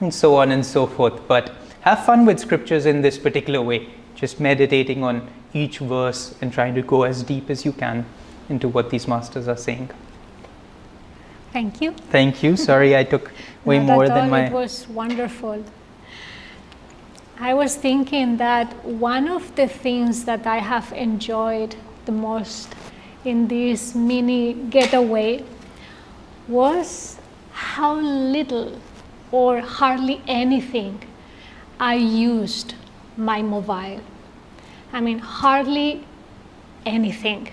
and 0.00 0.12
so 0.12 0.36
on 0.36 0.50
and 0.50 0.64
so 0.64 0.86
forth. 0.86 1.20
But 1.28 1.54
have 1.82 2.04
fun 2.04 2.26
with 2.26 2.40
scriptures 2.40 2.86
in 2.86 3.02
this 3.02 3.16
particular 3.16 3.62
way, 3.62 3.88
just 4.14 4.40
meditating 4.40 5.04
on 5.04 5.28
each 5.54 5.78
verse 5.78 6.34
and 6.40 6.52
trying 6.52 6.74
to 6.74 6.82
go 6.82 7.04
as 7.04 7.22
deep 7.22 7.48
as 7.48 7.64
you 7.64 7.72
can 7.72 8.04
into 8.48 8.68
what 8.68 8.90
these 8.90 9.06
masters 9.06 9.48
are 9.48 9.56
saying. 9.56 9.90
Thank 11.52 11.80
you. 11.80 11.92
Thank 12.10 12.42
you. 12.42 12.56
Sorry, 12.56 12.96
I 12.96 13.04
took 13.04 13.32
way 13.64 13.78
Not 13.78 13.86
more 13.86 14.08
than 14.08 14.30
my. 14.30 14.46
It 14.46 14.52
was 14.52 14.86
wonderful. 14.88 15.64
I 17.38 17.52
was 17.52 17.76
thinking 17.76 18.38
that 18.38 18.84
one 18.84 19.28
of 19.28 19.54
the 19.56 19.68
things 19.68 20.24
that 20.24 20.46
I 20.46 20.58
have 20.58 20.92
enjoyed 20.92 21.76
the 22.06 22.12
most 22.12 22.74
in 23.24 23.48
this 23.48 23.94
mini 23.94 24.54
getaway 24.54 25.44
was 26.48 27.18
how 27.52 27.94
little 27.96 28.80
or 29.30 29.60
hardly 29.60 30.22
anything 30.26 31.02
I 31.78 31.96
used 31.96 32.74
my 33.16 33.42
mobile. 33.42 34.00
I 34.92 35.00
mean, 35.00 35.18
hardly 35.18 36.04
anything. 36.86 37.48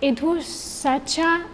It 0.00 0.22
was 0.22 0.46
such 0.46 1.18
a 1.18 1.44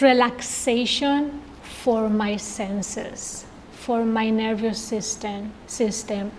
relaxation 0.00 1.42
for 1.62 2.08
my 2.08 2.36
senses, 2.36 3.43
for 3.84 4.02
my 4.02 4.30
nervous 4.30 4.78
system, 4.78 5.52
system, 5.66 6.32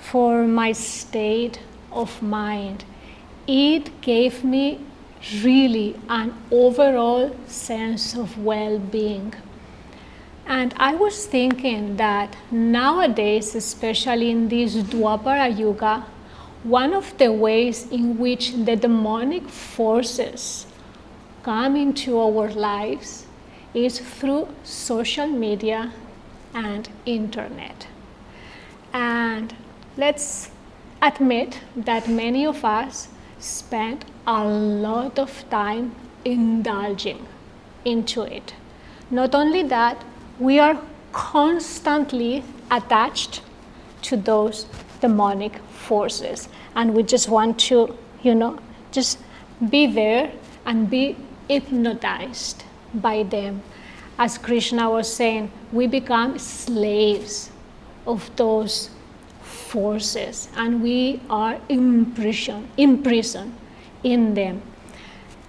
for 0.00 0.42
my 0.42 0.72
state 0.72 1.60
of 1.92 2.20
mind. 2.20 2.84
It 3.46 4.00
gave 4.00 4.42
me 4.42 4.80
really 5.44 5.94
an 6.08 6.34
overall 6.50 7.36
sense 7.46 8.16
of 8.16 8.36
well-being. 8.36 9.32
And 10.44 10.74
I 10.76 10.96
was 10.96 11.26
thinking 11.26 11.96
that 11.98 12.36
nowadays, 12.50 13.54
especially 13.54 14.30
in 14.32 14.48
this 14.48 14.74
Dwapara 14.74 15.56
Yuga, 15.56 16.04
one 16.64 16.94
of 16.94 17.16
the 17.18 17.30
ways 17.30 17.86
in 17.92 18.18
which 18.18 18.54
the 18.64 18.74
demonic 18.74 19.48
forces 19.48 20.66
come 21.44 21.76
into 21.76 22.18
our 22.18 22.50
lives 22.50 23.26
is 23.72 24.00
through 24.00 24.48
social 24.64 25.28
media 25.28 25.92
and 26.54 26.88
internet. 27.06 27.86
And 28.92 29.54
let's 29.96 30.50
admit 31.00 31.60
that 31.76 32.08
many 32.08 32.46
of 32.46 32.64
us 32.64 33.08
spend 33.38 34.04
a 34.26 34.44
lot 34.44 35.18
of 35.18 35.44
time 35.50 35.94
indulging 36.24 37.26
into 37.84 38.22
it. 38.22 38.54
Not 39.10 39.34
only 39.34 39.62
that, 39.64 40.04
we 40.38 40.58
are 40.58 40.80
constantly 41.12 42.44
attached 42.70 43.42
to 44.02 44.16
those 44.16 44.66
demonic 45.00 45.58
forces 45.70 46.48
and 46.74 46.94
we 46.94 47.02
just 47.02 47.28
want 47.28 47.58
to 47.58 47.96
you 48.22 48.34
know 48.34 48.58
just 48.92 49.18
be 49.68 49.86
there 49.86 50.32
and 50.64 50.88
be 50.88 51.16
hypnotized 51.48 52.64
by 52.94 53.22
them 53.24 53.62
as 54.24 54.38
krishna 54.48 54.88
was 54.90 55.12
saying 55.20 55.50
we 55.72 55.86
become 55.86 56.38
slaves 56.38 57.50
of 58.06 58.28
those 58.36 58.90
forces 59.42 60.48
and 60.56 60.82
we 60.82 61.20
are 61.30 61.58
imprisoned 61.68 62.68
imprisoned 62.76 63.54
in 64.02 64.34
them 64.34 64.60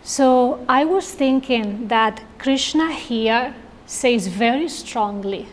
so 0.03 0.29
i 0.67 0.83
was 0.93 1.11
thinking 1.23 1.87
that 1.87 2.23
krishna 2.37 2.91
here 2.91 3.53
says 3.85 4.27
very 4.27 4.69
strongly 4.69 5.47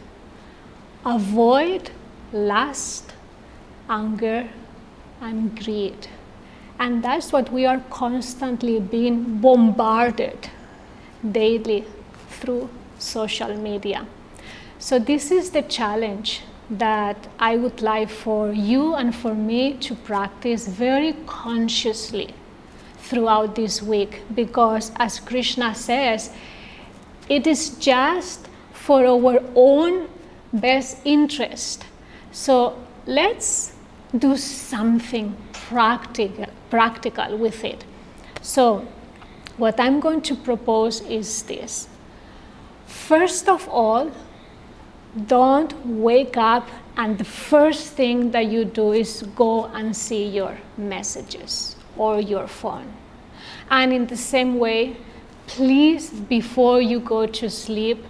avoid 1.04 1.90
lust, 2.32 3.12
anger, 3.88 4.48
and 5.20 5.58
greed. 5.62 6.08
And 6.78 7.04
that's 7.04 7.32
what 7.32 7.52
we 7.52 7.66
are 7.66 7.82
constantly 7.90 8.80
being 8.80 9.38
bombarded 9.38 10.48
daily 11.30 11.84
through 12.28 12.70
social 13.00 13.56
media. 13.56 14.06
So, 14.78 14.98
this 14.98 15.30
is 15.30 15.50
the 15.50 15.62
challenge 15.62 16.42
that 16.70 17.26
I 17.38 17.56
would 17.56 17.82
like 17.82 18.08
for 18.08 18.52
you 18.52 18.94
and 18.94 19.14
for 19.14 19.34
me 19.34 19.74
to 19.78 19.94
practice 19.94 20.68
very 20.68 21.14
consciously 21.26 22.34
throughout 22.98 23.56
this 23.56 23.82
week 23.82 24.22
because, 24.34 24.92
as 24.96 25.18
Krishna 25.18 25.74
says, 25.74 26.30
it 27.28 27.46
is 27.46 27.70
just 27.70 28.48
for 28.72 29.04
our 29.04 29.42
own 29.54 30.08
best 30.52 30.98
interest. 31.04 31.84
So 32.32 32.78
let's 33.06 33.72
do 34.16 34.36
something 34.36 35.36
practical, 35.52 36.46
practical 36.70 37.36
with 37.36 37.64
it. 37.64 37.84
So 38.42 38.86
what 39.56 39.78
I'm 39.78 40.00
going 40.00 40.22
to 40.22 40.34
propose 40.34 41.00
is 41.02 41.42
this. 41.42 41.88
First 43.10 43.48
of 43.48 43.68
all, 43.68 44.12
don't 45.26 45.74
wake 45.84 46.36
up 46.36 46.68
and 46.96 47.18
the 47.18 47.24
first 47.24 47.94
thing 47.94 48.30
that 48.30 48.46
you 48.46 48.64
do 48.64 48.92
is 48.92 49.24
go 49.34 49.64
and 49.64 49.96
see 49.96 50.24
your 50.28 50.56
messages 50.76 51.74
or 51.96 52.20
your 52.20 52.46
phone. 52.46 52.92
And 53.68 53.92
in 53.92 54.06
the 54.06 54.16
same 54.16 54.60
way, 54.60 54.96
please, 55.48 56.10
before 56.10 56.80
you 56.80 57.00
go 57.00 57.26
to 57.26 57.50
sleep, 57.50 58.04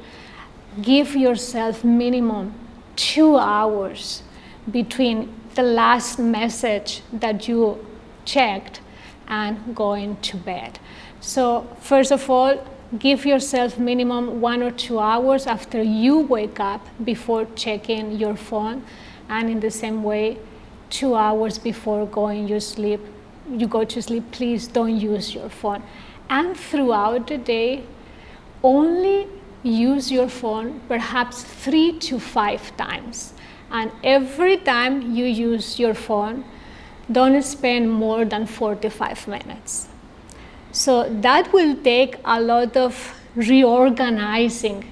give 0.83 1.17
yourself 1.17 1.83
minimum 1.83 2.53
two 2.95 3.39
hours 3.39 4.23
between 4.71 5.33
the 5.55 5.63
last 5.63 6.19
message 6.19 7.01
that 7.11 7.49
you 7.49 7.87
checked 8.27 8.83
and 9.29 9.75
going 9.75 10.19
to 10.29 10.37
bed. 10.37 10.79
So 11.23 11.67
first 11.81 12.13
of 12.13 12.29
all, 12.29 12.63
give 12.99 13.25
yourself 13.25 13.79
minimum 13.79 14.41
one 14.41 14.63
or 14.63 14.71
two 14.71 14.99
hours 14.99 15.47
after 15.47 15.83
you 15.83 16.19
wake 16.19 16.59
up 16.59 16.87
before 17.05 17.47
checking 17.55 18.13
your 18.13 18.37
phone 18.37 18.85
and 19.29 19.49
in 19.49 19.61
the 19.61 19.71
same 19.71 20.03
way 20.03 20.37
two 20.91 21.15
hours 21.15 21.59
before 21.59 22.07
going 22.07 22.49
you 22.49 22.59
sleep 22.59 23.01
you 23.49 23.67
go 23.67 23.85
to 23.85 24.03
sleep 24.03 24.25
please 24.33 24.67
don't 24.67 24.99
use 24.99 25.35
your 25.35 25.49
phone 25.49 25.83
and 26.29 26.57
throughout 26.57 27.27
the 27.29 27.39
day 27.39 27.83
only 28.63 29.29
use 29.63 30.11
your 30.11 30.29
phone 30.29 30.81
perhaps 30.89 31.43
three 31.43 31.99
to 31.99 32.19
five 32.19 32.77
times. 32.77 33.33
And 33.71 33.93
every 34.03 34.57
time 34.57 35.15
you 35.15 35.25
use 35.25 35.79
your 35.79 35.95
phone, 35.95 36.45
don't 37.11 37.43
spend 37.43 37.91
more 37.91 38.25
than 38.25 38.47
45 38.47 39.29
minutes. 39.29 39.89
So 40.73 41.09
that 41.21 41.53
will 41.53 41.77
take 41.83 42.17
a 42.25 42.41
lot 42.41 42.77
of 42.77 43.15
reorganizing 43.35 44.85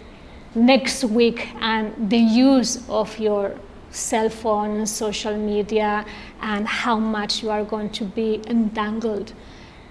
next 0.54 1.04
week 1.04 1.48
and 1.60 2.10
the 2.10 2.18
use 2.18 2.88
of 2.88 3.18
your 3.18 3.54
cell 3.90 4.28
phone, 4.28 4.86
social 4.86 5.36
media, 5.36 6.04
and 6.40 6.66
how 6.66 6.98
much 6.98 7.42
you 7.42 7.50
are 7.50 7.64
going 7.64 7.90
to 7.90 8.04
be 8.04 8.42
entangled 8.46 9.32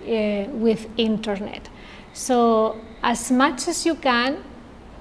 uh, 0.01 0.45
with 0.51 0.87
internet. 0.97 1.69
So 2.13 2.79
as 3.03 3.31
much 3.31 3.67
as 3.67 3.85
you 3.85 3.95
can, 3.95 4.43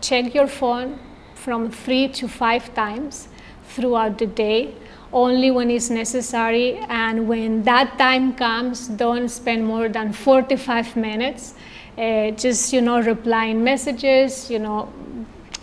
check 0.01 0.34
your 0.34 0.47
phone 0.47 0.99
from 1.34 1.70
three 1.70 2.09
to 2.09 2.28
five 2.28 2.74
times 2.74 3.28
throughout 3.68 4.18
the 4.18 4.26
day 4.26 4.74
only 5.21 5.51
when 5.51 5.71
it's 5.71 5.89
necessary 5.89 6.77
and 6.89 7.27
when 7.27 7.62
that 7.69 7.97
time 7.99 8.35
comes 8.41 8.87
don't 9.03 9.31
spend 9.31 9.67
more 9.67 9.89
than 9.89 10.12
45 10.12 10.95
minutes 10.97 11.55
uh, 11.97 12.31
just 12.33 12.73
you 12.75 12.83
know 12.83 13.01
replying 13.01 13.62
messages 13.64 14.51
you 14.51 14.59
know 14.59 14.93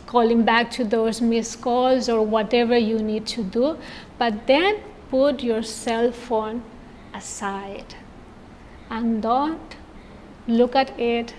calling 0.08 0.42
back 0.44 0.72
to 0.72 0.84
those 0.84 1.22
missed 1.22 1.62
calls 1.62 2.10
or 2.10 2.26
whatever 2.38 2.76
you 2.78 2.98
need 3.12 3.28
to 3.28 3.44
do 3.44 3.78
but 4.18 4.48
then 4.48 4.82
put 5.12 5.44
your 5.44 5.62
cell 5.62 6.12
phone 6.12 6.64
aside 7.14 7.96
and 8.90 9.22
don't 9.22 9.78
look 10.48 10.76
at 10.76 11.00
it 11.00 11.36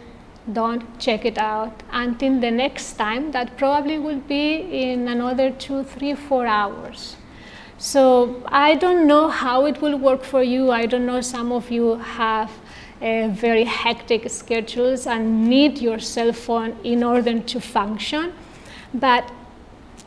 don't 0.52 0.86
check 1.00 1.24
it 1.24 1.38
out 1.38 1.82
until 1.90 2.38
the 2.38 2.50
next 2.50 2.92
time. 2.98 3.30
That 3.32 3.56
probably 3.56 3.98
will 3.98 4.20
be 4.20 4.56
in 4.82 5.08
another 5.08 5.50
two 5.50 5.84
three 5.84 6.14
four 6.14 6.46
hours 6.46 7.16
so 7.84 8.42
i 8.48 8.74
don't 8.74 9.06
know 9.06 9.28
how 9.28 9.66
it 9.66 9.82
will 9.82 9.98
work 9.98 10.24
for 10.24 10.42
you. 10.42 10.70
I 10.70 10.86
don't 10.86 11.04
know 11.04 11.20
some 11.20 11.52
of 11.52 11.70
you 11.70 11.96
have 11.96 12.50
uh, 13.02 13.28
very 13.28 13.64
hectic 13.64 14.30
schedules 14.30 15.06
and 15.06 15.48
need 15.50 15.78
your 15.78 15.98
cell 15.98 16.32
phone 16.32 16.78
in 16.82 17.04
order 17.04 17.40
to 17.40 17.60
function. 17.60 18.32
But 18.94 19.30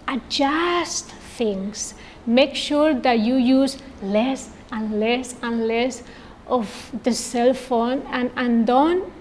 adjust 0.07 1.11
things. 1.37 1.93
Make 2.25 2.55
sure 2.55 2.95
that 2.95 3.19
you 3.19 3.35
use 3.35 3.77
less 4.01 4.49
and 4.71 4.99
less 4.99 5.35
and 5.43 5.67
less 5.67 6.01
of 6.47 6.91
the 7.03 7.13
cell 7.13 7.53
phone 7.53 8.01
and, 8.09 8.31
and 8.35 8.65
don't 8.65 9.13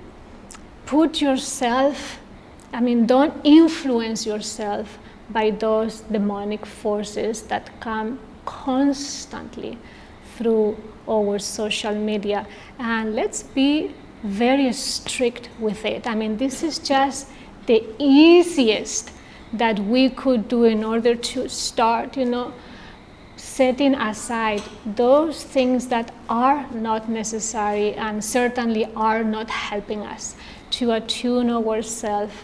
put 0.87 1.21
yourself, 1.21 2.19
I 2.73 2.81
mean, 2.81 3.05
don't 3.07 3.35
influence 3.45 4.25
yourself 4.25 4.99
by 5.29 5.51
those 5.51 6.01
demonic 6.01 6.65
forces 6.65 7.43
that 7.43 7.69
come 7.81 8.19
constantly 8.47 9.79
through 10.37 10.77
our 11.09 11.39
social 11.39 11.95
media. 11.95 12.47
And 12.79 13.15
let's 13.15 13.43
be 13.43 13.95
very 14.23 14.73
strict 14.73 15.51
with 15.59 15.85
it. 15.85 16.07
I 16.07 16.15
mean, 16.15 16.37
this 16.37 16.63
is 16.63 16.79
just 16.79 17.29
the 17.67 17.85
easiest 17.99 19.13
that 19.53 19.79
we 19.79 20.11
could 20.11 20.49
do 20.49 20.65
in 20.65 20.83
order 20.85 21.15
to 21.15 21.49
start, 21.49 22.17
you 22.17 22.25
know, 22.25 22.53
setting 23.37 23.95
aside 23.95 24.63
those 24.85 25.43
things 25.45 25.89
that 25.89 26.13
are 26.29 26.67
not 26.73 27.09
necessary 27.09 27.95
and 27.95 28.25
certainly 28.25 28.87
are 28.97 29.23
not 29.23 29.49
helping 29.51 30.01
us 30.01 30.37
to 30.71 30.93
attune 30.93 31.51
ourselves 31.51 32.35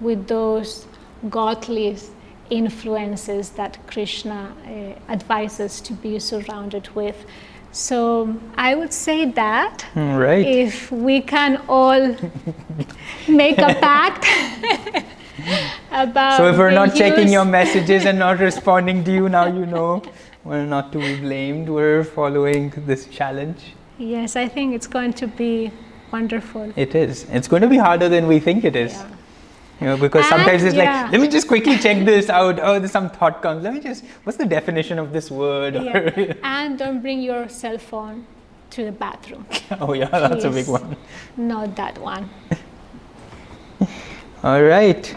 with 0.00 0.26
those 0.26 0.86
godly 1.28 1.96
influences 2.50 3.50
that 3.50 3.78
Krishna 3.86 4.52
uh, 4.66 5.12
advises 5.12 5.80
to 5.82 5.92
be 5.92 6.18
surrounded 6.18 6.88
with. 6.94 7.24
So 7.72 8.34
I 8.56 8.74
would 8.74 8.92
say 8.92 9.26
that 9.32 9.84
Right. 9.94 10.46
if 10.46 10.90
we 10.90 11.20
can 11.20 11.60
all 11.68 12.16
make 13.28 13.58
a 13.58 13.74
pact 13.74 14.24
about 15.90 16.36
So 16.38 16.48
if 16.48 16.56
we're 16.58 16.70
not 16.70 16.94
checking 16.94 17.28
your 17.28 17.44
messages 17.44 18.04
and 18.06 18.18
not 18.18 18.38
responding 18.38 19.04
to 19.04 19.12
you, 19.12 19.28
now 19.28 19.46
you 19.46 19.66
know 19.66 20.02
we're 20.44 20.64
not 20.64 20.92
to 20.92 20.98
be 20.98 21.16
blamed. 21.20 21.68
We're 21.68 22.04
following 22.04 22.72
this 22.86 23.06
challenge. 23.06 23.74
yes, 23.98 24.36
I 24.36 24.48
think 24.48 24.74
it's 24.74 24.86
going 24.86 25.12
to 25.14 25.26
be 25.26 25.70
wonderful. 26.12 26.72
It 26.76 26.94
is. 26.94 27.24
It's 27.30 27.48
going 27.48 27.62
to 27.62 27.68
be 27.68 27.78
harder 27.78 28.08
than 28.08 28.26
we 28.26 28.38
think 28.38 28.64
it 28.64 28.76
is. 28.76 28.92
Yeah. 28.92 29.08
You 29.80 29.88
know, 29.88 29.96
because 29.98 30.24
And- 30.24 30.30
sometimes 30.40 30.62
it's 30.64 30.74
yeah. 30.74 30.84
like, 30.84 30.88
ah, 30.88 31.08
let 31.12 31.20
me 31.20 31.28
just 31.28 31.48
quickly 31.48 31.76
check 31.76 32.04
this 32.04 32.30
out. 32.38 32.58
Oh, 32.62 32.78
there's 32.78 32.92
some 32.92 33.10
thought 33.10 33.42
comes. 33.42 33.62
Let 33.62 33.74
me 33.74 33.80
just, 33.80 34.04
what's 34.24 34.38
the 34.38 34.46
definition 34.46 34.98
of 34.98 35.12
this 35.12 35.30
word? 35.30 35.74
Yeah. 35.74 36.32
and 36.42 36.78
don't 36.78 37.00
bring 37.02 37.20
your 37.20 37.48
cell 37.48 37.76
phone 37.78 38.26
to 38.70 38.84
the 38.84 38.92
bathroom. 38.92 39.46
oh, 39.80 39.92
yeah, 39.92 40.06
that's 40.06 40.44
a 40.44 40.50
big 40.50 40.66
one. 40.66 40.96
Not 41.36 41.76
that 41.76 41.98
one. 41.98 42.28
All 44.42 44.62
right. 44.62 45.16